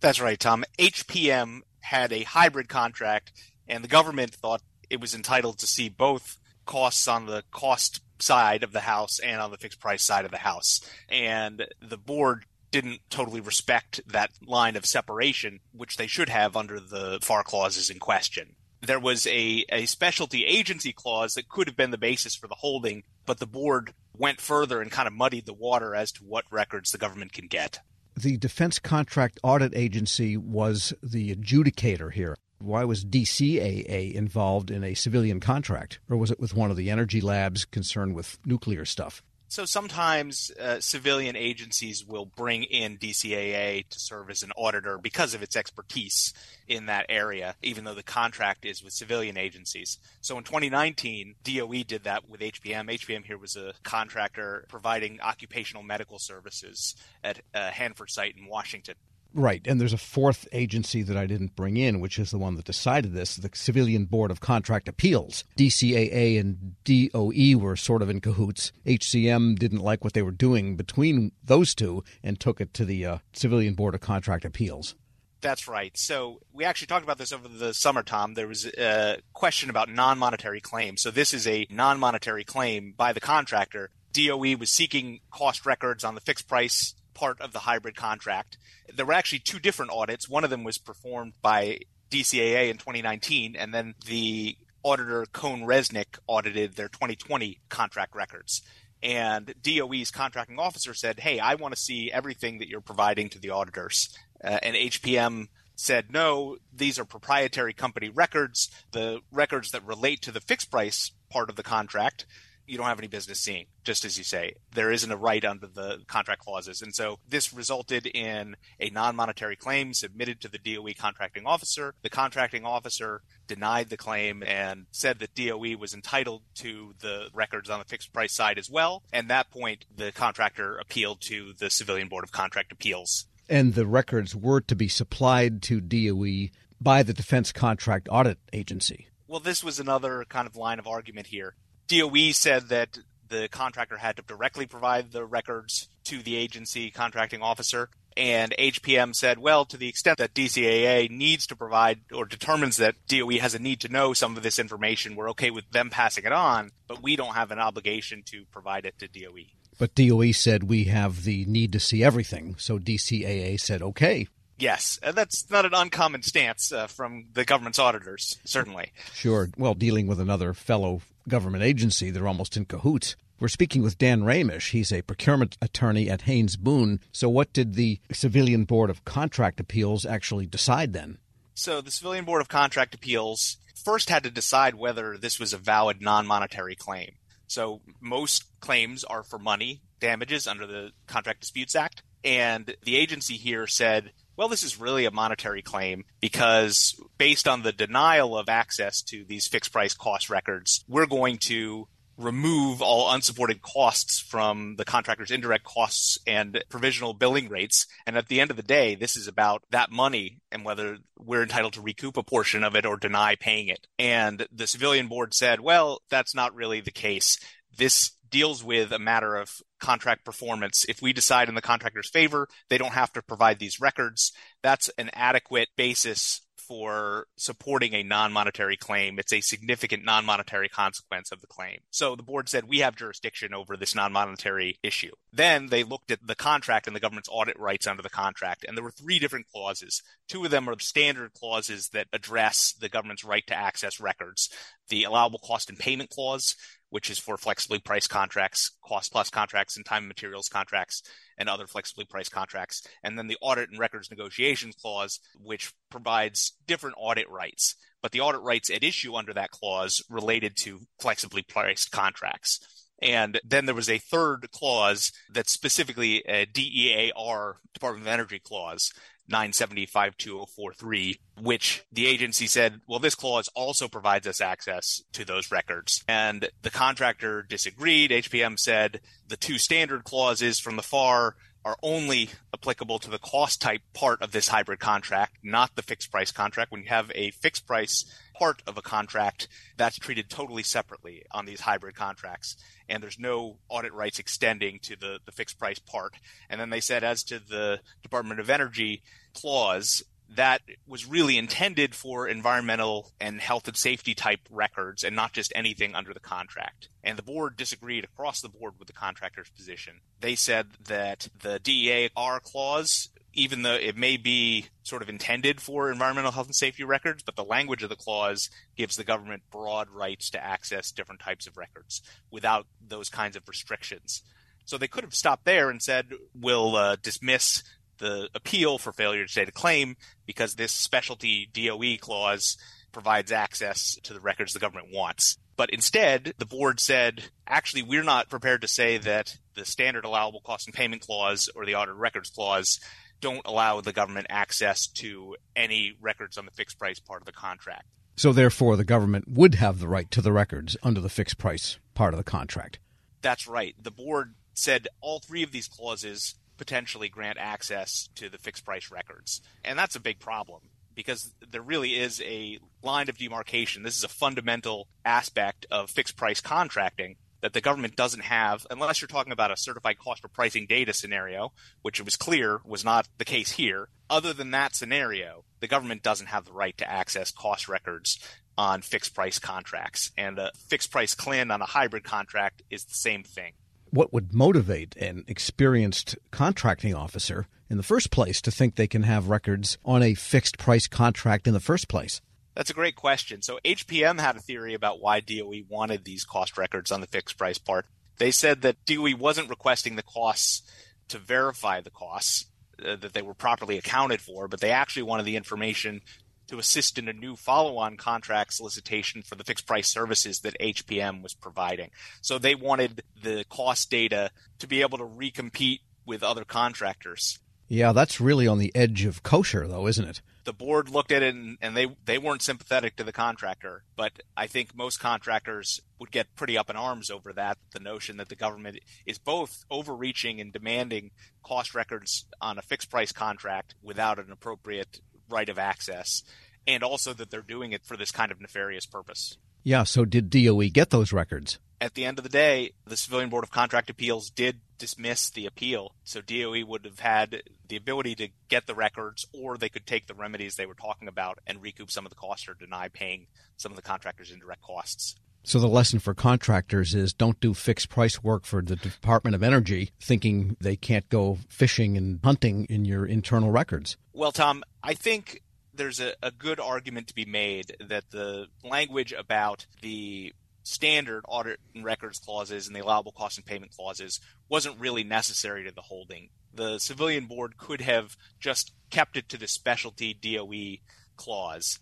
That's 0.00 0.20
right, 0.20 0.38
Tom. 0.38 0.64
HPM 0.80 1.60
had 1.80 2.12
a 2.12 2.24
hybrid 2.24 2.68
contract, 2.68 3.32
and 3.68 3.84
the 3.84 3.88
government 3.88 4.34
thought 4.34 4.62
it 4.90 5.00
was 5.00 5.14
entitled 5.14 5.60
to 5.60 5.66
see 5.68 5.88
both 5.88 6.38
costs 6.64 7.06
on 7.06 7.26
the 7.26 7.44
cost 7.52 8.00
side 8.18 8.62
of 8.62 8.72
the 8.72 8.80
house 8.80 9.18
and 9.18 9.40
on 9.40 9.50
the 9.50 9.58
fixed 9.58 9.80
price 9.80 10.02
side 10.02 10.24
of 10.24 10.30
the 10.30 10.38
house. 10.38 10.80
And 11.08 11.66
the 11.80 11.98
board 11.98 12.44
didn't 12.70 13.00
totally 13.10 13.40
respect 13.40 14.00
that 14.06 14.30
line 14.44 14.76
of 14.76 14.86
separation, 14.86 15.60
which 15.72 15.96
they 15.96 16.06
should 16.06 16.28
have 16.28 16.56
under 16.56 16.80
the 16.80 17.18
FAR 17.22 17.42
clauses 17.42 17.90
in 17.90 17.98
question. 17.98 18.56
There 18.82 19.00
was 19.00 19.26
a, 19.26 19.64
a 19.70 19.86
specialty 19.86 20.44
agency 20.44 20.92
clause 20.92 21.34
that 21.34 21.48
could 21.48 21.68
have 21.68 21.76
been 21.76 21.90
the 21.90 21.98
basis 21.98 22.34
for 22.34 22.48
the 22.48 22.56
holding, 22.56 23.04
but 23.24 23.38
the 23.38 23.46
board 23.46 23.94
went 24.16 24.40
further 24.40 24.80
and 24.80 24.90
kind 24.90 25.06
of 25.06 25.14
muddied 25.14 25.46
the 25.46 25.54
water 25.54 25.94
as 25.94 26.12
to 26.12 26.24
what 26.24 26.44
records 26.50 26.92
the 26.92 26.98
government 26.98 27.32
can 27.32 27.46
get. 27.46 27.80
The 28.14 28.36
Defense 28.36 28.78
Contract 28.78 29.38
Audit 29.42 29.74
Agency 29.74 30.36
was 30.36 30.94
the 31.02 31.34
adjudicator 31.34 32.12
here. 32.12 32.36
Why 32.58 32.84
was 32.84 33.04
DCAA 33.04 34.14
involved 34.14 34.70
in 34.70 34.82
a 34.82 34.94
civilian 34.94 35.40
contract? 35.40 35.98
Or 36.08 36.16
was 36.16 36.30
it 36.30 36.40
with 36.40 36.54
one 36.54 36.70
of 36.70 36.76
the 36.76 36.90
energy 36.90 37.20
labs 37.20 37.64
concerned 37.64 38.14
with 38.14 38.38
nuclear 38.44 38.84
stuff? 38.84 39.22
So 39.48 39.64
sometimes 39.64 40.50
uh, 40.60 40.80
civilian 40.80 41.36
agencies 41.36 42.04
will 42.04 42.26
bring 42.26 42.64
in 42.64 42.98
DCAA 42.98 43.88
to 43.88 44.00
serve 44.00 44.28
as 44.28 44.42
an 44.42 44.50
auditor 44.56 44.98
because 44.98 45.34
of 45.34 45.42
its 45.42 45.54
expertise 45.54 46.34
in 46.66 46.86
that 46.86 47.06
area, 47.08 47.54
even 47.62 47.84
though 47.84 47.94
the 47.94 48.02
contract 48.02 48.64
is 48.64 48.82
with 48.82 48.92
civilian 48.92 49.36
agencies. 49.36 49.98
So 50.20 50.36
in 50.36 50.42
2019, 50.42 51.36
DOE 51.44 51.84
did 51.84 52.04
that 52.04 52.28
with 52.28 52.40
HPM. 52.40 52.90
HPM 52.90 53.24
here 53.24 53.38
was 53.38 53.54
a 53.54 53.72
contractor 53.84 54.64
providing 54.68 55.20
occupational 55.20 55.84
medical 55.84 56.18
services 56.18 56.96
at 57.22 57.40
a 57.54 57.70
Hanford 57.70 58.10
site 58.10 58.36
in 58.36 58.48
Washington. 58.48 58.96
Right. 59.36 59.60
And 59.66 59.78
there's 59.78 59.92
a 59.92 59.98
fourth 59.98 60.48
agency 60.50 61.02
that 61.02 61.16
I 61.16 61.26
didn't 61.26 61.54
bring 61.54 61.76
in, 61.76 62.00
which 62.00 62.18
is 62.18 62.30
the 62.30 62.38
one 62.38 62.54
that 62.54 62.64
decided 62.64 63.12
this 63.12 63.36
the 63.36 63.50
Civilian 63.52 64.06
Board 64.06 64.30
of 64.30 64.40
Contract 64.40 64.88
Appeals. 64.88 65.44
DCAA 65.58 66.40
and 66.40 66.74
DOE 66.84 67.62
were 67.62 67.76
sort 67.76 68.00
of 68.00 68.08
in 68.08 68.22
cahoots. 68.22 68.72
HPM 68.86 69.58
didn't 69.58 69.80
like 69.80 70.02
what 70.02 70.14
they 70.14 70.22
were 70.22 70.30
doing 70.30 70.74
between 70.74 71.32
those 71.44 71.74
two 71.74 72.02
and 72.22 72.40
took 72.40 72.62
it 72.62 72.72
to 72.72 72.86
the 72.86 73.04
uh, 73.04 73.18
Civilian 73.34 73.74
Board 73.74 73.94
of 73.94 74.00
Contract 74.00 74.46
Appeals. 74.46 74.94
That's 75.42 75.68
right. 75.68 75.94
So 75.98 76.40
we 76.54 76.64
actually 76.64 76.86
talked 76.86 77.04
about 77.04 77.18
this 77.18 77.30
over 77.30 77.46
the 77.46 77.74
summer, 77.74 78.02
Tom. 78.02 78.32
There 78.32 78.48
was 78.48 78.64
a 78.64 79.18
question 79.34 79.68
about 79.68 79.90
non 79.90 80.18
monetary 80.18 80.62
claims. 80.62 81.02
So 81.02 81.10
this 81.10 81.34
is 81.34 81.46
a 81.46 81.66
non 81.68 82.00
monetary 82.00 82.42
claim 82.42 82.94
by 82.96 83.12
the 83.12 83.20
contractor. 83.20 83.90
DOE 84.14 84.56
was 84.56 84.70
seeking 84.70 85.20
cost 85.30 85.66
records 85.66 86.04
on 86.04 86.14
the 86.14 86.22
fixed 86.22 86.48
price 86.48 86.94
part 87.16 87.40
of 87.40 87.52
the 87.52 87.60
hybrid 87.60 87.96
contract. 87.96 88.58
There 88.94 89.06
were 89.06 89.14
actually 89.14 89.40
two 89.40 89.58
different 89.58 89.90
audits. 89.90 90.28
One 90.28 90.44
of 90.44 90.50
them 90.50 90.62
was 90.62 90.78
performed 90.78 91.32
by 91.42 91.80
DCAA 92.10 92.70
in 92.70 92.76
2019, 92.76 93.56
and 93.56 93.74
then 93.74 93.94
the 94.06 94.56
auditor 94.84 95.26
Cone 95.32 95.62
CohnReznick 95.62 96.18
audited 96.28 96.76
their 96.76 96.88
2020 96.88 97.58
contract 97.68 98.14
records. 98.14 98.62
And 99.02 99.54
DOE's 99.62 100.10
contracting 100.10 100.58
officer 100.58 100.94
said, 100.94 101.20
Hey, 101.20 101.40
I 101.40 101.56
want 101.56 101.74
to 101.74 101.80
see 101.80 102.12
everything 102.12 102.58
that 102.58 102.68
you're 102.68 102.80
providing 102.80 103.28
to 103.30 103.38
the 103.38 103.50
auditors. 103.50 104.16
Uh, 104.44 104.58
and 104.62 104.76
HPM 104.76 105.48
said, 105.74 106.12
No, 106.12 106.56
these 106.72 106.98
are 106.98 107.04
proprietary 107.04 107.72
company 107.72 108.08
records. 108.08 108.70
The 108.92 109.20
records 109.32 109.70
that 109.72 109.84
relate 109.84 110.22
to 110.22 110.32
the 110.32 110.40
fixed 110.40 110.70
price 110.70 111.10
part 111.30 111.50
of 111.50 111.56
the 111.56 111.62
contract 111.62 112.26
you 112.66 112.76
don't 112.76 112.86
have 112.86 112.98
any 112.98 113.08
business 113.08 113.40
seeing, 113.40 113.66
just 113.84 114.04
as 114.04 114.18
you 114.18 114.24
say. 114.24 114.54
There 114.74 114.90
isn't 114.90 115.10
a 115.10 115.16
right 115.16 115.44
under 115.44 115.66
the 115.66 116.00
contract 116.06 116.42
clauses. 116.42 116.82
And 116.82 116.94
so 116.94 117.18
this 117.28 117.52
resulted 117.52 118.06
in 118.06 118.56
a 118.80 118.90
non 118.90 119.16
monetary 119.16 119.56
claim 119.56 119.94
submitted 119.94 120.40
to 120.40 120.48
the 120.48 120.58
DOE 120.58 120.92
contracting 120.98 121.46
officer. 121.46 121.94
The 122.02 122.10
contracting 122.10 122.64
officer 122.64 123.22
denied 123.46 123.88
the 123.88 123.96
claim 123.96 124.42
and 124.42 124.86
said 124.90 125.18
that 125.20 125.34
DOE 125.34 125.76
was 125.78 125.94
entitled 125.94 126.42
to 126.56 126.94
the 127.00 127.28
records 127.32 127.70
on 127.70 127.78
the 127.78 127.84
fixed 127.84 128.12
price 128.12 128.32
side 128.32 128.58
as 128.58 128.70
well. 128.70 129.02
And 129.12 129.28
that 129.30 129.50
point, 129.50 129.84
the 129.94 130.12
contractor 130.12 130.76
appealed 130.76 131.20
to 131.22 131.52
the 131.58 131.70
Civilian 131.70 132.08
Board 132.08 132.24
of 132.24 132.32
Contract 132.32 132.72
Appeals. 132.72 133.26
And 133.48 133.74
the 133.74 133.86
records 133.86 134.34
were 134.34 134.60
to 134.62 134.74
be 134.74 134.88
supplied 134.88 135.62
to 135.62 135.80
DOE 135.80 136.48
by 136.80 137.02
the 137.02 137.14
Defense 137.14 137.52
Contract 137.52 138.08
Audit 138.10 138.38
Agency. 138.52 139.06
Well, 139.28 139.40
this 139.40 139.64
was 139.64 139.80
another 139.80 140.24
kind 140.28 140.46
of 140.46 140.56
line 140.56 140.78
of 140.78 140.86
argument 140.86 141.28
here. 141.28 141.54
DOE 141.88 142.32
said 142.32 142.68
that 142.68 142.98
the 143.28 143.48
contractor 143.48 143.96
had 143.96 144.16
to 144.16 144.22
directly 144.22 144.66
provide 144.66 145.12
the 145.12 145.24
records 145.24 145.88
to 146.04 146.22
the 146.22 146.36
agency 146.36 146.90
contracting 146.90 147.42
officer. 147.42 147.88
And 148.16 148.54
HPM 148.58 149.14
said, 149.14 149.38
well, 149.38 149.66
to 149.66 149.76
the 149.76 149.88
extent 149.88 150.16
that 150.18 150.32
DCAA 150.32 151.10
needs 151.10 151.46
to 151.48 151.56
provide 151.56 152.00
or 152.14 152.24
determines 152.24 152.78
that 152.78 152.94
DOE 153.08 153.38
has 153.40 153.54
a 153.54 153.58
need 153.58 153.80
to 153.80 153.90
know 153.90 154.14
some 154.14 154.38
of 154.38 154.42
this 154.42 154.58
information, 154.58 155.16
we're 155.16 155.30
okay 155.30 155.50
with 155.50 155.70
them 155.70 155.90
passing 155.90 156.24
it 156.24 156.32
on, 156.32 156.70
but 156.88 157.02
we 157.02 157.14
don't 157.14 157.34
have 157.34 157.50
an 157.50 157.58
obligation 157.58 158.22
to 158.26 158.46
provide 158.46 158.86
it 158.86 158.98
to 159.00 159.08
DOE. 159.08 159.44
But 159.78 159.94
DOE 159.94 160.32
said 160.32 160.62
we 160.62 160.84
have 160.84 161.24
the 161.24 161.44
need 161.44 161.72
to 161.72 161.80
see 161.80 162.02
everything. 162.02 162.54
So 162.58 162.78
DCAA 162.78 163.60
said, 163.60 163.82
okay. 163.82 164.28
Yes, 164.58 164.98
that's 165.02 165.50
not 165.50 165.66
an 165.66 165.74
uncommon 165.74 166.22
stance 166.22 166.72
uh, 166.72 166.86
from 166.86 167.26
the 167.34 167.44
government's 167.44 167.78
auditors, 167.78 168.38
certainly. 168.44 168.92
Sure. 169.12 169.50
Well, 169.58 169.74
dealing 169.74 170.06
with 170.06 170.18
another 170.18 170.54
fellow 170.54 171.02
government 171.28 171.62
agency. 171.62 172.10
They're 172.10 172.28
almost 172.28 172.56
in 172.56 172.64
cahoots. 172.64 173.16
We're 173.38 173.48
speaking 173.48 173.82
with 173.82 173.98
Dan 173.98 174.22
Ramish. 174.22 174.70
He's 174.70 174.92
a 174.92 175.02
procurement 175.02 175.58
attorney 175.60 176.08
at 176.08 176.22
Haynes 176.22 176.56
Boone. 176.56 177.00
So, 177.12 177.28
what 177.28 177.52
did 177.52 177.74
the 177.74 178.00
Civilian 178.10 178.64
Board 178.64 178.88
of 178.88 179.04
Contract 179.04 179.60
Appeals 179.60 180.06
actually 180.06 180.46
decide 180.46 180.94
then? 180.94 181.18
So, 181.54 181.82
the 181.82 181.90
Civilian 181.90 182.24
Board 182.24 182.40
of 182.40 182.48
Contract 182.48 182.94
Appeals 182.94 183.58
first 183.74 184.08
had 184.08 184.24
to 184.24 184.30
decide 184.30 184.74
whether 184.74 185.18
this 185.18 185.38
was 185.38 185.52
a 185.52 185.58
valid 185.58 186.00
non 186.00 186.26
monetary 186.26 186.74
claim. 186.74 187.16
So, 187.46 187.82
most 188.00 188.44
claims 188.60 189.04
are 189.04 189.22
for 189.22 189.38
money 189.38 189.82
damages 190.00 190.46
under 190.46 190.66
the 190.66 190.92
Contract 191.06 191.40
Disputes 191.40 191.76
Act. 191.76 192.02
And 192.24 192.74
the 192.82 192.96
agency 192.96 193.36
here 193.36 193.66
said 193.66 194.12
well, 194.36 194.48
this 194.48 194.62
is 194.62 194.80
really 194.80 195.04
a 195.04 195.10
monetary 195.10 195.62
claim 195.62 196.04
because 196.20 197.00
based 197.18 197.48
on 197.48 197.62
the 197.62 197.72
denial 197.72 198.36
of 198.36 198.48
access 198.48 199.02
to 199.02 199.24
these 199.24 199.46
fixed 199.46 199.72
price 199.72 199.94
cost 199.94 200.30
records, 200.30 200.84
we're 200.88 201.06
going 201.06 201.38
to 201.38 201.88
remove 202.18 202.80
all 202.80 203.12
unsupported 203.12 203.60
costs 203.60 204.18
from 204.18 204.76
the 204.76 204.84
contractor's 204.84 205.30
indirect 205.30 205.64
costs 205.64 206.18
and 206.26 206.62
provisional 206.68 207.12
billing 207.12 207.48
rates. 207.48 207.86
And 208.06 208.16
at 208.16 208.28
the 208.28 208.40
end 208.40 208.50
of 208.50 208.56
the 208.56 208.62
day, 208.62 208.94
this 208.94 209.16
is 209.16 209.28
about 209.28 209.62
that 209.70 209.90
money 209.90 210.38
and 210.50 210.64
whether 210.64 210.98
we're 211.18 211.42
entitled 211.42 211.74
to 211.74 211.82
recoup 211.82 212.16
a 212.16 212.22
portion 212.22 212.64
of 212.64 212.74
it 212.74 212.86
or 212.86 212.96
deny 212.96 213.36
paying 213.36 213.68
it. 213.68 213.86
And 213.98 214.46
the 214.50 214.66
civilian 214.66 215.08
board 215.08 215.34
said, 215.34 215.60
well, 215.60 216.00
that's 216.08 216.34
not 216.34 216.54
really 216.54 216.80
the 216.80 216.90
case. 216.90 217.38
This 217.76 218.12
deals 218.36 218.62
with 218.62 218.92
a 218.92 218.98
matter 218.98 219.34
of 219.34 219.62
contract 219.80 220.22
performance. 220.22 220.84
If 220.90 221.00
we 221.00 221.14
decide 221.14 221.48
in 221.48 221.54
the 221.54 221.62
contractor's 221.62 222.10
favor, 222.10 222.48
they 222.68 222.76
don't 222.76 222.92
have 222.92 223.10
to 223.14 223.22
provide 223.22 223.58
these 223.58 223.80
records. 223.80 224.30
That's 224.62 224.90
an 224.98 225.08
adequate 225.14 225.68
basis 225.74 226.42
for 226.66 227.28
supporting 227.36 227.94
a 227.94 228.02
non 228.02 228.32
monetary 228.32 228.76
claim. 228.76 229.18
It's 229.18 229.32
a 229.32 229.40
significant 229.40 230.04
non 230.04 230.26
monetary 230.26 230.68
consequence 230.68 231.32
of 231.32 231.40
the 231.40 231.46
claim. 231.46 231.78
So 231.90 232.14
the 232.14 232.22
board 232.22 232.50
said 232.50 232.68
we 232.68 232.80
have 232.80 232.96
jurisdiction 232.96 233.54
over 233.54 233.74
this 233.74 233.94
non 233.94 234.12
monetary 234.12 234.78
issue. 234.82 235.12
Then 235.32 235.68
they 235.68 235.82
looked 235.82 236.10
at 236.10 236.26
the 236.26 236.34
contract 236.34 236.86
and 236.86 236.94
the 236.94 237.00
government's 237.00 237.30
audit 237.32 237.58
rights 237.58 237.86
under 237.86 238.02
the 238.02 238.10
contract, 238.10 238.66
and 238.66 238.76
there 238.76 238.84
were 238.84 238.90
three 238.90 239.18
different 239.18 239.46
clauses. 239.46 240.02
Two 240.28 240.44
of 240.44 240.50
them 240.50 240.68
are 240.68 240.78
standard 240.78 241.32
clauses 241.32 241.88
that 241.90 242.08
address 242.12 242.74
the 242.78 242.90
government's 242.90 243.24
right 243.24 243.46
to 243.46 243.56
access 243.56 243.98
records 243.98 244.50
the 244.88 245.04
allowable 245.04 245.38
cost 245.38 245.68
and 245.68 245.78
payment 245.78 246.10
clause, 246.10 246.56
which 246.90 247.10
is 247.10 247.18
for 247.18 247.36
flexibly 247.36 247.78
priced 247.78 248.10
contracts, 248.10 248.70
cost 248.84 249.12
plus 249.12 249.30
contracts, 249.30 249.76
and 249.76 249.84
time 249.84 250.02
and 250.02 250.08
materials 250.08 250.48
contracts, 250.48 251.02
and 251.36 251.48
other 251.48 251.66
flexibly 251.66 252.04
priced 252.04 252.32
contracts. 252.32 252.82
And 253.02 253.18
then 253.18 253.26
the 253.26 253.38
audit 253.40 253.70
and 253.70 253.78
records 253.78 254.10
negotiations 254.10 254.76
clause, 254.76 255.20
which 255.38 255.72
provides 255.90 256.52
different 256.66 256.96
audit 256.98 257.28
rights. 257.28 257.74
But 258.02 258.12
the 258.12 258.20
audit 258.20 258.40
rights 258.42 258.70
at 258.70 258.84
issue 258.84 259.14
under 259.14 259.34
that 259.34 259.50
clause 259.50 260.02
related 260.08 260.56
to 260.58 260.80
flexibly 261.00 261.42
priced 261.42 261.90
contracts. 261.90 262.60
And 263.02 263.40
then 263.44 263.66
there 263.66 263.74
was 263.74 263.90
a 263.90 263.98
third 263.98 264.48
clause 264.52 265.12
that's 265.30 265.52
specifically 265.52 266.22
a 266.26 266.46
DEAR, 266.46 267.56
Department 267.74 268.06
of 268.06 268.12
Energy 268.12 268.38
clause, 268.38 268.92
9752043, 269.30 271.18
which 271.40 271.84
the 271.92 272.06
agency 272.06 272.46
said, 272.46 272.80
well, 272.86 272.98
this 272.98 273.14
clause 273.14 273.48
also 273.54 273.88
provides 273.88 274.26
us 274.26 274.40
access 274.40 275.02
to 275.12 275.24
those 275.24 275.50
records. 275.50 276.04
And 276.08 276.48
the 276.62 276.70
contractor 276.70 277.42
disagreed. 277.42 278.10
HPM 278.10 278.58
said 278.58 279.00
the 279.26 279.36
two 279.36 279.58
standard 279.58 280.04
clauses 280.04 280.58
from 280.58 280.76
the 280.76 280.82
FAR 280.82 281.36
are 281.66 281.76
only 281.82 282.30
applicable 282.54 283.00
to 283.00 283.10
the 283.10 283.18
cost 283.18 283.60
type 283.60 283.82
part 283.92 284.22
of 284.22 284.30
this 284.30 284.46
hybrid 284.46 284.78
contract, 284.78 285.36
not 285.42 285.74
the 285.74 285.82
fixed 285.82 286.12
price 286.12 286.30
contract. 286.30 286.70
When 286.70 286.82
you 286.82 286.88
have 286.90 287.10
a 287.12 287.32
fixed 287.32 287.66
price 287.66 288.04
part 288.38 288.62
of 288.68 288.78
a 288.78 288.82
contract, 288.82 289.48
that's 289.76 289.98
treated 289.98 290.30
totally 290.30 290.62
separately 290.62 291.24
on 291.32 291.44
these 291.44 291.62
hybrid 291.62 291.96
contracts. 291.96 292.56
And 292.88 293.02
there's 293.02 293.18
no 293.18 293.56
audit 293.68 293.92
rights 293.92 294.20
extending 294.20 294.78
to 294.82 294.94
the, 294.94 295.18
the 295.26 295.32
fixed 295.32 295.58
price 295.58 295.80
part. 295.80 296.14
And 296.48 296.60
then 296.60 296.70
they 296.70 296.78
said, 296.78 297.02
as 297.02 297.24
to 297.24 297.40
the 297.40 297.80
Department 298.00 298.38
of 298.38 298.48
Energy 298.48 299.02
clause, 299.34 300.04
that 300.34 300.62
was 300.86 301.06
really 301.06 301.38
intended 301.38 301.94
for 301.94 302.26
environmental 302.26 303.12
and 303.20 303.40
health 303.40 303.68
and 303.68 303.76
safety 303.76 304.14
type 304.14 304.40
records 304.50 305.04
and 305.04 305.14
not 305.14 305.32
just 305.32 305.52
anything 305.54 305.94
under 305.94 306.12
the 306.12 306.20
contract. 306.20 306.88
And 307.04 307.16
the 307.16 307.22
board 307.22 307.56
disagreed 307.56 308.04
across 308.04 308.40
the 308.40 308.48
board 308.48 308.74
with 308.78 308.88
the 308.88 308.92
contractor's 308.92 309.50
position. 309.50 310.00
They 310.20 310.34
said 310.34 310.68
that 310.86 311.28
the 311.40 311.58
DEAR 311.58 312.40
clause, 312.42 313.10
even 313.32 313.62
though 313.62 313.74
it 313.74 313.96
may 313.96 314.16
be 314.16 314.66
sort 314.82 315.02
of 315.02 315.08
intended 315.08 315.60
for 315.60 315.90
environmental 315.90 316.32
health 316.32 316.46
and 316.46 316.56
safety 316.56 316.84
records, 316.84 317.22
but 317.22 317.36
the 317.36 317.44
language 317.44 317.82
of 317.82 317.88
the 317.88 317.96
clause 317.96 318.50
gives 318.76 318.96
the 318.96 319.04
government 319.04 319.44
broad 319.50 319.90
rights 319.90 320.30
to 320.30 320.44
access 320.44 320.90
different 320.90 321.20
types 321.20 321.46
of 321.46 321.56
records 321.56 322.02
without 322.30 322.66
those 322.86 323.08
kinds 323.08 323.36
of 323.36 323.48
restrictions. 323.48 324.22
So 324.64 324.76
they 324.76 324.88
could 324.88 325.04
have 325.04 325.14
stopped 325.14 325.44
there 325.44 325.70
and 325.70 325.80
said, 325.80 326.12
we'll 326.34 326.74
uh, 326.74 326.96
dismiss 326.96 327.62
the 327.98 328.28
appeal 328.34 328.78
for 328.78 328.92
failure 328.92 329.24
to 329.24 329.30
state 329.30 329.48
a 329.48 329.52
claim 329.52 329.96
because 330.26 330.54
this 330.54 330.72
specialty 330.72 331.48
DOE 331.52 331.96
clause 332.00 332.56
provides 332.92 333.30
access 333.32 333.96
to 334.02 334.14
the 334.14 334.20
records 334.20 334.52
the 334.52 334.58
government 334.58 334.88
wants. 334.92 335.36
But 335.56 335.70
instead, 335.70 336.34
the 336.38 336.46
board 336.46 336.80
said, 336.80 337.24
actually, 337.46 337.82
we're 337.82 338.02
not 338.02 338.28
prepared 338.28 338.60
to 338.60 338.68
say 338.68 338.98
that 338.98 339.36
the 339.54 339.64
standard 339.64 340.04
allowable 340.04 340.40
cost 340.40 340.66
and 340.66 340.74
payment 340.74 341.02
clause 341.02 341.48
or 341.54 341.64
the 341.64 341.74
audit 341.74 341.94
records 341.94 342.30
clause 342.30 342.78
don't 343.20 343.46
allow 343.46 343.80
the 343.80 343.92
government 343.92 344.26
access 344.28 344.86
to 344.86 345.36
any 345.54 345.96
records 346.00 346.36
on 346.36 346.44
the 346.44 346.50
fixed 346.50 346.78
price 346.78 347.00
part 347.00 347.22
of 347.22 347.26
the 347.26 347.32
contract. 347.32 347.86
So, 348.16 348.32
therefore, 348.32 348.76
the 348.76 348.84
government 348.84 349.28
would 349.28 349.56
have 349.56 349.78
the 349.78 349.88
right 349.88 350.10
to 350.10 350.22
the 350.22 350.32
records 350.32 350.76
under 350.82 351.00
the 351.00 351.08
fixed 351.08 351.38
price 351.38 351.78
part 351.94 352.14
of 352.14 352.18
the 352.18 352.24
contract. 352.24 352.78
That's 353.20 353.46
right. 353.46 353.74
The 353.82 353.90
board 353.90 354.34
said 354.54 354.88
all 355.00 355.18
three 355.18 355.42
of 355.42 355.52
these 355.52 355.68
clauses 355.68 356.34
potentially 356.56 357.08
grant 357.08 357.38
access 357.38 358.08
to 358.16 358.28
the 358.28 358.38
fixed 358.38 358.64
price 358.64 358.90
records. 358.90 359.40
And 359.64 359.78
that's 359.78 359.96
a 359.96 360.00
big 360.00 360.18
problem 360.18 360.62
because 360.94 361.34
there 361.48 361.62
really 361.62 361.98
is 361.98 362.22
a 362.22 362.58
line 362.82 363.08
of 363.08 363.18
demarcation. 363.18 363.82
This 363.82 363.96
is 363.96 364.04
a 364.04 364.08
fundamental 364.08 364.88
aspect 365.04 365.66
of 365.70 365.90
fixed 365.90 366.16
price 366.16 366.40
contracting 366.40 367.16
that 367.42 367.52
the 367.52 367.60
government 367.60 367.94
doesn't 367.96 368.24
have 368.24 368.66
unless 368.70 369.00
you're 369.00 369.08
talking 369.08 369.32
about 369.32 369.52
a 369.52 369.56
certified 369.56 369.98
cost 369.98 370.22
for 370.22 370.28
pricing 370.28 370.66
data 370.66 370.92
scenario, 370.92 371.52
which 371.82 372.00
it 372.00 372.04
was 372.04 372.16
clear 372.16 372.60
was 372.64 372.84
not 372.84 373.06
the 373.18 373.24
case 373.24 373.52
here. 373.52 373.88
Other 374.08 374.32
than 374.32 374.50
that 374.52 374.74
scenario, 374.74 375.44
the 375.60 375.68
government 375.68 376.02
doesn't 376.02 376.28
have 376.28 376.44
the 376.44 376.52
right 376.52 376.76
to 376.78 376.90
access 376.90 377.30
cost 377.30 377.68
records 377.68 378.18
on 378.56 378.80
fixed 378.80 379.14
price 379.14 379.38
contracts. 379.38 380.12
And 380.16 380.38
a 380.38 380.50
fixed 380.68 380.90
price 380.90 381.14
CLIN 381.14 381.50
on 381.50 381.60
a 381.60 381.66
hybrid 381.66 382.04
contract 382.04 382.62
is 382.70 382.84
the 382.84 382.94
same 382.94 383.22
thing. 383.22 383.52
What 383.96 384.12
would 384.12 384.34
motivate 384.34 384.94
an 384.96 385.24
experienced 385.26 386.18
contracting 386.30 386.94
officer 386.94 387.46
in 387.70 387.78
the 387.78 387.82
first 387.82 388.10
place 388.10 388.42
to 388.42 388.50
think 388.50 388.74
they 388.74 388.86
can 388.86 389.04
have 389.04 389.30
records 389.30 389.78
on 389.86 390.02
a 390.02 390.12
fixed 390.12 390.58
price 390.58 390.86
contract 390.86 391.48
in 391.48 391.54
the 391.54 391.60
first 391.60 391.88
place? 391.88 392.20
That's 392.54 392.68
a 392.68 392.74
great 392.74 392.94
question. 392.94 393.40
So 393.40 393.58
HPM 393.64 394.20
had 394.20 394.36
a 394.36 394.40
theory 394.40 394.74
about 394.74 395.00
why 395.00 395.20
DOE 395.20 395.62
wanted 395.70 396.04
these 396.04 396.26
cost 396.26 396.58
records 396.58 396.92
on 396.92 397.00
the 397.00 397.06
fixed 397.06 397.38
price 397.38 397.56
part. 397.56 397.86
They 398.18 398.32
said 398.32 398.60
that 398.60 398.84
DOE 398.84 399.16
wasn't 399.16 399.48
requesting 399.48 399.96
the 399.96 400.02
costs 400.02 400.60
to 401.08 401.18
verify 401.18 401.80
the 401.80 401.88
costs, 401.88 402.50
uh, 402.84 402.96
that 402.96 403.14
they 403.14 403.22
were 403.22 403.32
properly 403.32 403.78
accounted 403.78 404.20
for, 404.20 404.46
but 404.46 404.60
they 404.60 404.72
actually 404.72 405.04
wanted 405.04 405.24
the 405.24 405.36
information 405.36 406.02
to 406.48 406.58
assist 406.58 406.98
in 406.98 407.08
a 407.08 407.12
new 407.12 407.36
follow-on 407.36 407.96
contract 407.96 408.54
solicitation 408.54 409.22
for 409.22 409.34
the 409.34 409.44
fixed 409.44 409.66
price 409.66 409.88
services 409.88 410.40
that 410.40 410.58
HPM 410.60 411.22
was 411.22 411.34
providing. 411.34 411.90
So 412.20 412.38
they 412.38 412.54
wanted 412.54 413.02
the 413.22 413.44
cost 413.48 413.90
data 413.90 414.30
to 414.58 414.66
be 414.66 414.82
able 414.82 414.98
to 414.98 415.04
recompete 415.04 415.80
with 416.04 416.22
other 416.22 416.44
contractors. 416.44 417.38
Yeah, 417.68 417.92
that's 417.92 418.20
really 418.20 418.46
on 418.46 418.58
the 418.58 418.74
edge 418.76 419.04
of 419.04 419.24
kosher, 419.24 419.66
though, 419.66 419.88
isn't 419.88 420.06
it? 420.06 420.22
The 420.44 420.52
board 420.52 420.88
looked 420.88 421.10
at 421.10 421.24
it 421.24 421.34
and, 421.34 421.58
and, 421.60 421.76
they 421.76 421.88
they 422.04 422.18
weren't 422.18 422.42
sympathetic 422.42 422.94
to 422.96 423.04
the 423.04 423.12
contractor, 423.12 423.82
but 423.96 424.12
I 424.36 424.46
think 424.46 424.76
most 424.76 425.00
contractors 425.00 425.80
would 425.98 426.12
get 426.12 426.36
pretty 426.36 426.56
up 426.56 426.70
in 426.70 426.76
arms 426.76 427.10
over 427.10 427.32
that. 427.32 427.58
The 427.72 427.80
notion 427.80 428.18
that 428.18 428.28
the 428.28 428.36
government 428.36 428.78
is 429.04 429.18
both 429.18 429.64
overreaching 429.68 430.40
and 430.40 430.52
demanding 430.52 431.10
cost 431.42 431.74
records 431.74 432.26
on 432.40 432.58
a 432.58 432.62
fixed 432.62 432.90
price 432.90 433.10
contract 433.10 433.74
without 433.82 434.20
an 434.20 434.30
appropriate 434.30 435.00
right 435.28 435.48
of 435.48 435.58
access, 435.58 436.22
and 436.66 436.82
also 436.82 437.12
that 437.12 437.30
they're 437.30 437.42
doing 437.42 437.72
it 437.72 437.84
for 437.84 437.96
this 437.96 438.10
kind 438.10 438.32
of 438.32 438.40
nefarious 438.40 438.86
purpose. 438.86 439.36
Yeah, 439.62 439.82
so 439.82 440.04
did 440.04 440.30
DOE 440.30 440.68
get 440.68 440.90
those 440.90 441.12
records? 441.12 441.58
At 441.80 441.94
the 441.94 442.04
end 442.04 442.18
of 442.18 442.22
the 442.22 442.30
day, 442.30 442.72
the 442.86 442.96
Civilian 442.96 443.28
Board 443.28 443.44
of 443.44 443.50
Contract 443.50 443.90
Appeals 443.90 444.30
did 444.30 444.60
dismiss 444.78 445.28
the 445.30 445.46
appeal. 445.46 445.94
So 446.04 446.20
DOE 446.20 446.64
would 446.64 446.84
have 446.84 447.00
had 447.00 447.42
the 447.68 447.76
ability 447.76 448.14
to 448.16 448.28
get 448.48 448.66
the 448.66 448.74
records, 448.74 449.26
or 449.32 449.58
they 449.58 449.68
could 449.68 449.86
take 449.86 450.06
the 450.06 450.14
remedies 450.14 450.56
they 450.56 450.66
were 450.66 450.74
talking 450.74 451.08
about 451.08 451.38
and 451.46 451.60
recoup 451.60 451.90
some 451.90 452.06
of 452.06 452.10
the 452.10 452.16
costs 452.16 452.48
or 452.48 452.54
deny 452.54 452.88
paying 452.88 453.26
some 453.56 453.72
of 453.72 453.76
the 453.76 453.82
contractors' 453.82 454.30
indirect 454.30 454.62
costs. 454.62 455.16
So 455.46 455.60
the 455.60 455.68
lesson 455.68 456.00
for 456.00 456.12
contractors 456.12 456.92
is 456.92 457.12
don't 457.12 457.38
do 457.38 457.54
fixed 457.54 457.88
price 457.88 458.20
work 458.20 458.44
for 458.44 458.60
the 458.60 458.74
Department 458.74 459.36
of 459.36 459.44
Energy 459.44 459.92
thinking 460.00 460.56
they 460.60 460.74
can't 460.74 461.08
go 461.08 461.38
fishing 461.48 461.96
and 461.96 462.18
hunting 462.24 462.64
in 462.64 462.84
your 462.84 463.06
internal 463.06 463.52
records. 463.52 463.96
Well, 464.12 464.32
Tom, 464.32 464.64
I 464.82 464.94
think 464.94 465.44
there's 465.72 466.00
a, 466.00 466.14
a 466.20 466.32
good 466.32 466.58
argument 466.58 467.06
to 467.08 467.14
be 467.14 467.24
made 467.24 467.76
that 467.78 468.10
the 468.10 468.48
language 468.64 469.12
about 469.12 469.66
the 469.82 470.34
standard 470.64 471.24
audit 471.28 471.60
and 471.76 471.84
records 471.84 472.18
clauses 472.18 472.66
and 472.66 472.74
the 472.74 472.80
allowable 472.80 473.12
cost 473.12 473.38
and 473.38 473.46
payment 473.46 473.70
clauses 473.70 474.18
wasn't 474.48 474.80
really 474.80 475.04
necessary 475.04 475.62
to 475.62 475.72
the 475.72 475.82
holding. 475.82 476.28
The 476.52 476.80
civilian 476.80 477.26
board 477.26 477.56
could 477.56 477.82
have 477.82 478.16
just 478.40 478.72
kept 478.90 479.16
it 479.16 479.28
to 479.28 479.38
the 479.38 479.46
specialty 479.46 480.12
DOE 480.12 480.82
clause. 481.16 481.78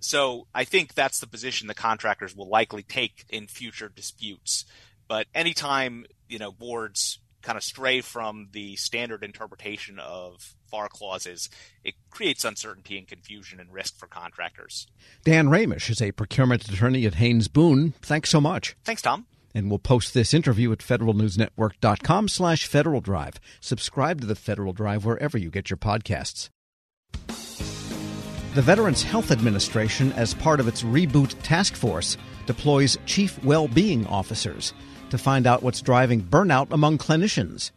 So 0.00 0.46
I 0.54 0.64
think 0.64 0.94
that's 0.94 1.20
the 1.20 1.26
position 1.26 1.68
the 1.68 1.74
contractors 1.74 2.36
will 2.36 2.48
likely 2.48 2.82
take 2.82 3.24
in 3.28 3.46
future 3.46 3.88
disputes. 3.88 4.64
But 5.08 5.26
anytime, 5.34 6.06
you 6.28 6.38
know, 6.38 6.52
boards 6.52 7.18
kind 7.42 7.56
of 7.56 7.64
stray 7.64 8.00
from 8.00 8.48
the 8.52 8.76
standard 8.76 9.24
interpretation 9.24 9.98
of 9.98 10.54
FAR 10.66 10.88
clauses, 10.88 11.48
it 11.82 11.94
creates 12.10 12.44
uncertainty 12.44 12.98
and 12.98 13.08
confusion 13.08 13.60
and 13.60 13.72
risk 13.72 13.96
for 13.96 14.06
contractors. 14.06 14.86
Dan 15.24 15.48
Ramish 15.48 15.88
is 15.88 16.02
a 16.02 16.12
procurement 16.12 16.68
attorney 16.68 17.06
at 17.06 17.14
Haynes 17.14 17.48
Boone. 17.48 17.92
Thanks 18.02 18.30
so 18.30 18.40
much. 18.40 18.76
Thanks, 18.84 19.02
Tom. 19.02 19.26
And 19.54 19.70
we'll 19.70 19.78
post 19.78 20.12
this 20.12 20.34
interview 20.34 20.70
at 20.72 20.78
federalnewsnetwork.com 20.78 22.28
slash 22.28 22.66
Federal 22.66 23.00
Drive. 23.00 23.40
Subscribe 23.60 24.20
to 24.20 24.26
the 24.26 24.36
Federal 24.36 24.72
Drive 24.72 25.04
wherever 25.04 25.38
you 25.38 25.50
get 25.50 25.70
your 25.70 25.78
podcasts. 25.78 26.50
The 28.58 28.62
Veterans 28.62 29.04
Health 29.04 29.30
Administration, 29.30 30.12
as 30.14 30.34
part 30.34 30.58
of 30.58 30.66
its 30.66 30.82
Reboot 30.82 31.40
Task 31.44 31.76
Force, 31.76 32.16
deploys 32.44 32.98
chief 33.06 33.40
well-being 33.44 34.04
officers 34.08 34.74
to 35.10 35.16
find 35.16 35.46
out 35.46 35.62
what's 35.62 35.80
driving 35.80 36.22
burnout 36.22 36.72
among 36.72 36.98
clinicians. 36.98 37.70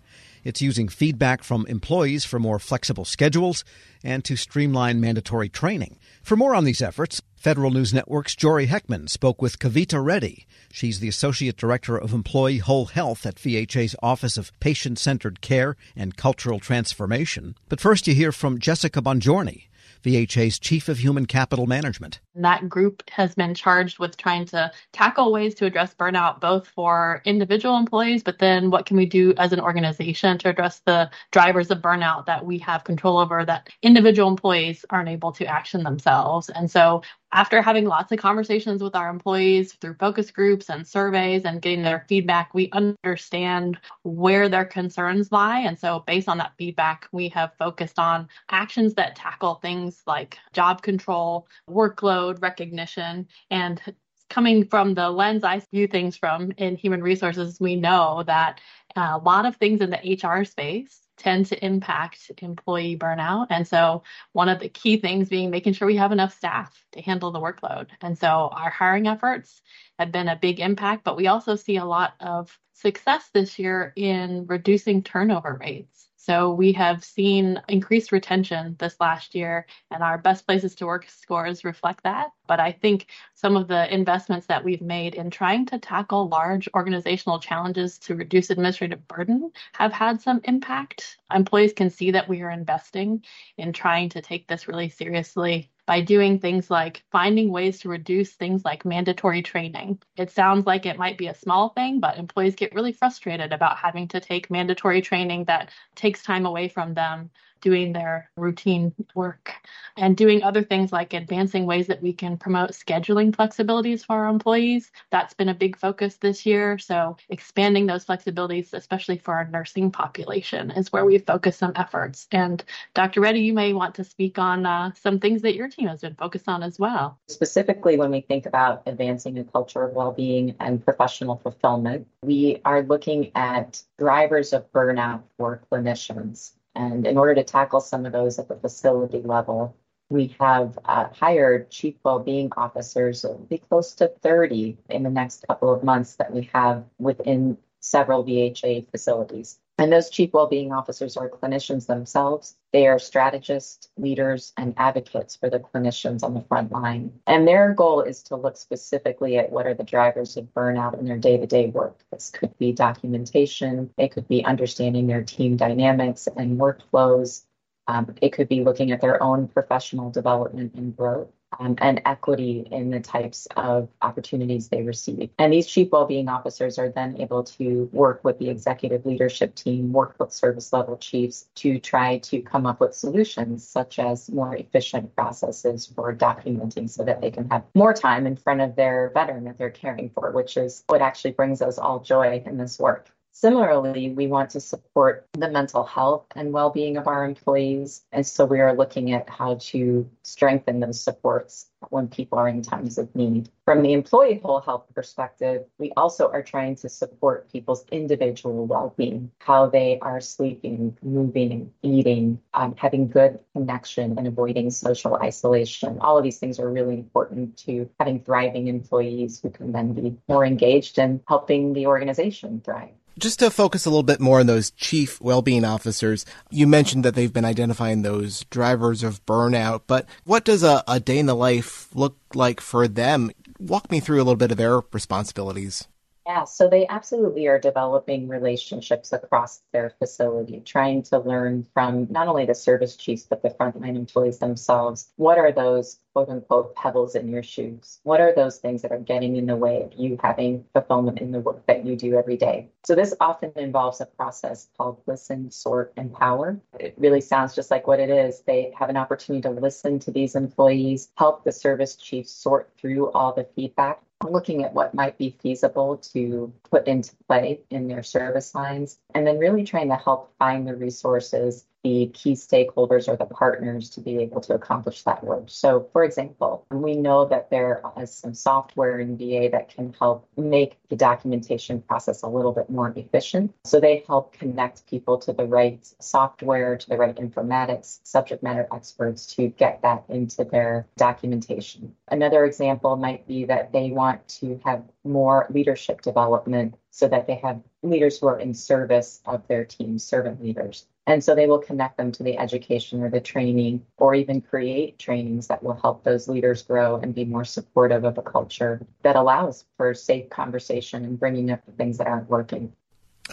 It's 0.43 0.59
using 0.59 0.87
feedback 0.87 1.43
from 1.43 1.67
employees 1.67 2.25
for 2.25 2.39
more 2.39 2.57
flexible 2.57 3.05
schedules 3.05 3.63
and 4.03 4.25
to 4.25 4.35
streamline 4.35 4.99
mandatory 4.99 5.49
training. 5.49 5.99
For 6.23 6.35
more 6.35 6.55
on 6.55 6.63
these 6.63 6.81
efforts, 6.81 7.21
Federal 7.35 7.69
News 7.69 7.93
Network's 7.93 8.35
Jory 8.35 8.65
Heckman 8.65 9.07
spoke 9.07 9.39
with 9.39 9.59
Kavita 9.59 10.03
Reddy. 10.03 10.47
She's 10.71 10.99
the 10.99 11.09
Associate 11.09 11.55
Director 11.55 11.95
of 11.95 12.11
Employee 12.11 12.57
Whole 12.57 12.87
Health 12.87 13.27
at 13.27 13.35
VHA's 13.35 13.95
Office 14.01 14.35
of 14.35 14.51
Patient 14.59 14.97
Centered 14.97 15.41
Care 15.41 15.75
and 15.95 16.17
Cultural 16.17 16.59
Transformation. 16.59 17.53
But 17.69 17.79
first, 17.79 18.07
you 18.07 18.15
hear 18.15 18.31
from 18.31 18.57
Jessica 18.57 18.99
Bonjorni. 18.99 19.65
VHA's 20.01 20.59
Chief 20.59 20.89
of 20.89 20.99
Human 20.99 21.25
Capital 21.25 21.67
Management. 21.67 22.19
That 22.35 22.67
group 22.69 23.03
has 23.09 23.35
been 23.35 23.53
charged 23.53 23.99
with 23.99 24.17
trying 24.17 24.45
to 24.45 24.71
tackle 24.93 25.31
ways 25.31 25.55
to 25.55 25.65
address 25.65 25.93
burnout, 25.93 26.39
both 26.39 26.67
for 26.67 27.21
individual 27.25 27.77
employees, 27.77 28.23
but 28.23 28.39
then 28.39 28.69
what 28.69 28.85
can 28.85 28.97
we 28.97 29.05
do 29.05 29.33
as 29.37 29.53
an 29.53 29.59
organization 29.59 30.37
to 30.39 30.49
address 30.49 30.81
the 30.85 31.09
drivers 31.31 31.71
of 31.71 31.79
burnout 31.79 32.25
that 32.25 32.45
we 32.45 32.57
have 32.59 32.83
control 32.83 33.17
over 33.17 33.45
that 33.45 33.69
individual 33.81 34.29
employees 34.29 34.85
aren't 34.89 35.09
able 35.09 35.31
to 35.31 35.45
action 35.45 35.83
themselves. 35.83 36.49
And 36.49 36.69
so 36.69 37.01
after 37.33 37.61
having 37.61 37.85
lots 37.85 38.11
of 38.11 38.19
conversations 38.19 38.83
with 38.83 38.95
our 38.95 39.09
employees 39.09 39.73
through 39.73 39.95
focus 39.95 40.31
groups 40.31 40.69
and 40.69 40.85
surveys 40.85 41.45
and 41.45 41.61
getting 41.61 41.81
their 41.81 42.05
feedback, 42.09 42.53
we 42.53 42.69
understand 42.71 43.77
where 44.03 44.49
their 44.49 44.65
concerns 44.65 45.31
lie. 45.31 45.59
And 45.59 45.79
so, 45.79 46.03
based 46.05 46.27
on 46.27 46.37
that 46.39 46.53
feedback, 46.57 47.07
we 47.11 47.29
have 47.29 47.53
focused 47.57 47.99
on 47.99 48.27
actions 48.49 48.93
that 48.95 49.15
tackle 49.15 49.55
things 49.55 50.01
like 50.05 50.37
job 50.53 50.81
control, 50.81 51.47
workload 51.69 52.41
recognition, 52.41 53.27
and 53.49 53.81
coming 54.29 54.65
from 54.65 54.93
the 54.93 55.09
lens 55.09 55.43
I 55.43 55.61
view 55.71 55.87
things 55.87 56.15
from 56.15 56.51
in 56.57 56.75
human 56.75 57.03
resources, 57.03 57.59
we 57.59 57.75
know 57.75 58.23
that 58.27 58.61
uh, 58.95 59.19
a 59.21 59.23
lot 59.23 59.45
of 59.45 59.57
things 59.57 59.81
in 59.81 59.89
the 59.89 60.17
HR 60.23 60.45
space 60.45 61.01
tend 61.21 61.45
to 61.47 61.65
impact 61.65 62.31
employee 62.41 62.97
burnout. 62.97 63.47
And 63.49 63.67
so, 63.67 64.03
one 64.33 64.49
of 64.49 64.59
the 64.59 64.69
key 64.69 64.97
things 64.97 65.29
being 65.29 65.49
making 65.51 65.73
sure 65.73 65.87
we 65.87 65.97
have 65.97 66.11
enough 66.11 66.35
staff 66.35 66.85
to 66.93 67.01
handle 67.01 67.31
the 67.31 67.39
workload. 67.39 67.89
And 68.01 68.17
so, 68.17 68.49
our 68.53 68.69
hiring 68.69 69.07
efforts 69.07 69.61
have 69.99 70.11
been 70.11 70.27
a 70.29 70.35
big 70.35 70.59
impact, 70.59 71.03
but 71.03 71.17
we 71.17 71.27
also 71.27 71.55
see 71.55 71.77
a 71.77 71.85
lot 71.85 72.13
of 72.19 72.57
success 72.73 73.29
this 73.33 73.59
year 73.59 73.93
in 73.95 74.45
reducing 74.47 75.03
turnover 75.03 75.57
rates. 75.59 76.00
So 76.23 76.53
we 76.53 76.71
have 76.73 77.03
seen 77.03 77.59
increased 77.67 78.11
retention 78.11 78.75
this 78.77 78.95
last 78.99 79.33
year, 79.33 79.65
and 79.89 80.03
our 80.03 80.19
best 80.19 80.45
places 80.45 80.75
to 80.75 80.85
work 80.85 81.09
scores 81.09 81.63
reflect 81.63 82.03
that. 82.03 82.29
But 82.45 82.59
I 82.59 82.73
think 82.73 83.07
some 83.33 83.57
of 83.57 83.67
the 83.67 83.91
investments 83.91 84.45
that 84.45 84.63
we've 84.63 84.83
made 84.83 85.15
in 85.15 85.31
trying 85.31 85.65
to 85.65 85.79
tackle 85.79 86.27
large 86.27 86.69
organizational 86.75 87.39
challenges 87.39 87.97
to 87.99 88.13
reduce 88.13 88.51
administrative 88.51 89.07
burden 89.07 89.51
have 89.73 89.93
had 89.93 90.21
some 90.21 90.41
impact. 90.43 91.17
Employees 91.33 91.73
can 91.73 91.89
see 91.89 92.11
that 92.11 92.29
we 92.29 92.43
are 92.43 92.51
investing 92.51 93.25
in 93.57 93.73
trying 93.73 94.07
to 94.09 94.21
take 94.21 94.47
this 94.47 94.67
really 94.67 94.89
seriously 94.89 95.71
by 95.91 95.99
doing 95.99 96.39
things 96.39 96.71
like 96.71 97.03
finding 97.11 97.51
ways 97.51 97.81
to 97.81 97.89
reduce 97.89 98.31
things 98.31 98.63
like 98.63 98.85
mandatory 98.85 99.41
training. 99.41 99.99
It 100.15 100.31
sounds 100.31 100.65
like 100.65 100.85
it 100.85 100.97
might 100.97 101.17
be 101.17 101.27
a 101.27 101.35
small 101.35 101.67
thing, 101.67 101.99
but 101.99 102.17
employees 102.17 102.55
get 102.55 102.73
really 102.73 102.93
frustrated 102.93 103.51
about 103.51 103.75
having 103.75 104.07
to 104.07 104.21
take 104.21 104.49
mandatory 104.49 105.01
training 105.01 105.43
that 105.45 105.69
takes 105.95 106.23
time 106.23 106.45
away 106.45 106.69
from 106.69 106.93
them 106.93 107.29
doing 107.61 107.93
their 107.93 108.29
routine 108.35 108.93
work 109.15 109.53
and 109.97 110.17
doing 110.17 110.43
other 110.43 110.63
things 110.63 110.91
like 110.91 111.13
advancing 111.13 111.65
ways 111.65 111.87
that 111.87 112.01
we 112.01 112.13
can 112.13 112.37
promote 112.37 112.71
scheduling 112.71 113.35
flexibilities 113.35 114.05
for 114.05 114.17
our 114.17 114.27
employees. 114.27 114.91
That's 115.11 115.33
been 115.33 115.49
a 115.49 115.53
big 115.53 115.77
focus 115.77 116.17
this 116.17 116.45
year. 116.45 116.77
So 116.77 117.17
expanding 117.29 117.85
those 117.85 118.05
flexibilities, 118.05 118.73
especially 118.73 119.17
for 119.17 119.33
our 119.33 119.47
nursing 119.47 119.91
population, 119.91 120.71
is 120.71 120.91
where 120.91 121.05
we 121.05 121.17
focus 121.17 121.57
some 121.57 121.73
efforts. 121.75 122.27
And 122.31 122.63
Dr. 122.93 123.21
Reddy, 123.21 123.41
you 123.41 123.53
may 123.53 123.73
want 123.73 123.95
to 123.95 124.03
speak 124.03 124.39
on 124.39 124.65
uh, 124.65 124.91
some 124.95 125.19
things 125.19 125.41
that 125.43 125.55
your 125.55 125.69
team 125.69 125.87
has 125.87 126.01
been 126.01 126.15
focused 126.15 126.47
on 126.47 126.63
as 126.63 126.79
well. 126.79 127.19
Specifically, 127.27 127.97
when 127.97 128.11
we 128.11 128.21
think 128.21 128.45
about 128.45 128.83
advancing 128.85 129.37
a 129.39 129.43
culture 129.43 129.83
of 129.83 129.93
well-being 129.93 130.55
and 130.59 130.83
professional 130.83 131.37
fulfillment, 131.37 132.07
we 132.23 132.61
are 132.65 132.83
looking 132.83 133.31
at 133.35 133.81
drivers 133.97 134.53
of 134.53 134.71
burnout 134.71 135.21
for 135.37 135.61
clinicians. 135.71 136.53
And 136.75 137.05
in 137.05 137.17
order 137.17 137.35
to 137.35 137.43
tackle 137.43 137.81
some 137.81 138.05
of 138.05 138.11
those 138.11 138.39
at 138.39 138.47
the 138.47 138.55
facility 138.55 139.21
level, 139.21 139.75
we 140.09 140.35
have 140.39 140.77
uh, 140.85 141.07
hired 141.13 141.69
chief 141.69 141.95
well-being 142.03 142.51
officers, 142.57 143.23
it'll 143.23 143.37
be 143.37 143.57
close 143.57 143.93
to 143.95 144.09
30 144.21 144.77
in 144.89 145.03
the 145.03 145.09
next 145.09 145.47
couple 145.47 145.73
of 145.73 145.83
months 145.83 146.15
that 146.17 146.33
we 146.33 146.49
have 146.53 146.83
within 146.99 147.57
several 147.79 148.23
VHA 148.23 148.91
facilities. 148.91 149.59
And 149.81 149.91
those 149.91 150.11
chief 150.11 150.31
well-being 150.31 150.71
officers 150.71 151.17
are 151.17 151.27
clinicians 151.27 151.87
themselves. 151.87 152.55
They 152.71 152.85
are 152.85 152.99
strategists, 152.99 153.89
leaders, 153.97 154.53
and 154.55 154.75
advocates 154.77 155.35
for 155.35 155.49
the 155.49 155.57
clinicians 155.57 156.21
on 156.21 156.35
the 156.35 156.41
front 156.41 156.71
line. 156.71 157.11
And 157.25 157.47
their 157.47 157.73
goal 157.73 158.01
is 158.01 158.21
to 158.25 158.35
look 158.35 158.57
specifically 158.57 159.39
at 159.39 159.51
what 159.51 159.65
are 159.65 159.73
the 159.73 159.83
drivers 159.83 160.37
of 160.37 160.53
burnout 160.53 160.99
in 160.99 161.05
their 161.05 161.17
day-to-day 161.17 161.69
work. 161.69 161.97
This 162.11 162.29
could 162.29 162.55
be 162.59 162.73
documentation. 162.73 163.89
It 163.97 164.11
could 164.11 164.27
be 164.27 164.45
understanding 164.45 165.07
their 165.07 165.23
team 165.23 165.57
dynamics 165.57 166.27
and 166.37 166.59
workflows. 166.59 167.43
Um, 167.87 168.13
it 168.21 168.33
could 168.33 168.49
be 168.49 168.63
looking 168.63 168.91
at 168.91 169.01
their 169.01 169.23
own 169.23 169.47
professional 169.47 170.11
development 170.11 170.75
and 170.75 170.95
growth 170.95 171.29
um, 171.59 171.75
and 171.79 172.01
equity 172.05 172.67
in 172.71 172.89
the 172.89 172.99
types 172.99 173.47
of 173.55 173.89
opportunities 174.01 174.69
they 174.69 174.81
receive. 174.81 175.29
And 175.39 175.51
these 175.51 175.67
chief 175.67 175.91
well-being 175.91 176.29
officers 176.29 176.79
are 176.79 176.89
then 176.89 177.19
able 177.19 177.43
to 177.43 177.89
work 177.91 178.23
with 178.23 178.39
the 178.39 178.49
executive 178.49 179.05
leadership 179.05 179.55
team, 179.55 179.91
work 179.91 180.15
with 180.19 180.31
service 180.31 180.71
level 180.73 180.97
chiefs 180.97 181.47
to 181.55 181.79
try 181.79 182.19
to 182.19 182.41
come 182.41 182.65
up 182.65 182.79
with 182.79 182.95
solutions 182.95 183.67
such 183.67 183.99
as 183.99 184.29
more 184.29 184.55
efficient 184.55 185.15
processes 185.15 185.91
for 185.95 186.15
documenting 186.15 186.89
so 186.89 187.03
that 187.03 187.21
they 187.21 187.31
can 187.31 187.49
have 187.49 187.63
more 187.75 187.93
time 187.93 188.25
in 188.25 188.35
front 188.35 188.61
of 188.61 188.75
their 188.75 189.11
veteran 189.13 189.43
that 189.45 189.57
they're 189.57 189.69
caring 189.69 190.09
for, 190.09 190.31
which 190.31 190.57
is 190.57 190.83
what 190.87 191.01
actually 191.01 191.31
brings 191.31 191.61
us 191.61 191.77
all 191.77 191.99
joy 191.99 192.41
in 192.45 192.57
this 192.57 192.79
work. 192.79 193.09
Similarly, 193.33 194.11
we 194.11 194.27
want 194.27 194.51
to 194.51 194.59
support 194.59 195.25
the 195.33 195.49
mental 195.49 195.83
health 195.83 196.25
and 196.35 196.51
well 196.51 196.69
being 196.69 196.97
of 196.97 197.07
our 197.07 197.23
employees. 197.23 198.03
And 198.11 198.27
so 198.27 198.45
we 198.45 198.59
are 198.59 198.75
looking 198.75 199.13
at 199.13 199.29
how 199.29 199.55
to 199.71 200.09
strengthen 200.23 200.79
those 200.81 200.99
supports 200.99 201.67
when 201.89 202.07
people 202.07 202.37
are 202.37 202.47
in 202.47 202.61
times 202.61 202.97
of 202.97 203.15
need. 203.15 203.49
From 203.65 203.81
the 203.81 203.93
employee 203.93 204.41
whole 204.43 204.59
health 204.59 204.85
perspective, 204.93 205.65
we 205.79 205.91
also 205.95 206.29
are 206.29 206.43
trying 206.43 206.75
to 206.75 206.89
support 206.89 207.51
people's 207.51 207.85
individual 207.91 208.67
well 208.67 208.93
being, 208.97 209.31
how 209.39 209.65
they 209.65 209.97
are 210.01 210.21
sleeping, 210.21 210.97
moving, 211.01 211.73
eating, 211.81 212.39
um, 212.53 212.75
having 212.75 213.07
good 213.07 213.39
connection, 213.53 214.17
and 214.17 214.27
avoiding 214.27 214.69
social 214.69 215.15
isolation. 215.15 215.97
All 215.99 216.17
of 216.17 216.23
these 216.23 216.37
things 216.37 216.59
are 216.59 216.69
really 216.69 216.95
important 216.95 217.57
to 217.59 217.89
having 217.99 218.19
thriving 218.19 218.67
employees 218.67 219.41
who 219.41 219.49
can 219.49 219.71
then 219.71 219.93
be 219.93 220.17
more 220.27 220.45
engaged 220.45 220.99
in 220.99 221.21
helping 221.27 221.73
the 221.73 221.87
organization 221.87 222.61
thrive. 222.63 222.91
Just 223.21 223.37
to 223.37 223.51
focus 223.51 223.85
a 223.85 223.91
little 223.91 224.01
bit 224.01 224.19
more 224.19 224.39
on 224.39 224.47
those 224.47 224.71
chief 224.71 225.21
well-being 225.21 225.63
officers, 225.63 226.25
you 226.49 226.65
mentioned 226.65 227.05
that 227.05 227.13
they've 227.13 227.31
been 227.31 227.45
identifying 227.45 228.01
those 228.01 228.45
drivers 228.45 229.03
of 229.03 229.23
burnout, 229.27 229.81
but 229.85 230.07
what 230.23 230.43
does 230.43 230.63
a, 230.63 230.83
a 230.87 230.99
day 230.99 231.19
in 231.19 231.27
the 231.27 231.35
life 231.35 231.87
look 231.93 232.17
like 232.33 232.59
for 232.59 232.87
them? 232.87 233.29
Walk 233.59 233.91
me 233.91 233.99
through 233.99 234.17
a 234.17 234.25
little 234.25 234.37
bit 234.37 234.49
of 234.49 234.57
their 234.57 234.81
responsibilities. 234.91 235.87
Yeah, 236.27 236.43
so 236.43 236.67
they 236.67 236.87
absolutely 236.87 237.47
are 237.47 237.59
developing 237.59 238.27
relationships 238.27 239.11
across 239.11 239.63
their 239.73 239.89
facility, 239.89 240.59
trying 240.59 241.01
to 241.03 241.17
learn 241.17 241.65
from 241.73 242.07
not 242.11 242.27
only 242.27 242.45
the 242.45 242.53
service 242.53 242.95
chiefs, 242.95 243.23
but 243.23 243.41
the 243.41 243.49
frontline 243.49 243.95
employees 243.95 244.37
themselves. 244.37 245.11
What 245.15 245.39
are 245.39 245.51
those 245.51 245.99
quote 246.13 246.29
unquote 246.29 246.75
pebbles 246.75 247.15
in 247.15 247.27
your 247.27 247.41
shoes? 247.41 247.99
What 248.03 248.21
are 248.21 248.33
those 248.35 248.59
things 248.59 248.83
that 248.83 248.91
are 248.91 248.99
getting 248.99 249.35
in 249.35 249.47
the 249.47 249.55
way 249.55 249.81
of 249.81 249.93
you 249.93 250.19
having 250.21 250.63
fulfillment 250.73 251.19
in 251.19 251.31
the 251.31 251.39
work 251.39 251.65
that 251.65 251.85
you 251.85 251.95
do 251.95 252.15
every 252.15 252.37
day? 252.37 252.69
So 252.85 252.93
this 252.93 253.15
often 253.19 253.51
involves 253.55 253.99
a 253.99 254.05
process 254.05 254.69
called 254.77 255.01
listen, 255.07 255.49
sort, 255.49 255.91
empower. 255.97 256.59
It 256.79 256.93
really 256.97 257.21
sounds 257.21 257.55
just 257.55 257.71
like 257.71 257.87
what 257.87 257.99
it 257.99 258.11
is. 258.11 258.41
They 258.41 258.73
have 258.77 258.89
an 258.89 258.97
opportunity 258.97 259.41
to 259.41 259.49
listen 259.49 259.97
to 259.99 260.11
these 260.11 260.35
employees, 260.35 261.09
help 261.17 261.43
the 261.43 261.51
service 261.51 261.95
chiefs 261.95 262.31
sort 262.31 262.71
through 262.77 263.11
all 263.11 263.33
the 263.33 263.47
feedback 263.55 264.03
looking 264.29 264.63
at 264.63 264.73
what 264.73 264.93
might 264.93 265.17
be 265.17 265.35
feasible 265.41 265.97
to 265.97 266.51
put 266.69 266.87
into 266.87 267.15
play 267.27 267.61
in 267.69 267.87
their 267.87 268.03
service 268.03 268.53
lines, 268.53 268.99
and 269.15 269.25
then 269.25 269.39
really 269.39 269.63
trying 269.63 269.89
to 269.89 269.95
help 269.95 270.33
find 270.37 270.67
the 270.67 270.75
resources 270.75 271.65
the 271.83 272.07
key 272.13 272.33
stakeholders 272.33 273.07
or 273.07 273.15
the 273.15 273.25
partners 273.25 273.89
to 273.91 274.01
be 274.01 274.19
able 274.19 274.41
to 274.41 274.53
accomplish 274.53 275.03
that 275.03 275.23
work. 275.23 275.45
So, 275.47 275.87
for 275.91 276.03
example, 276.03 276.65
we 276.71 276.95
know 276.95 277.25
that 277.25 277.49
there 277.49 277.81
is 277.99 278.11
some 278.11 278.33
software 278.33 278.99
in 278.99 279.17
VA 279.17 279.49
that 279.51 279.69
can 279.69 279.93
help 279.97 280.27
make 280.37 280.77
the 280.89 280.95
documentation 280.95 281.81
process 281.81 282.21
a 282.21 282.27
little 282.27 282.51
bit 282.51 282.69
more 282.69 282.93
efficient. 282.95 283.53
So, 283.63 283.79
they 283.79 284.03
help 284.07 284.33
connect 284.33 284.85
people 284.87 285.17
to 285.19 285.33
the 285.33 285.45
right 285.45 285.83
software, 285.99 286.77
to 286.77 286.89
the 286.89 286.97
right 286.97 287.15
informatics, 287.15 287.99
subject 288.03 288.43
matter 288.43 288.67
experts 288.73 289.25
to 289.35 289.47
get 289.49 289.81
that 289.81 290.03
into 290.09 290.43
their 290.43 290.87
documentation. 290.97 291.95
Another 292.09 292.45
example 292.45 292.95
might 292.95 293.27
be 293.27 293.45
that 293.45 293.71
they 293.71 293.91
want 293.91 294.27
to 294.27 294.59
have 294.63 294.83
more 295.03 295.47
leadership 295.49 296.01
development 296.01 296.75
so 296.91 297.07
that 297.07 297.25
they 297.25 297.35
have 297.35 297.61
leaders 297.83 298.19
who 298.19 298.27
are 298.27 298.39
in 298.39 298.53
service 298.53 299.21
of 299.25 299.47
their 299.47 299.65
team, 299.65 299.97
servant 299.97 300.43
leaders. 300.43 300.85
And 301.07 301.23
so 301.23 301.35
they 301.35 301.47
will 301.47 301.59
connect 301.59 301.97
them 301.97 302.11
to 302.13 302.23
the 302.23 302.37
education 302.37 303.01
or 303.03 303.09
the 303.09 303.19
training, 303.21 303.85
or 303.97 304.15
even 304.15 304.41
create 304.41 304.99
trainings 304.99 305.47
that 305.47 305.63
will 305.63 305.73
help 305.73 306.03
those 306.03 306.27
leaders 306.27 306.63
grow 306.63 306.97
and 306.97 307.13
be 307.15 307.25
more 307.25 307.45
supportive 307.45 308.03
of 308.03 308.17
a 308.17 308.21
culture 308.23 308.85
that 309.03 309.15
allows 309.15 309.65
for 309.77 309.93
safe 309.93 310.29
conversation 310.29 311.03
and 311.05 311.19
bringing 311.19 311.51
up 311.51 311.65
the 311.65 311.71
things 311.73 311.97
that 311.97 312.07
aren't 312.07 312.29
working. 312.29 312.73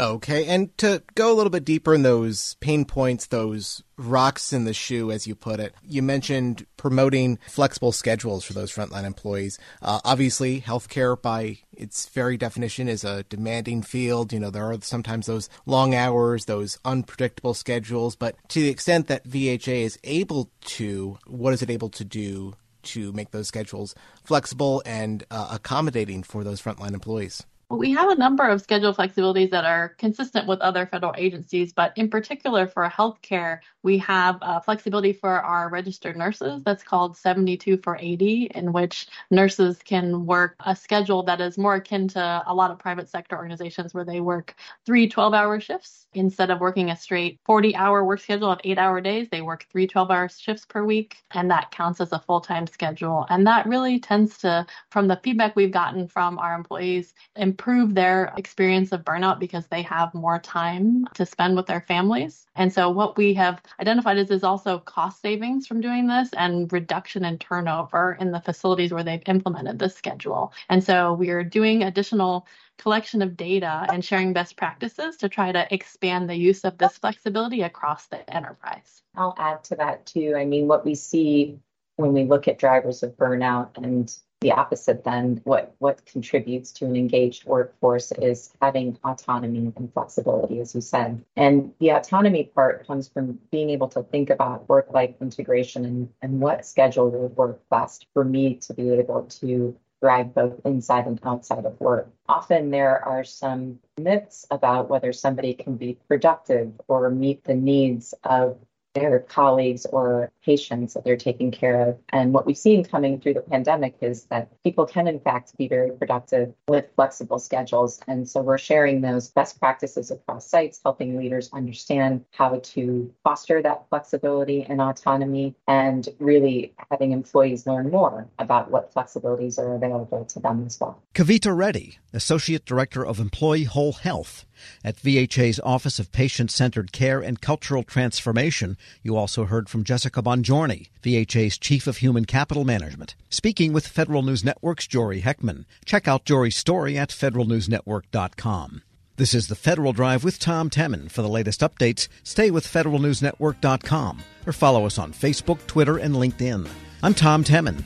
Okay, 0.01 0.47
and 0.47 0.77
to 0.79 1.03
go 1.17 1.33
a 1.33 1.35
little 1.35 1.51
bit 1.51 1.65
deeper 1.65 1.93
in 1.93 2.03
those 2.03 2.55
pain 2.61 2.85
points, 2.85 3.27
those 3.27 3.83
rocks 3.97 4.53
in 4.53 4.63
the 4.63 4.73
shoe, 4.73 5.11
as 5.11 5.27
you 5.27 5.35
put 5.35 5.59
it, 5.59 5.75
you 5.83 6.03
mentioned 6.03 6.65
promoting 6.77 7.37
flexible 7.49 7.91
schedules 7.91 8.45
for 8.45 8.53
those 8.53 8.73
frontline 8.73 9.03
employees. 9.03 9.59
Uh, 9.83 10.01
obviously, 10.05 10.61
healthcare, 10.61 11.21
by 11.21 11.59
its 11.73 12.09
very 12.11 12.37
definition, 12.37 12.89
is 12.89 13.03
a 13.03 13.25
demanding 13.25 13.83
field. 13.83 14.33
You 14.33 14.39
know, 14.39 14.51
there 14.51 14.71
are 14.71 14.81
sometimes 14.83 15.27
those 15.27 15.49
long 15.67 15.97
hours, 15.97 16.45
those 16.45 16.79
unpredictable 16.85 17.55
schedules, 17.55 18.15
but 18.15 18.37
to 18.51 18.61
the 18.61 18.69
extent 18.69 19.09
that 19.09 19.27
VHA 19.27 19.83
is 19.83 19.99
able 20.05 20.49
to, 20.61 21.19
what 21.27 21.53
is 21.55 21.63
it 21.63 21.71
able 21.71 21.89
to 21.91 22.05
do 22.05 22.55
to 22.85 23.13
make 23.15 23.33
those 23.33 23.49
schedules 23.49 23.97
flexible 24.23 24.81
and 24.87 25.25
uh, 25.33 25.49
accommodating 25.51 26.23
for 26.23 26.45
those 26.45 26.63
frontline 26.63 26.95
employees? 26.95 27.45
We 27.71 27.93
have 27.93 28.09
a 28.09 28.15
number 28.15 28.49
of 28.49 28.63
schedule 28.63 28.95
flexibilities 28.95 29.51
that 29.51 29.67
are 29.67 29.91
consistent 29.99 30.47
with 30.47 30.59
other 30.61 30.87
federal 30.87 31.15
agencies, 31.19 31.71
but 31.75 31.93
in 31.99 32.09
particular 32.09 32.67
for 32.67 32.89
healthcare, 32.89 33.59
we 33.83 33.99
have 33.99 34.41
flexibility 34.65 35.13
for 35.13 35.43
our 35.43 35.69
registered 35.69 36.17
nurses 36.17 36.63
that's 36.65 36.83
called 36.83 37.15
72 37.19 37.77
for 37.79 37.99
80, 38.01 38.53
in 38.55 38.73
which 38.73 39.09
nurses 39.31 39.81
can 39.85 40.25
work 40.25 40.57
a 40.65 40.75
schedule 40.75 41.23
that 41.25 41.43
is 41.43 41.59
more 41.59 41.75
akin 41.75 42.09
to 42.09 42.43
a 42.47 42.55
lot 42.55 42.71
of 42.71 42.79
private 42.79 43.07
sector 43.11 43.37
organizations 43.37 43.93
where 43.93 44.05
they 44.05 44.21
work 44.21 44.55
three 44.87 45.07
12 45.07 45.35
hour 45.35 45.61
shifts. 45.61 46.07
Instead 46.15 46.51
of 46.51 46.61
working 46.61 46.91
a 46.91 46.97
straight 46.97 47.39
40 47.45 47.77
hour 47.77 48.03
work 48.03 48.21
schedule 48.21 48.51
of 48.51 48.61
eight 48.65 48.79
hour 48.79 48.99
days, 49.03 49.29
they 49.29 49.43
work 49.43 49.67
three 49.71 49.87
12 49.87 50.11
hour 50.11 50.27
shifts 50.31 50.65
per 50.65 50.83
week, 50.83 51.19
and 51.33 51.51
that 51.51 51.71
counts 51.71 52.01
as 52.01 52.13
a 52.13 52.19
full 52.19 52.41
time 52.41 52.67
schedule. 52.67 53.27
And 53.29 53.47
that 53.47 53.67
really 53.67 54.01
tends 54.01 54.39
to, 54.39 54.65
from 54.91 55.07
the 55.07 55.21
feedback 55.23 55.55
we've 55.55 55.71
gotten 55.71 56.09
from 56.09 56.39
our 56.39 56.55
employees, 56.55 57.13
improve 57.59 57.93
their 57.93 58.33
experience 58.37 58.93
of 58.93 59.05
burnout 59.05 59.41
because 59.41 59.67
they 59.67 59.83
have 59.83 60.15
more 60.15 60.39
time 60.39 61.05
to 61.13 61.27
spend 61.27 61.57
with 61.57 61.67
their 61.67 61.81
families. 61.81 62.47
And 62.55 62.73
so 62.73 62.89
what 62.89 63.17
we 63.17 63.35
have 63.35 63.61
identified 63.81 64.17
is, 64.17 64.31
is 64.31 64.45
also 64.45 64.79
cost 64.79 65.21
savings 65.21 65.67
from 65.67 65.81
doing 65.81 66.07
this 66.07 66.29
and 66.35 66.73
reduction 66.73 67.25
in 67.25 67.37
turnover 67.37 68.17
in 68.21 68.31
the 68.31 68.41
facilities 68.41 68.93
where 68.93 69.03
they've 69.03 69.23
implemented 69.27 69.77
this 69.77 69.97
schedule. 69.97 70.53
And 70.69 70.85
so 70.85 71.15
we 71.15 71.31
are 71.31 71.43
doing 71.43 71.83
additional 71.83 72.47
collection 72.79 73.23
of 73.23 73.37
data 73.37 73.87
and 73.93 74.05
sharing 74.05 74.33
best 74.33 74.57
practices 74.57 75.17
to 75.17 75.29
try 75.29 75.51
to 75.51 75.67
expand 75.75 76.31
the 76.31 76.37
use 76.37 76.65
of 76.65 76.79
this 76.79 76.97
flexibility 76.97 77.63
across 77.63 78.07
the 78.07 78.33
enterprise. 78.33 79.03
I'll 79.17 79.35
add 79.37 79.65
to 79.65 79.75
that 79.77 80.07
too. 80.07 80.37
I 80.37 80.45
mean, 80.45 80.69
what 80.69 80.85
we 80.85 80.95
see 80.95 81.59
when 81.97 82.13
we 82.13 82.23
look 82.23 82.47
at 82.47 82.61
drivers 82.61 83.03
of 83.03 83.17
burnout 83.17 83.79
and 83.79 84.17
the 84.41 84.53
opposite 84.53 85.03
then 85.05 85.41
what 85.45 85.75
what 85.79 86.05
contributes 86.07 86.71
to 86.71 86.85
an 86.85 86.97
engaged 86.97 87.45
workforce 87.45 88.13
is 88.13 88.53
having 88.63 88.97
autonomy 89.05 89.73
and 89.77 89.93
flexibility 89.93 90.61
as 90.61 90.75
you 90.75 90.81
said 90.81 91.23
and 91.37 91.73
the 91.81 91.91
autonomy 91.91 92.45
part 92.45 92.87
comes 92.87 93.09
from 93.09 93.39
being 93.51 93.71
able 93.71 93.89
to 93.89 94.03
think 94.05 94.31
about 94.31 94.69
work 94.69 94.87
life 94.93 95.15
integration 95.21 95.85
and, 95.85 96.09
and 96.23 96.41
what 96.41 96.65
schedule 96.65 97.11
would 97.11 97.37
work 97.37 97.61
best 97.69 98.07
for 98.13 98.25
me 98.25 98.55
to 98.55 98.73
be 98.75 98.91
able 98.91 99.23
to 99.25 99.77
thrive 100.01 100.35
both 100.35 100.61
inside 100.65 101.07
and 101.07 101.21
outside 101.25 101.65
of 101.65 101.79
work. 101.81 102.09
Often 102.29 102.71
there 102.71 103.05
are 103.05 103.25
some 103.25 103.81
myths 103.99 104.47
about 104.51 104.89
whether 104.89 105.13
somebody 105.13 105.55
can 105.55 105.77
be 105.77 105.99
productive 106.09 106.73
or 106.87 107.11
meet 107.11 107.45
the 107.45 107.55
needs 107.55 108.15
of 108.25 108.59
their 108.99 109.21
colleagues 109.21 109.87
or 109.87 110.31
patients 110.45 110.95
that 110.95 111.05
they're 111.05 111.17
taking 111.17 111.51
care 111.51 111.89
of. 111.89 111.99
And 112.11 112.33
what 112.33 112.47
we've 112.47 112.59
seen 112.59 112.85
coming 112.85 113.21
through 113.21 113.35
the 113.35 113.41
pandemic 113.43 113.97
is 114.01 114.25
that 114.25 114.51
people 114.65 114.87
can, 114.87 115.07
in 115.07 115.21
fact, 115.21 115.57
be 115.57 115.69
very 115.69 115.91
productive 115.93 116.53
with 116.69 116.87
flexible 116.97 117.39
schedules. 117.39 118.01
And 118.09 118.29
so 118.29 118.41
we're 118.41 118.59
sharing 118.59 119.01
those 119.01 119.29
best 119.29 119.61
practices 119.61 120.11
across 120.11 120.49
sites, 120.49 120.81
helping 120.83 121.17
leaders 121.17 121.51
understand 121.53 122.25
how 122.33 122.61
to 122.63 123.13
foster 123.25 123.63
that 123.63 123.89
flexibility 123.89 124.65
and 124.69 124.81
autonomy, 124.81 125.55
and 125.67 126.09
really 126.19 126.75
having 126.91 127.13
employees 127.13 127.67
learn 127.67 127.91
more 127.91 128.27
about 128.39 128.71
what 128.71 128.93
flexibilities 128.93 129.59
are 129.59 129.75
available 129.75 130.25
to 130.25 130.41
them 130.41 130.65
as 130.67 130.79
well. 130.81 131.03
Kavita 131.15 131.57
Reddy, 131.57 131.99
Associate 132.13 132.65
Director 132.65 133.05
of 133.05 133.21
Employee 133.21 133.65
Whole 133.65 133.93
Health 133.93 134.47
at 134.83 134.97
VHA's 134.97 135.61
Office 135.61 135.99
of 135.99 136.11
Patient 136.11 136.51
Centered 136.51 136.91
Care 136.93 137.21
and 137.21 137.41
Cultural 137.41 137.83
Transformation, 137.83 138.77
you 139.03 139.17
also 139.17 139.45
heard 139.45 139.69
from 139.69 139.85
Jessica 139.85 140.23
Bonjorni, 140.23 140.89
VHA's 141.03 141.59
Chief 141.59 141.87
of 141.87 141.99
Human 141.99 142.25
Capital 142.25 142.65
Management. 142.65 143.15
Speaking 143.31 143.73
with 143.73 143.87
Federal 143.87 144.23
News 144.23 144.45
Network's 144.45 144.87
Jory 144.87 145.23
Heckman. 145.23 145.65
Check 145.85 146.09
out 146.09 146.25
Jory's 146.25 146.57
story 146.57 146.97
at 146.97 147.11
federalnewsnetwork.com. 147.11 148.83
This 149.17 149.35
is 149.35 149.49
the 149.49 149.57
Federal 149.57 149.93
Drive 149.93 150.23
with 150.23 150.39
Tom 150.39 150.71
Temin. 150.71 151.11
For 151.11 151.23
the 151.23 151.29
latest 151.29 151.61
updates, 151.61 152.07
stay 152.23 152.53
with 152.53 152.65
federalnewsnetwork.com 152.67 154.23
or 154.47 154.53
follow 154.53 154.87
us 154.87 154.99
on 154.99 155.13
Facebook, 155.13 155.67
Twitter, 155.67 155.99
and 155.99 156.15
LinkedIn. 156.15 156.69
I'm 157.03 157.15
Tom 157.15 157.43
Temin. 157.43 157.83